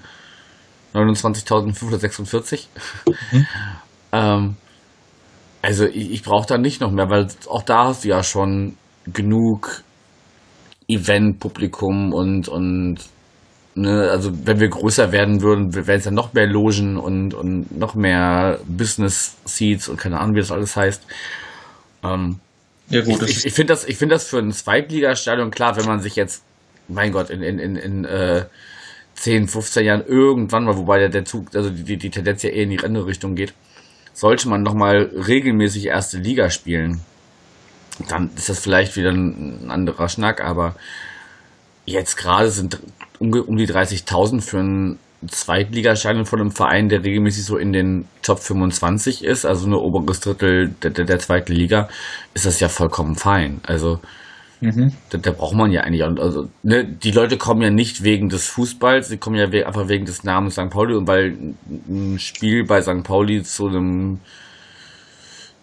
29.546. 0.93 2.65
ähm, 4.12 4.56
also 5.62 5.86
ich, 5.86 6.12
ich 6.12 6.24
brauche 6.24 6.47
da 6.47 6.58
nicht 6.58 6.82
noch 6.82 6.91
mehr, 6.91 7.10
weil 7.10 7.28
auch 7.47 7.62
da 7.63 7.86
hast 7.86 8.04
du 8.04 8.10
ja 8.10 8.24
schon 8.24 8.76
genug 9.05 9.83
Event-Publikum 10.87 12.13
und, 12.13 12.47
und 12.47 12.97
ne, 13.75 14.09
also 14.11 14.31
wenn 14.45 14.59
wir 14.59 14.67
größer 14.69 15.11
werden 15.11 15.41
würden, 15.41 15.73
wären 15.73 15.99
es 15.99 16.05
ja 16.05 16.11
noch 16.11 16.33
mehr 16.33 16.47
Logen 16.47 16.97
und, 16.97 17.33
und 17.33 17.77
noch 17.77 17.95
mehr 17.95 18.59
Business-Seats 18.67 19.87
und 19.89 19.97
keine 19.97 20.19
Ahnung, 20.19 20.35
wie 20.35 20.39
das 20.39 20.51
alles 20.51 20.75
heißt. 20.75 21.03
Ähm, 22.03 22.39
Ja 22.89 23.01
gut, 23.01 23.23
ich, 23.23 23.37
ich, 23.37 23.45
ich 23.45 23.53
finde 23.53 23.73
das, 23.73 23.85
ich 23.85 23.97
finde 23.97 24.15
das 24.15 24.27
für 24.27 24.39
ein 24.39 24.51
Zweitligastadion 24.51 25.51
klar, 25.51 25.77
wenn 25.77 25.85
man 25.85 26.01
sich 26.01 26.15
jetzt, 26.15 26.43
mein 26.89 27.11
Gott, 27.13 27.29
in, 27.29 27.41
in, 27.41 27.57
in, 27.59 27.75
in 27.77 28.05
äh, 28.05 28.45
10, 29.15 29.47
15 29.47 29.85
Jahren 29.85 30.05
irgendwann 30.05 30.65
mal, 30.65 30.77
wobei 30.77 30.99
der, 30.99 31.09
der 31.09 31.25
Zug, 31.25 31.55
also 31.55 31.69
die, 31.69 31.97
die 31.97 32.09
Tendenz 32.09 32.43
ja 32.43 32.49
eher 32.49 32.63
in 32.63 32.71
die 32.71 32.83
andere 32.83 33.05
Richtung 33.05 33.35
geht, 33.35 33.53
sollte 34.13 34.49
man 34.49 34.61
nochmal 34.61 35.09
regelmäßig 35.13 35.85
erste 35.85 36.17
Liga 36.17 36.49
spielen, 36.49 37.01
dann 38.09 38.29
ist 38.35 38.49
das 38.49 38.59
vielleicht 38.59 38.95
wieder 38.95 39.11
ein, 39.11 39.69
anderer 39.69 40.09
Schnack, 40.09 40.41
aber 40.43 40.75
jetzt 41.85 42.15
gerade 42.17 42.49
sind 42.49 42.79
um, 43.19 43.31
um 43.33 43.57
die 43.57 43.67
30.000 43.67 44.41
für 44.41 44.59
ein 44.59 44.99
Zweitligastadion 45.27 46.25
von 46.25 46.39
einem 46.41 46.51
Verein, 46.51 46.89
der 46.89 47.03
regelmäßig 47.03 47.45
so 47.45 47.57
in 47.57 47.73
den 47.73 48.05
Top 48.23 48.39
25 48.39 49.23
ist, 49.23 49.45
also 49.45 49.67
nur 49.67 49.83
oberes 49.83 50.19
Drittel 50.19 50.73
der, 50.82 50.89
der, 50.89 51.05
der 51.05 51.19
zweiten 51.19 51.53
Liga, 51.53 51.89
ist 52.34 52.45
das 52.45 52.59
ja 52.59 52.69
vollkommen 52.69 53.15
fein. 53.15 53.61
Also 53.63 53.99
mhm. 54.61 54.93
da, 55.09 55.19
da 55.19 55.32
braucht 55.32 55.55
man 55.55 55.71
ja 55.71 55.82
eigentlich, 55.82 56.03
auch- 56.03 56.17
also 56.17 56.49
ne, 56.63 56.86
die 56.86 57.11
Leute 57.11 57.38
kommen 57.38 57.61
ja 57.61 57.69
nicht 57.69 58.03
wegen 58.03 58.30
des 58.30 58.47
Fußballs, 58.47 59.09
sie 59.09 59.17
kommen 59.17 59.36
ja 59.36 59.51
we 59.51 59.67
einfach 59.67 59.88
wegen 59.88 60.05
des 60.05 60.23
Namens 60.23 60.55
St. 60.55 60.71
Pauli 60.71 60.95
und 60.95 61.07
weil 61.07 61.38
ein 61.69 62.17
Spiel 62.17 62.63
bei 62.63 62.82
St. 62.82 63.03
Pauli 63.03 63.43
zu 63.43 63.67
einem 63.67 64.21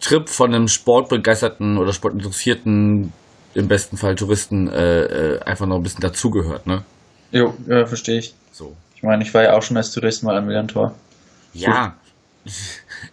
Trip 0.00 0.28
von 0.28 0.54
einem 0.54 0.68
sportbegeisterten 0.68 1.78
oder 1.78 1.92
sportinteressierten, 1.92 3.12
im 3.54 3.68
besten 3.68 3.96
Fall 3.96 4.14
Touristen, 4.14 4.68
äh, 4.68 5.02
äh, 5.02 5.40
einfach 5.40 5.66
noch 5.66 5.76
ein 5.76 5.82
bisschen 5.82 6.00
dazugehört, 6.00 6.66
ne? 6.66 6.84
Jo, 7.32 7.54
ja, 7.66 7.86
verstehe 7.86 8.18
ich. 8.18 8.34
So. 8.52 8.76
Ich 8.94 9.02
meine, 9.02 9.22
ich 9.22 9.32
war 9.34 9.42
ja 9.42 9.56
auch 9.56 9.62
schon 9.62 9.76
als 9.76 9.92
Tourist 9.92 10.22
mal 10.22 10.36
am 10.36 10.46
Milan-Tor. 10.46 10.94
Ja. 11.52 11.96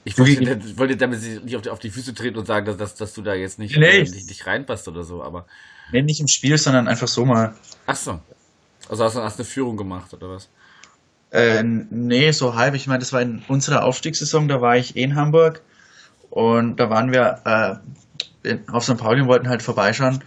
Ich 0.04 0.18
wollte, 0.18 0.60
ich 0.66 0.78
wollte 0.78 0.96
damit 0.98 1.22
nicht 1.44 1.56
auf 1.56 1.62
die, 1.62 1.70
auf 1.70 1.80
die 1.80 1.90
Füße 1.90 2.14
treten 2.14 2.38
und 2.38 2.46
sagen, 2.46 2.66
dass, 2.66 2.78
dass, 2.78 2.96
dass 2.96 3.14
du 3.14 3.22
da 3.22 3.34
jetzt 3.34 3.60
nicht, 3.60 3.78
Nee. 3.78 4.00
äh, 4.00 4.02
nicht, 4.02 4.28
nicht 4.28 4.48
reinpasst 4.48 4.88
oder 4.88 5.04
so, 5.04 5.24
aber. 5.24 5.46
Nee, 5.92 6.02
nicht 6.04 6.22
im 6.22 6.28
Spiel, 6.28 6.58
sondern 6.58 6.88
einfach 6.88 7.08
so 7.08 7.26
mal. 7.26 7.54
Ach 7.86 7.96
so. 7.96 8.20
Also 8.90 9.04
hast 9.04 9.16
du 9.16 9.22
hast 9.22 9.38
eine 9.40 9.46
Führung 9.46 9.78
gemacht, 9.78 10.14
oder 10.14 10.30
was? 10.30 10.48
Äh, 11.32 11.64
nee, 11.64 12.32
so 12.32 12.56
halb. 12.56 12.76
Ich 12.76 12.88
meine, 12.88 13.00
das 13.00 13.12
war 13.12 13.22
in 13.22 13.44
unserer 13.48 13.84
Aufstiegssaison, 13.84 14.48
da 14.48 14.62
war 14.62 14.78
ich 14.78 14.96
eh 14.96 15.04
in 15.04 15.16
Hamburg 15.16 15.62
und 16.36 16.76
da 16.82 16.90
waren 16.90 17.14
wir 17.14 17.40
äh, 18.44 18.50
in, 18.50 18.68
auf 18.68 18.84
St. 18.84 18.98
Pauli 18.98 19.22
und 19.22 19.28
wollten 19.28 19.48
halt 19.48 19.62
vorbeischauen 19.62 20.22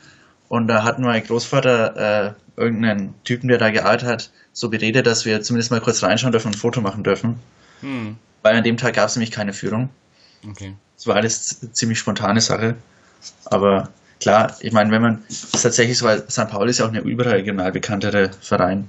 und 0.48 0.66
da 0.66 0.82
hatten 0.82 1.02
mein 1.02 1.22
Großvater 1.22 2.34
äh, 2.56 2.60
irgendeinen 2.60 3.14
Typen, 3.24 3.48
der 3.48 3.58
da 3.58 3.68
gearbeitet 3.68 4.08
hat, 4.08 4.30
so 4.54 4.70
beredet, 4.70 5.06
dass 5.06 5.26
wir 5.26 5.42
zumindest 5.42 5.70
mal 5.70 5.82
kurz 5.82 6.02
reinschauen 6.02 6.32
dürfen 6.32 6.48
und 6.48 6.56
ein 6.56 6.58
Foto 6.58 6.80
machen 6.80 7.04
dürfen. 7.04 7.38
Hm, 7.82 8.16
Weil 8.42 8.56
an 8.56 8.64
dem 8.64 8.78
Tag 8.78 8.94
gab 8.94 9.08
es 9.08 9.16
nämlich 9.16 9.30
keine 9.30 9.52
Führung. 9.52 9.90
okay. 10.48 10.74
Es 10.96 11.06
war 11.06 11.16
alles 11.16 11.60
ziemlich 11.72 11.98
spontane 11.98 12.40
Sache. 12.40 12.74
Aber 13.44 13.90
klar, 14.18 14.56
ich 14.60 14.72
meine, 14.72 14.90
wenn 14.90 15.02
man 15.02 15.22
ist 15.28 15.62
tatsächlich 15.62 15.98
so, 15.98 16.06
weil 16.06 16.28
St. 16.30 16.48
Pauli 16.48 16.70
ist 16.70 16.78
ja 16.78 16.86
auch 16.86 16.90
eine 16.90 17.00
überregional 17.00 17.70
bekanntere 17.70 18.30
Verein. 18.40 18.88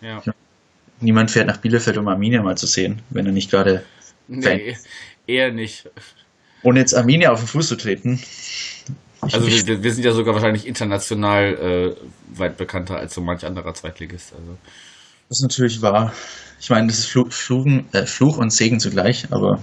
Ja. 0.00 0.22
Niemand 1.00 1.30
fährt 1.30 1.46
nach 1.46 1.58
Bielefeld, 1.58 1.98
um 1.98 2.08
Arminia 2.08 2.42
mal 2.42 2.56
zu 2.56 2.66
sehen, 2.66 3.02
wenn 3.10 3.26
er 3.26 3.32
nicht 3.32 3.50
gerade, 3.50 3.84
Nee, 4.26 4.76
eher 5.26 5.52
nicht. 5.52 5.90
Ohne 6.64 6.80
jetzt 6.80 6.94
Arminia 6.94 7.30
auf 7.30 7.38
den 7.40 7.46
Fuß 7.48 7.68
zu 7.68 7.76
treten. 7.76 8.20
Ich, 9.26 9.34
Also 9.34 9.46
wir, 9.46 9.82
wir 9.82 9.94
sind 9.94 10.04
ja 10.04 10.12
sogar 10.12 10.34
wahrscheinlich 10.34 10.66
international 10.66 11.94
äh, 11.96 12.38
weit 12.38 12.56
bekannter 12.56 12.96
als 12.96 13.14
so 13.14 13.20
manch 13.20 13.44
anderer 13.46 13.72
Zweitligist. 13.74 14.32
Also. 14.32 14.58
das 15.28 15.38
ist 15.38 15.42
natürlich 15.42 15.80
wahr. 15.80 16.12
Ich 16.60 16.68
meine, 16.70 16.88
das 16.88 16.98
ist 16.98 17.06
Fluch, 17.06 17.32
Fluchen, 17.32 17.86
äh, 17.92 18.04
Fluch 18.06 18.36
und 18.38 18.50
Segen 18.52 18.80
zugleich, 18.80 19.26
aber 19.30 19.60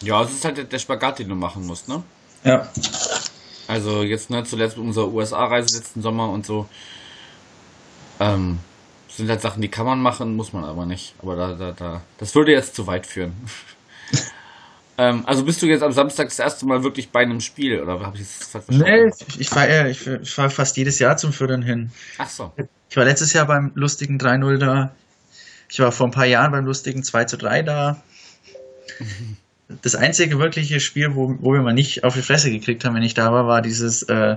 Ja, 0.00 0.22
es 0.22 0.32
ist 0.32 0.44
halt 0.44 0.56
der- 0.56 0.64
der 0.64 0.78
Spagat, 0.78 1.18
den 1.18 1.28
du 1.28 1.34
machen 1.34 1.66
musst, 1.66 1.88
ne? 1.88 2.02
ja. 2.44 2.68
Also 3.66 4.02
jetzt 4.02 4.28
ne, 4.28 4.44
zuletzt 4.44 4.76
mit 4.76 4.86
unserer 4.86 5.08
USA-Reise 5.10 5.78
letzten 5.78 6.02
Sommer 6.02 6.28
und 6.28 6.44
so. 6.44 6.68
Ähm, 8.20 8.58
sind 9.08 9.30
halt 9.30 9.40
Sachen, 9.40 9.62
die 9.62 9.68
kann 9.68 9.86
man 9.86 10.00
machen, 10.02 10.36
muss 10.36 10.52
man 10.52 10.64
aber 10.64 10.84
nicht. 10.84 11.14
Aber 11.22 11.34
da, 11.36 11.54
da, 11.54 11.72
da, 11.72 12.00
das 12.18 12.34
würde 12.34 12.52
jetzt 12.52 12.74
zu 12.74 12.86
weit 12.86 13.06
führen. 13.06 13.32
ähm, 14.98 15.22
also 15.26 15.44
bist 15.44 15.60
du 15.62 15.66
jetzt 15.66 15.82
am 15.82 15.92
Samstag 15.92 16.28
das 16.28 16.38
erste 16.38 16.66
Mal 16.66 16.82
wirklich 16.82 17.10
bei 17.10 17.20
einem 17.20 17.40
Spiel 17.40 17.80
oder 17.80 18.00
habe 18.00 18.16
ich 18.16 18.22
das 18.22 18.48
falsch 18.48 18.64
Nee, 18.68 18.76
verstanden? 18.76 19.12
ich, 19.28 19.40
ich 19.40 19.48
fahre 19.48 19.90
ich, 19.90 20.06
ich 20.06 20.30
fahr 20.30 20.50
fast 20.50 20.76
jedes 20.76 20.98
Jahr 20.98 21.16
zum 21.16 21.32
Fördern 21.32 21.62
hin. 21.62 21.90
Ach 22.18 22.28
so. 22.28 22.52
Ich 22.90 22.96
war 22.96 23.04
letztes 23.04 23.32
Jahr 23.32 23.46
beim 23.46 23.72
lustigen 23.74 24.18
3-0 24.18 24.58
da. 24.58 24.94
Ich 25.68 25.80
war 25.80 25.90
vor 25.90 26.06
ein 26.06 26.12
paar 26.12 26.26
Jahren 26.26 26.52
beim 26.52 26.64
lustigen 26.64 27.02
2 27.02 27.24
zu 27.24 27.36
3 27.36 27.62
da. 27.62 28.02
Das 29.82 29.96
einzige 29.96 30.38
wirkliche 30.38 30.78
Spiel, 30.78 31.14
wo, 31.14 31.34
wo 31.40 31.52
wir 31.52 31.62
mal 31.62 31.74
nicht 31.74 32.04
auf 32.04 32.14
die 32.14 32.22
Fresse 32.22 32.50
gekriegt 32.50 32.84
haben, 32.84 32.94
wenn 32.94 33.02
ich 33.02 33.14
da 33.14 33.32
war, 33.32 33.46
war 33.46 33.62
dieses 33.62 34.02
äh, 34.04 34.36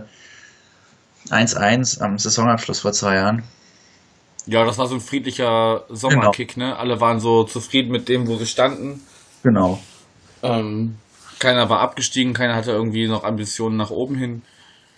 1-1 1.29 2.01
am 2.01 2.17
Saisonabschluss 2.17 2.79
vor 2.79 2.93
zwei 2.93 3.15
Jahren. 3.15 3.43
Ja, 4.45 4.63
das 4.63 4.77
war 4.77 4.87
so 4.87 4.95
ein 4.95 5.01
friedlicher 5.01 5.83
Sommerkick, 5.89 6.55
ne? 6.55 6.77
Alle 6.77 7.01
waren 7.01 7.19
so 7.19 7.43
zufrieden 7.43 7.91
mit 7.91 8.07
dem, 8.07 8.27
wo 8.27 8.37
sie 8.37 8.45
standen. 8.47 9.01
Genau. 9.43 9.79
Ähm, 10.43 10.95
keiner 11.39 11.69
war 11.69 11.79
abgestiegen, 11.79 12.33
keiner 12.33 12.55
hatte 12.55 12.71
irgendwie 12.71 13.07
noch 13.07 13.23
Ambitionen 13.23 13.77
nach 13.77 13.91
oben 13.91 14.15
hin. 14.15 14.41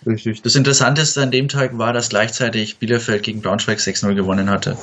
Richtig. 0.06 0.42
Das 0.42 0.56
Interessanteste 0.56 1.22
an 1.22 1.30
dem 1.30 1.48
Tag 1.48 1.76
war, 1.76 1.92
dass 1.92 2.08
gleichzeitig 2.08 2.78
Bielefeld 2.78 3.22
gegen 3.22 3.42
Braunschweig 3.42 3.78
6-0 3.78 4.14
gewonnen 4.14 4.48
hatte. 4.48 4.78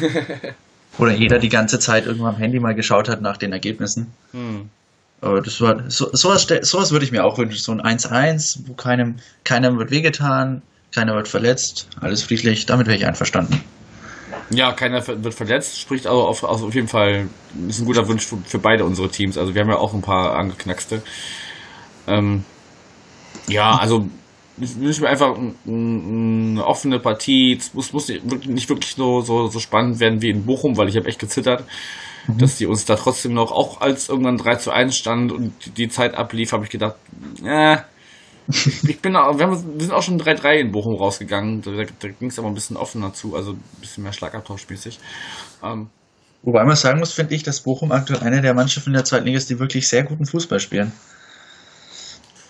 Oder 0.98 1.12
jeder 1.12 1.38
die 1.38 1.48
ganze 1.48 1.78
Zeit 1.78 2.06
irgendwann 2.06 2.34
am 2.34 2.40
Handy 2.40 2.60
mal 2.60 2.74
geschaut 2.74 3.08
hat 3.08 3.22
nach 3.22 3.36
den 3.36 3.52
Ergebnissen. 3.52 4.12
Hm. 4.32 4.68
Aber 5.20 5.40
das 5.40 5.60
war, 5.60 5.90
so, 5.90 6.10
sowas, 6.12 6.46
sowas 6.62 6.92
würde 6.92 7.04
ich 7.04 7.12
mir 7.12 7.24
auch 7.24 7.38
wünschen. 7.38 7.58
So 7.58 7.72
ein 7.72 7.80
1-1, 7.80 8.60
wo 8.66 8.74
keinem, 8.74 9.16
keiner 9.44 9.76
wird 9.76 9.90
wehgetan, 9.90 10.62
keiner 10.92 11.14
wird 11.14 11.28
verletzt, 11.28 11.88
alles 12.00 12.22
friedlich, 12.22 12.66
damit 12.66 12.86
wäre 12.86 12.96
ich 12.96 13.06
einverstanden. 13.06 13.60
Ja, 14.52 14.72
keiner 14.72 15.06
wird 15.06 15.34
verletzt, 15.34 15.78
spricht 15.78 16.06
aber 16.06 16.28
auf, 16.28 16.42
auf 16.42 16.62
auf 16.62 16.74
jeden 16.74 16.88
Fall, 16.88 17.28
ist 17.68 17.78
ein 17.80 17.86
guter 17.86 18.08
Wunsch 18.08 18.26
für, 18.26 18.36
für 18.38 18.58
beide 18.58 18.84
unsere 18.84 19.08
Teams. 19.08 19.38
Also 19.38 19.54
wir 19.54 19.62
haben 19.62 19.68
ja 19.70 19.78
auch 19.78 19.94
ein 19.94 20.02
paar 20.02 20.34
angeknackste. 20.36 21.02
Ähm, 22.08 22.44
ja, 23.48 23.76
also 23.76 24.06
ich 24.58 24.76
wünsche 24.78 25.02
mir 25.02 25.08
einfach 25.08 25.36
ein- 25.36 25.54
ein- 25.66 26.50
eine 26.52 26.66
offene 26.66 26.98
Partie. 26.98 27.56
Es 27.58 27.72
muss, 27.74 27.92
muss 27.92 28.08
nicht 28.08 28.68
wirklich- 28.68 28.94
so, 28.94 29.20
so, 29.20 29.46
so 29.48 29.58
spannend 29.60 30.00
werden 30.00 30.20
wie 30.20 30.30
in 30.30 30.44
Bochum, 30.44 30.76
weil 30.76 30.88
ich 30.88 30.96
habe 30.96 31.06
echt 31.08 31.20
gezittert, 31.20 31.64
dass 32.26 32.56
die 32.56 32.66
uns 32.66 32.84
da 32.84 32.96
trotzdem 32.96 33.32
noch, 33.34 33.52
auch 33.52 33.80
als 33.80 34.08
irgendwann 34.08 34.36
3 34.36 34.56
zu 34.56 34.72
1 34.72 34.96
stand 34.96 35.30
und 35.32 35.52
die- 35.64 35.70
die 35.70 35.88
Zeit 35.88 36.14
ablief, 36.14 36.52
habe 36.52 36.64
ich 36.64 36.70
gedacht, 36.70 36.96
äh, 37.44 37.78
ich 38.48 39.00
bin 39.00 39.16
auch, 39.16 39.38
wir, 39.38 39.46
haben, 39.46 39.74
wir 39.74 39.80
sind 39.80 39.92
auch 39.92 40.02
schon 40.02 40.18
3-3 40.20 40.54
in 40.60 40.72
Bochum 40.72 40.96
rausgegangen. 40.96 41.62
Da, 41.62 41.70
da 41.72 42.08
ging 42.08 42.28
es 42.28 42.38
aber 42.38 42.48
ein 42.48 42.54
bisschen 42.54 42.76
offener 42.76 43.12
zu, 43.12 43.36
also 43.36 43.52
ein 43.52 43.62
bisschen 43.80 44.02
mehr 44.02 44.12
Schlagabtauschmäßig. 44.12 44.98
Ähm, 45.62 45.88
Wobei 46.42 46.64
man 46.64 46.74
sagen 46.76 46.98
muss, 47.00 47.12
finde 47.12 47.34
ich, 47.34 47.42
dass 47.42 47.60
Bochum 47.60 47.92
aktuell 47.92 48.20
eine 48.20 48.40
der 48.40 48.54
Mannschaften 48.54 48.92
der 48.94 49.04
zweiten 49.04 49.26
Liga 49.26 49.36
ist, 49.38 49.50
die 49.50 49.58
wirklich 49.58 49.86
sehr 49.88 50.04
guten 50.04 50.24
Fußball 50.24 50.58
spielen. 50.58 50.92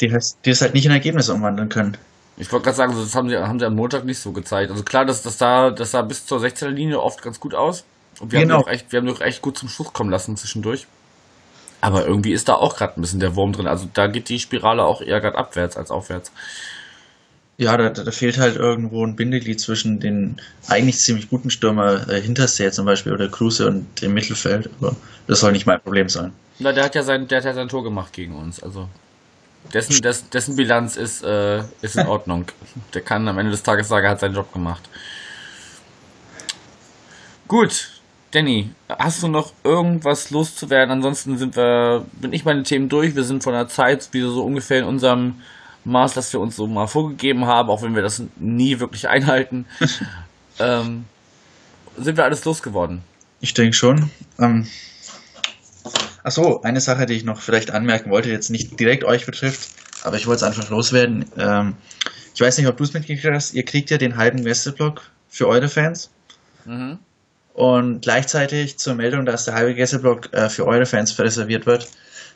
Die, 0.01 0.09
die 0.45 0.51
es 0.51 0.61
halt 0.62 0.74
nicht 0.74 0.86
in 0.86 0.93
Ergebnisse 0.93 1.34
umwandeln 1.34 1.68
können. 1.68 1.97
ich 2.36 2.51
wollte 2.53 2.64
gerade 2.64 2.76
sagen, 2.76 2.95
das 2.97 3.14
haben 3.14 3.28
sie, 3.28 3.36
haben 3.36 3.59
sie 3.59 3.66
am 3.66 3.74
Montag 3.74 4.05
nicht 4.05 4.18
so 4.18 4.32
gezeigt. 4.32 4.70
Also 4.70 4.82
klar, 4.82 5.05
das, 5.05 5.22
das, 5.22 5.36
sah, 5.38 5.70
das 5.70 5.91
sah 5.91 6.03
bis 6.03 6.24
zur 6.24 6.38
16er 6.38 6.68
Linie 6.68 7.01
oft 7.01 7.20
ganz 7.20 7.38
gut 7.41 7.55
aus. 7.55 7.84
Und 8.20 8.32
wir 8.32 8.41
Genau. 8.41 8.55
haben 8.55 8.62
auch 8.62 8.68
echt, 8.68 8.93
wir 8.93 9.01
haben 9.01 9.09
auch 9.11 9.20
echt 9.20 9.43
gut 9.43 9.59
zum 9.59 9.68
Schluss 9.68 9.93
kommen 9.93 10.11
lassen 10.11 10.36
zwischendurch. 10.36 10.86
Aber 11.80 12.06
irgendwie 12.06 12.32
ist 12.32 12.48
da 12.48 12.54
auch 12.54 12.76
gerade 12.76 12.98
ein 12.98 13.00
bisschen 13.00 13.20
der 13.20 13.36
Wurm 13.36 13.52
drin. 13.52 13.66
Also 13.66 13.88
da 13.92 14.06
geht 14.06 14.28
die 14.28 14.38
Spirale 14.38 14.84
auch 14.84 15.00
eher 15.00 15.20
gerade 15.20 15.38
abwärts 15.38 15.76
als 15.76 15.90
aufwärts. 15.90 16.30
Ja, 17.56 17.76
da, 17.76 17.90
da 17.90 18.10
fehlt 18.10 18.38
halt 18.38 18.56
irgendwo 18.56 19.04
ein 19.04 19.16
Bindeglied 19.16 19.60
zwischen 19.60 20.00
den 20.00 20.40
eigentlich 20.66 20.98
ziemlich 20.98 21.28
guten 21.28 21.50
Stürmer 21.50 22.08
äh, 22.08 22.20
Hinterseher 22.20 22.72
zum 22.72 22.86
Beispiel 22.86 23.12
oder 23.12 23.28
Kruse 23.28 23.66
und 23.66 24.00
dem 24.00 24.14
Mittelfeld. 24.14 24.70
Aber 24.80 24.96
das 25.26 25.40
soll 25.40 25.52
nicht 25.52 25.66
mein 25.66 25.80
Problem 25.80 26.08
sein. 26.08 26.32
Na, 26.58 26.72
der 26.72 26.84
hat 26.84 26.94
ja 26.94 27.02
sein, 27.02 27.28
der 27.28 27.38
hat 27.38 27.44
ja 27.44 27.54
sein 27.54 27.68
Tor 27.68 27.84
gemacht 27.84 28.12
gegen 28.12 28.34
uns. 28.34 28.62
Also 28.62 28.88
dessen, 29.74 30.00
des, 30.00 30.28
dessen 30.30 30.56
Bilanz 30.56 30.96
ist, 30.96 31.22
äh, 31.22 31.62
ist 31.82 31.96
in 31.96 32.06
Ordnung. 32.06 32.46
Der 32.94 33.02
kann 33.02 33.28
am 33.28 33.38
Ende 33.38 33.50
des 33.50 33.62
Tages 33.62 33.88
sagen, 33.88 34.06
er 34.06 34.12
hat 34.12 34.20
seinen 34.20 34.34
Job 34.34 34.52
gemacht. 34.52 34.88
Gut, 37.46 37.90
Danny, 38.30 38.70
hast 38.88 39.22
du 39.22 39.28
noch 39.28 39.52
irgendwas 39.64 40.30
loszuwerden? 40.30 40.92
Ansonsten 40.92 41.36
sind 41.36 41.56
wir, 41.56 42.06
bin 42.12 42.32
ich 42.32 42.44
meine 42.44 42.62
Themen 42.62 42.88
durch. 42.88 43.16
Wir 43.16 43.24
sind 43.24 43.42
von 43.42 43.52
der 43.52 43.66
Zeit 43.66 44.12
wieder 44.12 44.30
so 44.30 44.44
ungefähr 44.44 44.78
in 44.78 44.84
unserem 44.84 45.40
Maß, 45.84 46.14
das 46.14 46.32
wir 46.32 46.38
uns 46.38 46.54
so 46.54 46.68
mal 46.68 46.86
vorgegeben 46.86 47.46
haben, 47.46 47.70
auch 47.70 47.82
wenn 47.82 47.96
wir 47.96 48.02
das 48.02 48.22
nie 48.36 48.78
wirklich 48.78 49.08
einhalten. 49.08 49.66
ähm, 50.60 51.06
sind 51.96 52.16
wir 52.16 52.24
alles 52.24 52.44
losgeworden? 52.44 53.02
Ich 53.40 53.54
denke 53.54 53.74
schon. 53.74 54.10
Ähm, 54.38 54.68
ach 56.22 56.30
so, 56.30 56.62
eine 56.62 56.80
Sache, 56.80 57.06
die 57.06 57.14
ich 57.14 57.24
noch 57.24 57.40
vielleicht 57.40 57.72
anmerken 57.72 58.10
wollte, 58.10 58.30
jetzt 58.30 58.50
nicht 58.50 58.78
direkt 58.78 59.02
euch 59.02 59.26
betrifft, 59.26 59.70
aber 60.04 60.16
ich 60.16 60.28
wollte 60.28 60.44
es 60.44 60.56
einfach 60.56 60.70
loswerden. 60.70 61.24
Ähm, 61.36 61.74
ich 62.32 62.40
weiß 62.40 62.58
nicht, 62.58 62.68
ob 62.68 62.76
du 62.76 62.84
es 62.84 62.92
mitgekriegt 62.92 63.34
hast. 63.34 63.54
Ihr 63.54 63.64
kriegt 63.64 63.90
ja 63.90 63.98
den 63.98 64.16
halben 64.16 64.44
Gästeblock 64.44 65.02
für 65.28 65.48
eure 65.48 65.68
Fans. 65.68 66.10
Mhm. 66.64 66.98
Und 67.55 68.03
gleichzeitig 68.03 68.78
zur 68.78 68.94
Meldung, 68.94 69.26
dass 69.26 69.44
der 69.44 69.55
halbe 69.55 69.74
Gästeblock 69.74 70.32
äh, 70.32 70.48
für 70.48 70.66
eure 70.66 70.86
Fans 70.86 71.18
reserviert 71.18 71.66
wird, 71.66 71.88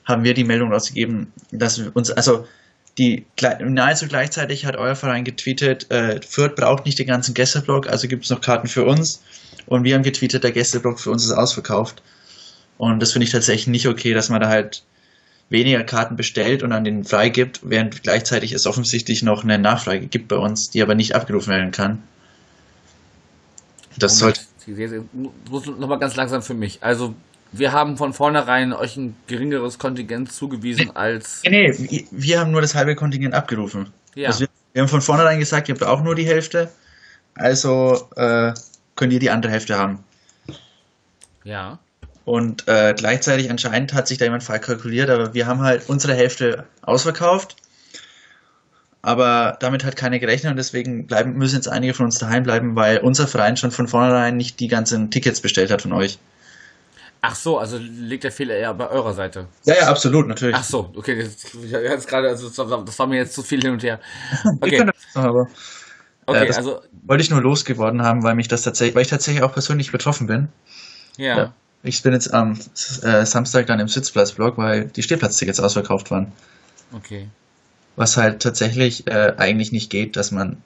haben 0.05 0.25
wir 0.25 0.35
die 0.35 0.45
Meldung 0.45 0.73
rausgegeben, 0.73 1.33
dass 1.51 1.83
wir 1.83 1.95
uns, 1.95 2.11
also 2.11 2.47
die 2.99 3.27
nahezu 3.61 4.07
gleichzeitig 4.07 4.67
hat 4.67 4.77
euer 4.77 4.95
Verein 4.95 5.25
getweetet, 5.25 5.91
äh, 5.91 6.21
Fürth 6.23 6.55
braucht 6.55 6.85
nicht 6.85 6.99
den 6.99 7.07
ganzen 7.07 7.35
Gästeblock, 7.35 7.89
also 7.89 8.07
gibt 8.07 8.25
es 8.25 8.31
noch 8.31 8.41
Karten 8.41 8.69
für 8.69 8.85
uns. 8.85 9.23
Und 9.67 9.85
wir 9.85 9.95
haben 9.95 10.03
getweetet, 10.03 10.45
der 10.45 10.53
Gästeblock 10.53 11.01
für 11.01 11.11
uns 11.11 11.25
ist 11.25 11.33
ausverkauft. 11.33 12.03
Und 12.77 13.01
das 13.01 13.13
finde 13.13 13.25
ich 13.25 13.33
tatsächlich 13.33 13.67
nicht 13.67 13.89
okay, 13.89 14.15
dass 14.15 14.29
man 14.29 14.41
da 14.41 14.49
halt 14.49 14.83
weniger 15.49 15.85
Karten 15.85 16.17
bestellt 16.17 16.63
und 16.63 16.73
an 16.73 16.85
den 16.85 17.05
freigibt, 17.05 17.61
während 17.63 18.03
gleichzeitig 18.03 18.53
es 18.53 18.67
offensichtlich 18.67 19.23
noch 19.23 19.45
eine 19.45 19.59
Nachfrage 19.59 20.07
gibt 20.07 20.29
bei 20.29 20.37
uns, 20.37 20.71
die 20.71 20.83
aber 20.83 20.95
nicht 20.95 21.15
abgerufen 21.15 21.51
werden 21.51 21.71
kann. 21.71 22.03
Das 23.97 24.19
sollte 24.19 24.41
Muss 25.51 25.67
nochmal 25.67 25.99
ganz 25.99 26.17
langsam 26.17 26.43
für 26.43 26.55
mich. 26.55 26.79
Also, 26.83 27.15
wir 27.53 27.73
haben 27.73 27.97
von 27.97 28.13
vornherein 28.13 28.73
euch 28.73 28.97
ein 28.97 29.15
geringeres 29.27 29.79
Kontingent 29.79 30.33
zugewiesen 30.33 30.95
als. 30.97 31.43
Nee, 31.45 31.71
nee, 31.79 32.07
wir- 32.11 32.41
haben 32.41 32.51
nur 32.51 32.61
das 32.61 32.75
halbe 32.75 32.95
Kontingent 32.97 33.35
abgerufen. 33.35 33.93
Ja. 34.15 34.29
Also 34.29 34.41
wir, 34.41 34.49
wir 34.73 34.83
haben 34.83 34.89
von 34.89 35.01
vornherein 35.03 35.39
gesagt, 35.39 35.69
ihr 35.69 35.75
braucht 35.77 36.03
nur 36.05 36.15
die 36.15 36.27
Hälfte. 36.27 36.71
Also 37.35 38.09
äh, 38.17 38.53
könnt 38.97 39.13
ihr 39.13 39.19
die 39.21 39.31
andere 39.31 39.53
Hälfte 39.53 39.79
haben. 39.79 40.03
Ja. 41.45 41.79
Und 42.25 42.67
äh, 42.69 42.95
gleichzeitig 42.97 43.51
anscheinend 43.51 43.93
hat 43.93 44.09
sich 44.09 44.19
da 44.19 44.25
jemand 44.25 44.43
verkalkuliert, 44.43 45.11
aber 45.11 45.35
wir 45.35 45.47
haben 45.47 45.61
halt 45.61 45.89
unsere 45.89 46.15
Hälfte 46.15 46.65
ausverkauft. 46.83 47.57
Aber 49.05 49.59
damit 49.61 49.85
hat 49.85 49.97
keiner 49.97 50.19
gerechnet 50.19 50.51
und 50.51 50.57
deswegen 50.57 51.07
bleiben, 51.07 51.35
müssen 51.35 51.57
jetzt 51.57 51.69
einige 51.69 51.93
von 51.93 52.07
uns 52.07 52.19
daheim 52.19 52.43
bleiben, 52.43 52.75
weil 52.75 52.99
unser 52.99 53.29
Verein 53.29 53.59
schon 53.59 53.71
von 53.71 53.87
vornherein 53.87 54.39
nicht 54.39 54.61
die 54.61 54.67
ganzen 54.69 55.11
Tickets 55.11 55.43
bestellt 55.43 55.71
hat 55.71 55.83
von 55.83 55.93
euch. 55.93 56.19
Ach 57.21 57.35
so, 57.35 57.59
also 57.59 57.77
liegt 57.79 58.25
der 58.25 58.33
Fehler 58.33 58.55
eher 58.57 58.73
bei 58.73 58.89
eurer 58.89 59.13
Seite. 59.13 59.47
Ja, 59.67 59.75
ja, 59.75 59.89
absolut, 59.89 60.27
natürlich. 60.27 60.57
Ach 60.57 60.65
so, 60.65 60.91
okay, 60.97 61.23
das, 61.23 61.53
jetzt 61.71 62.09
gerade, 62.09 62.29
also 62.29 62.49
das 62.49 62.99
war- 62.99 63.07
mir 63.07 63.17
jetzt 63.17 63.35
zu 63.35 63.43
viel 63.43 63.61
hin 63.61 63.73
und 63.73 63.83
her. 63.83 64.01
Okay, 64.61 64.85
das 64.87 64.95
aber 65.23 65.49
okay, 66.25 66.49
äh, 66.49 66.55
also, 66.55 66.81
wollte 67.03 67.23
ich 67.23 67.31
nur 67.31 67.43
losgeworden 67.43 68.03
haben, 68.03 68.23
weil 68.23 68.35
mich 68.35 68.49
das 68.49 68.63
tatsächlich, 68.63 68.95
weil 68.95 69.03
ich 69.03 69.09
tatsächlich 69.09 69.43
auch 69.43 69.53
persönlich 69.53 69.93
betroffen 69.93 70.27
bin. 70.27 70.49
ja. 71.19 71.37
Ja. 71.37 71.55
Ich 71.87 72.03
bin 72.03 72.15
jetzt 72.15 72.33
am 72.33 72.59
äh, 73.03 73.27
Samstag 73.27 73.67
dann 73.67 73.79
im 73.79 73.89
Sitzplatzblock, 73.89 74.57
weil 74.57 74.87
die 74.87 75.03
Stehplatztickets 75.03 75.61
ausverkauft 75.61 76.11
waren. 76.11 76.33
Okay. 76.95 77.29
Was 77.97 78.17
halt 78.17 78.43
tatsächlich 78.43 79.07
äh, 79.07 79.35
eigentlich 79.37 79.73
nicht 79.73 79.91
geht, 79.91 80.17
dass 80.17 80.31
man 80.33 80.57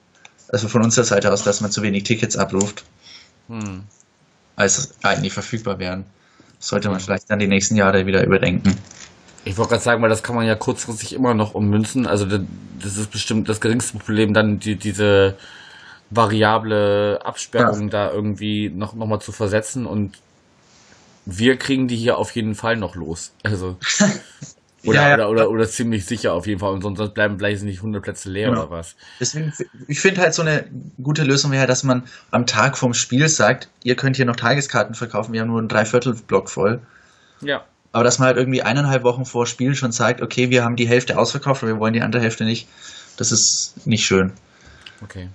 also 0.48 0.68
von 0.68 0.82
unserer 0.82 1.04
Seite 1.04 1.32
aus, 1.32 1.44
dass 1.44 1.60
man 1.60 1.70
zu 1.70 1.82
wenig 1.82 2.04
Tickets 2.04 2.36
abruft, 2.36 2.84
Hm. 3.48 3.82
als 4.56 4.94
eigentlich 5.02 5.32
verfügbar 5.32 5.78
wären. 5.78 6.04
Sollte 6.58 6.90
man 6.90 7.00
vielleicht 7.00 7.30
dann 7.30 7.38
die 7.38 7.46
nächsten 7.46 7.76
Jahre 7.76 8.06
wieder 8.06 8.24
überdenken. 8.24 8.76
Ich 9.44 9.56
wollte 9.56 9.70
gerade 9.70 9.82
sagen, 9.84 10.02
weil 10.02 10.10
das 10.10 10.22
kann 10.22 10.34
man 10.36 10.46
ja 10.46 10.54
kurzfristig 10.56 11.14
immer 11.14 11.34
noch 11.34 11.54
ummünzen. 11.54 12.06
Also 12.06 12.26
da- 12.26 12.40
das 12.82 12.96
ist 12.96 13.10
bestimmt 13.10 13.48
das 13.48 13.60
geringste 13.60 13.98
Problem, 13.98 14.34
dann 14.34 14.58
die, 14.58 14.76
diese 14.76 15.36
variable 16.10 17.20
Absperrung 17.24 17.90
da 17.90 18.10
irgendwie 18.10 18.70
noch, 18.70 18.94
noch 18.94 19.06
mal 19.06 19.20
zu 19.20 19.32
versetzen 19.32 19.86
und 19.86 20.18
wir 21.26 21.56
kriegen 21.58 21.88
die 21.88 21.96
hier 21.96 22.16
auf 22.18 22.30
jeden 22.32 22.54
Fall 22.54 22.76
noch 22.76 22.94
los. 22.94 23.32
Also 23.42 23.76
oder, 24.84 24.94
Ja, 24.94 25.08
ja. 25.08 25.14
oder, 25.14 25.28
oder, 25.30 25.50
oder 25.50 25.68
ziemlich 25.68 26.04
sicher 26.06 26.32
auf 26.32 26.46
jeden 26.46 26.60
Fall. 26.60 26.72
Und 26.72 26.82
sonst 26.82 27.14
bleiben 27.14 27.38
vielleicht 27.38 27.62
nicht 27.62 27.78
100 27.78 28.02
Plätze 28.02 28.30
leer 28.30 28.48
Genau. 28.50 28.62
oder 28.62 28.70
was. 28.70 28.96
Deswegen, 29.20 29.52
ich 29.86 30.00
finde 30.00 30.20
halt 30.20 30.34
so 30.34 30.42
eine 30.42 30.64
gute 31.02 31.24
Lösung 31.24 31.50
wäre, 31.50 31.66
dass 31.66 31.82
man 31.82 32.04
am 32.30 32.46
Tag 32.46 32.78
vom 32.78 32.94
Spiel 32.94 33.28
sagt, 33.28 33.68
ihr 33.82 33.96
könnt 33.96 34.16
hier 34.16 34.26
noch 34.26 34.36
Tageskarten 34.36 34.94
verkaufen, 34.94 35.32
wir 35.32 35.40
haben 35.40 35.48
nur 35.48 35.58
einen 35.58 35.68
Dreiviertelblock 35.68 36.50
voll. 36.50 36.80
Ja. 37.40 37.64
Aber 37.92 38.04
dass 38.04 38.18
man 38.18 38.26
halt 38.26 38.36
irgendwie 38.36 38.62
eineinhalb 38.62 39.02
Wochen 39.02 39.24
vor 39.24 39.46
Spiel 39.46 39.74
schon 39.74 39.92
sagt, 39.92 40.20
okay, 40.22 40.50
wir 40.50 40.62
haben 40.64 40.76
die 40.76 40.86
Hälfte 40.86 41.18
ausverkauft, 41.18 41.62
aber 41.62 41.72
wir 41.72 41.80
wollen 41.80 41.94
die 41.94 42.02
andere 42.02 42.22
Hälfte 42.22 42.44
nicht, 42.44 42.68
das 43.16 43.32
ist 43.32 43.74
nicht 43.86 44.04
schön. 44.04 44.32
Okay. 45.02 45.28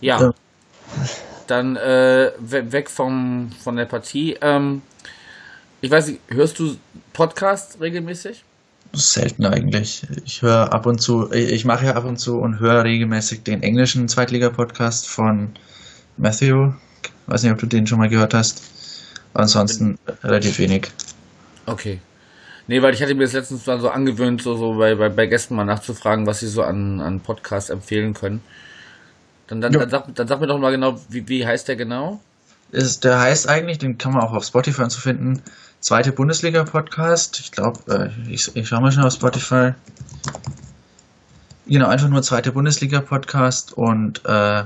Ja. 0.00 0.20
Ja. 0.20 0.34
Dann 1.46 1.76
äh, 1.76 2.32
we 2.38 2.72
weg 2.72 2.90
vom, 2.90 3.50
von 3.62 3.76
der 3.76 3.86
Partie. 3.86 4.36
Ähm, 4.40 4.82
ich 5.80 5.90
weiß 5.90 6.08
nicht, 6.08 6.20
hörst 6.28 6.58
du 6.58 6.76
Podcasts 7.12 7.80
regelmäßig? 7.80 8.44
Selten 8.94 9.44
eigentlich. 9.44 10.06
Ich 10.24 10.40
höre 10.42 10.72
ab 10.72 10.86
und 10.86 11.00
zu, 11.00 11.30
ich 11.32 11.64
mache 11.64 11.86
ja 11.86 11.94
ab 11.94 12.04
und 12.04 12.18
zu 12.18 12.38
und 12.40 12.58
höre 12.58 12.84
regelmäßig 12.84 13.42
den 13.42 13.62
englischen 13.62 14.08
Zweitliga-Podcast 14.08 15.06
von 15.08 15.50
Matthew. 16.16 16.72
Weiß 17.26 17.42
nicht, 17.42 17.52
ob 17.52 17.58
du 17.58 17.66
den 17.66 17.86
schon 17.86 17.98
mal 17.98 18.08
gehört 18.08 18.32
hast. 18.32 18.62
Ansonsten 19.34 19.98
relativ 20.24 20.58
wenig. 20.58 20.88
Okay. 21.66 22.00
Nee, 22.66 22.82
weil 22.82 22.94
ich 22.94 23.02
hatte 23.02 23.14
mir 23.14 23.24
das 23.24 23.34
letztens 23.34 23.66
mal 23.66 23.78
so 23.80 23.90
angewöhnt, 23.90 24.42
so, 24.42 24.56
so 24.56 24.74
bei, 24.78 24.94
bei, 24.94 25.08
bei 25.10 25.26
Gästen 25.26 25.54
mal 25.54 25.64
nachzufragen, 25.64 26.26
was 26.26 26.40
sie 26.40 26.48
so 26.48 26.62
an, 26.62 27.00
an 27.00 27.20
Podcasts 27.20 27.70
empfehlen 27.70 28.14
können. 28.14 28.42
Dann, 29.48 29.60
dann, 29.60 29.72
Ja. 29.72 29.80
dann, 29.80 29.90
sag, 29.90 30.14
dann 30.14 30.28
sag 30.28 30.40
mir 30.40 30.46
doch 30.46 30.58
mal 30.58 30.70
genau, 30.70 30.98
wie, 31.08 31.28
wie 31.28 31.46
heißt 31.46 31.68
der 31.68 31.76
genau? 31.76 32.20
Ist, 32.70 33.04
der 33.04 33.20
heißt 33.20 33.48
eigentlich, 33.48 33.78
den 33.78 33.96
kann 33.96 34.12
man 34.12 34.22
auch 34.22 34.32
auf 34.32 34.44
Spotify 34.44 34.88
so 34.90 35.00
finden, 35.00 35.42
zweite 35.88 36.12
Bundesliga-Podcast. 36.12 37.40
Ich 37.40 37.50
glaube, 37.50 38.12
äh, 38.26 38.30
ich, 38.30 38.54
ich 38.54 38.68
schaue 38.68 38.82
mal 38.82 38.92
schnell 38.92 39.06
auf 39.06 39.14
Spotify. 39.14 39.72
Genau, 41.66 41.88
einfach 41.88 42.08
nur 42.08 42.22
zweite 42.22 42.52
Bundesliga-Podcast 42.52 43.72
und 43.72 44.22
äh, 44.26 44.64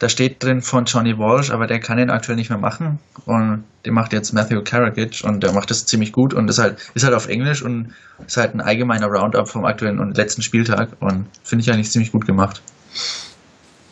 da 0.00 0.08
steht 0.08 0.42
drin 0.42 0.62
von 0.62 0.86
Johnny 0.86 1.16
Walsh, 1.16 1.52
aber 1.52 1.68
der 1.68 1.78
kann 1.78 1.98
den 1.98 2.10
aktuell 2.10 2.34
nicht 2.34 2.50
mehr 2.50 2.58
machen. 2.58 2.98
Und 3.24 3.62
den 3.86 3.94
macht 3.94 4.12
jetzt 4.12 4.32
Matthew 4.32 4.62
Karagic 4.64 5.22
und 5.22 5.44
der 5.44 5.52
macht 5.52 5.70
das 5.70 5.86
ziemlich 5.86 6.10
gut 6.10 6.34
und 6.34 6.48
ist 6.48 6.58
halt, 6.58 6.78
ist 6.94 7.04
halt 7.04 7.14
auf 7.14 7.28
Englisch 7.28 7.62
und 7.62 7.94
ist 8.26 8.36
halt 8.36 8.52
ein 8.52 8.60
allgemeiner 8.60 9.06
Roundup 9.06 9.48
vom 9.48 9.64
aktuellen 9.64 10.00
und 10.00 10.16
letzten 10.16 10.42
Spieltag 10.42 10.88
und 10.98 11.26
finde 11.44 11.62
ich 11.62 11.70
eigentlich 11.70 11.92
ziemlich 11.92 12.10
gut 12.10 12.26
gemacht. 12.26 12.62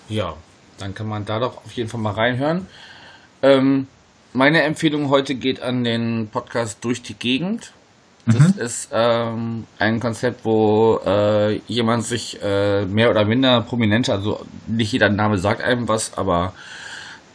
Ja, 0.08 0.34
dann 0.78 0.96
kann 0.96 1.06
man 1.06 1.24
da 1.24 1.38
doch 1.38 1.64
auf 1.64 1.70
jeden 1.70 1.88
Fall 1.88 2.00
mal 2.00 2.14
reinhören. 2.14 2.66
Ähm, 3.40 3.86
meine 4.32 4.62
Empfehlung 4.62 5.08
heute 5.10 5.34
geht 5.34 5.62
an 5.62 5.84
den 5.84 6.28
Podcast 6.30 6.84
Durch 6.84 7.02
die 7.02 7.14
Gegend. 7.14 7.72
Das 8.26 8.54
Mhm. 8.54 8.60
ist 8.60 8.88
ähm, 8.92 9.66
ein 9.80 9.98
Konzept, 9.98 10.44
wo 10.44 11.00
äh, 11.04 11.56
jemand 11.66 12.04
sich 12.04 12.38
äh, 12.40 12.84
mehr 12.84 13.10
oder 13.10 13.24
minder 13.24 13.62
prominent, 13.62 14.08
also 14.08 14.46
nicht 14.68 14.92
jeder 14.92 15.08
Name 15.08 15.38
sagt 15.38 15.60
einem 15.60 15.88
was, 15.88 16.16
aber 16.16 16.52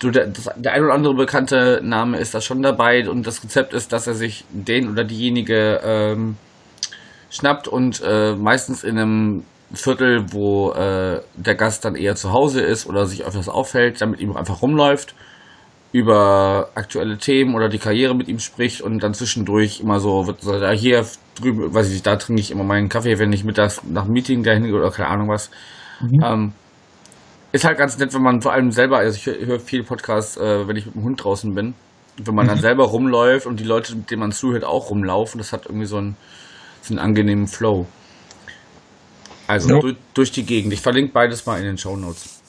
so 0.01 0.11
der, 0.11 0.27
das, 0.27 0.49
der 0.55 0.71
ein 0.73 0.83
oder 0.85 0.93
andere 0.93 1.13
bekannte 1.13 1.81
Name 1.83 2.17
ist 2.19 2.33
da 2.33 2.39
schon 2.39 2.61
dabei 2.61 3.09
und 3.09 3.27
das 3.27 3.43
Rezept 3.43 3.73
ist, 3.73 3.91
dass 3.91 4.07
er 4.07 4.13
sich 4.13 4.45
den 4.49 4.89
oder 4.89 5.03
diejenige 5.03 5.81
ähm, 5.83 6.37
schnappt 7.29 7.67
und 7.67 8.01
äh, 8.05 8.33
meistens 8.35 8.85
in 8.85 8.97
einem 8.97 9.43
Viertel, 9.73 10.31
wo 10.31 10.71
äh, 10.71 11.19
der 11.35 11.55
Gast 11.55 11.83
dann 11.83 11.95
eher 11.95 12.15
zu 12.15 12.31
Hause 12.31 12.61
ist 12.61 12.87
oder 12.87 13.05
sich 13.07 13.25
öfters 13.25 13.49
aufhält, 13.49 13.99
dann 13.99 14.11
mit 14.11 14.21
ihm 14.21 14.37
einfach 14.37 14.61
rumläuft, 14.61 15.15
über 15.91 16.69
aktuelle 16.75 17.17
Themen 17.17 17.55
oder 17.55 17.69
die 17.69 17.79
Karriere 17.79 18.13
mit 18.15 18.27
ihm 18.27 18.39
spricht 18.39 18.81
und 18.81 19.01
dann 19.01 19.13
zwischendurch 19.13 19.79
immer 19.79 19.99
so 19.99 20.27
wird 20.27 20.43
ja, 20.43 20.71
hier 20.71 21.05
drüben, 21.35 21.73
weiß 21.73 21.87
ich 21.87 21.93
nicht, 21.93 22.05
da 22.05 22.15
trinke 22.17 22.41
ich 22.41 22.51
immer 22.51 22.63
meinen 22.63 22.89
Kaffee, 22.89 23.17
wenn 23.19 23.31
ich 23.33 23.43
mittags 23.43 23.81
nach 23.83 24.03
dem 24.03 24.13
Meeting 24.13 24.43
dahin 24.43 24.63
gehe 24.63 24.75
oder 24.75 24.91
keine 24.91 25.09
Ahnung 25.09 25.29
was. 25.29 25.49
Ähm, 26.21 26.53
ist 27.51 27.65
halt 27.65 27.77
ganz 27.77 27.97
nett, 27.97 28.13
wenn 28.13 28.21
man 28.21 28.41
vor 28.41 28.51
allem 28.53 28.71
selber, 28.71 28.97
also 28.97 29.15
ich 29.15 29.25
höre 29.25 29.45
hör 29.45 29.59
viel 29.59 29.83
Podcasts, 29.83 30.37
äh, 30.37 30.67
wenn 30.67 30.75
ich 30.75 30.85
mit 30.85 30.95
dem 30.95 31.03
Hund 31.03 31.23
draußen 31.23 31.53
bin, 31.55 31.73
wenn 32.17 32.35
man 32.35 32.47
dann 32.47 32.59
selber 32.59 32.85
rumläuft 32.85 33.45
und 33.45 33.59
die 33.59 33.63
Leute, 33.63 33.95
mit 33.95 34.11
denen 34.11 34.19
man 34.19 34.31
zuhört, 34.31 34.63
auch 34.63 34.89
rumlaufen, 34.89 35.37
das 35.37 35.53
hat 35.53 35.65
irgendwie 35.65 35.85
so 35.85 35.97
einen, 35.97 36.17
so 36.81 36.93
einen 36.93 36.99
angenehmen 36.99 37.47
Flow. 37.47 37.87
Also 39.47 39.69
Ja. 39.69 39.79
durch, 39.79 39.95
durch 40.13 40.31
die 40.31 40.45
Gegend. 40.45 40.73
Ich 40.73 40.81
verlinke 40.81 41.13
beides 41.13 41.45
mal 41.45 41.57
in 41.57 41.63
den 41.63 41.77
Show 41.77 41.95
Notes. 41.95 42.41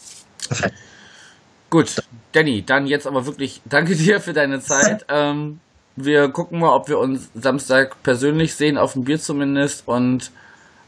Gut, 1.70 2.02
Danny, 2.32 2.64
dann 2.64 2.86
jetzt 2.86 3.06
aber 3.06 3.26
wirklich 3.26 3.60
danke 3.64 3.94
dir 3.96 4.20
für 4.20 4.32
deine 4.32 4.60
Zeit. 4.60 5.04
Ähm, 5.18 5.60
wir 5.96 6.28
gucken 6.28 6.60
mal, 6.60 6.74
ob 6.74 6.88
wir 6.88 6.98
uns 6.98 7.28
Samstag 7.34 8.02
persönlich 8.04 8.54
sehen, 8.54 8.78
auf 8.78 8.92
dem 8.92 9.04
Bier 9.04 9.18
zumindest. 9.18 9.88
Und 9.88 10.30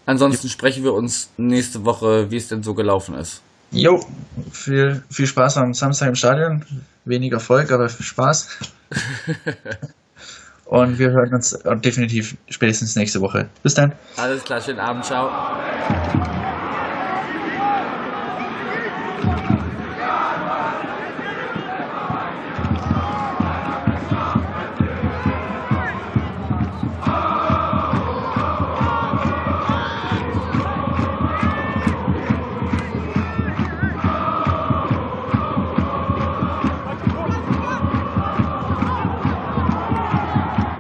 ansonsten 0.07 0.49
sprechen 0.49 0.85
wir 0.85 0.95
uns 0.95 1.31
nächste 1.37 1.85
Woche, 1.85 2.31
wie 2.31 2.37
es 2.37 2.47
denn 2.47 2.63
so 2.63 2.75
gelaufen 2.75 3.17
ist. 3.17 3.43
Jo, 3.73 4.05
viel, 4.53 5.03
viel 5.11 5.27
Spaß 5.27 5.57
am 5.57 5.75
Samstag 5.75 6.09
im 6.09 6.15
Stadion. 6.15 6.65
Wenig 7.05 7.33
Erfolg, 7.33 7.73
aber 7.73 7.89
viel 7.89 8.07
Spaß. 8.07 8.59
Und 10.67 11.01
wir 11.01 11.11
hören 11.11 11.35
uns 11.35 11.59
definitiv 11.85 12.37
spätestens 12.49 12.95
nächste 12.95 13.21
Woche. 13.21 13.49
Bis 13.65 13.75
dann. 13.75 13.93
Alles 14.17 14.45
klar, 14.45 14.61
schönen 14.61 14.79
Abend, 14.79 15.05
ciao. 15.05 15.29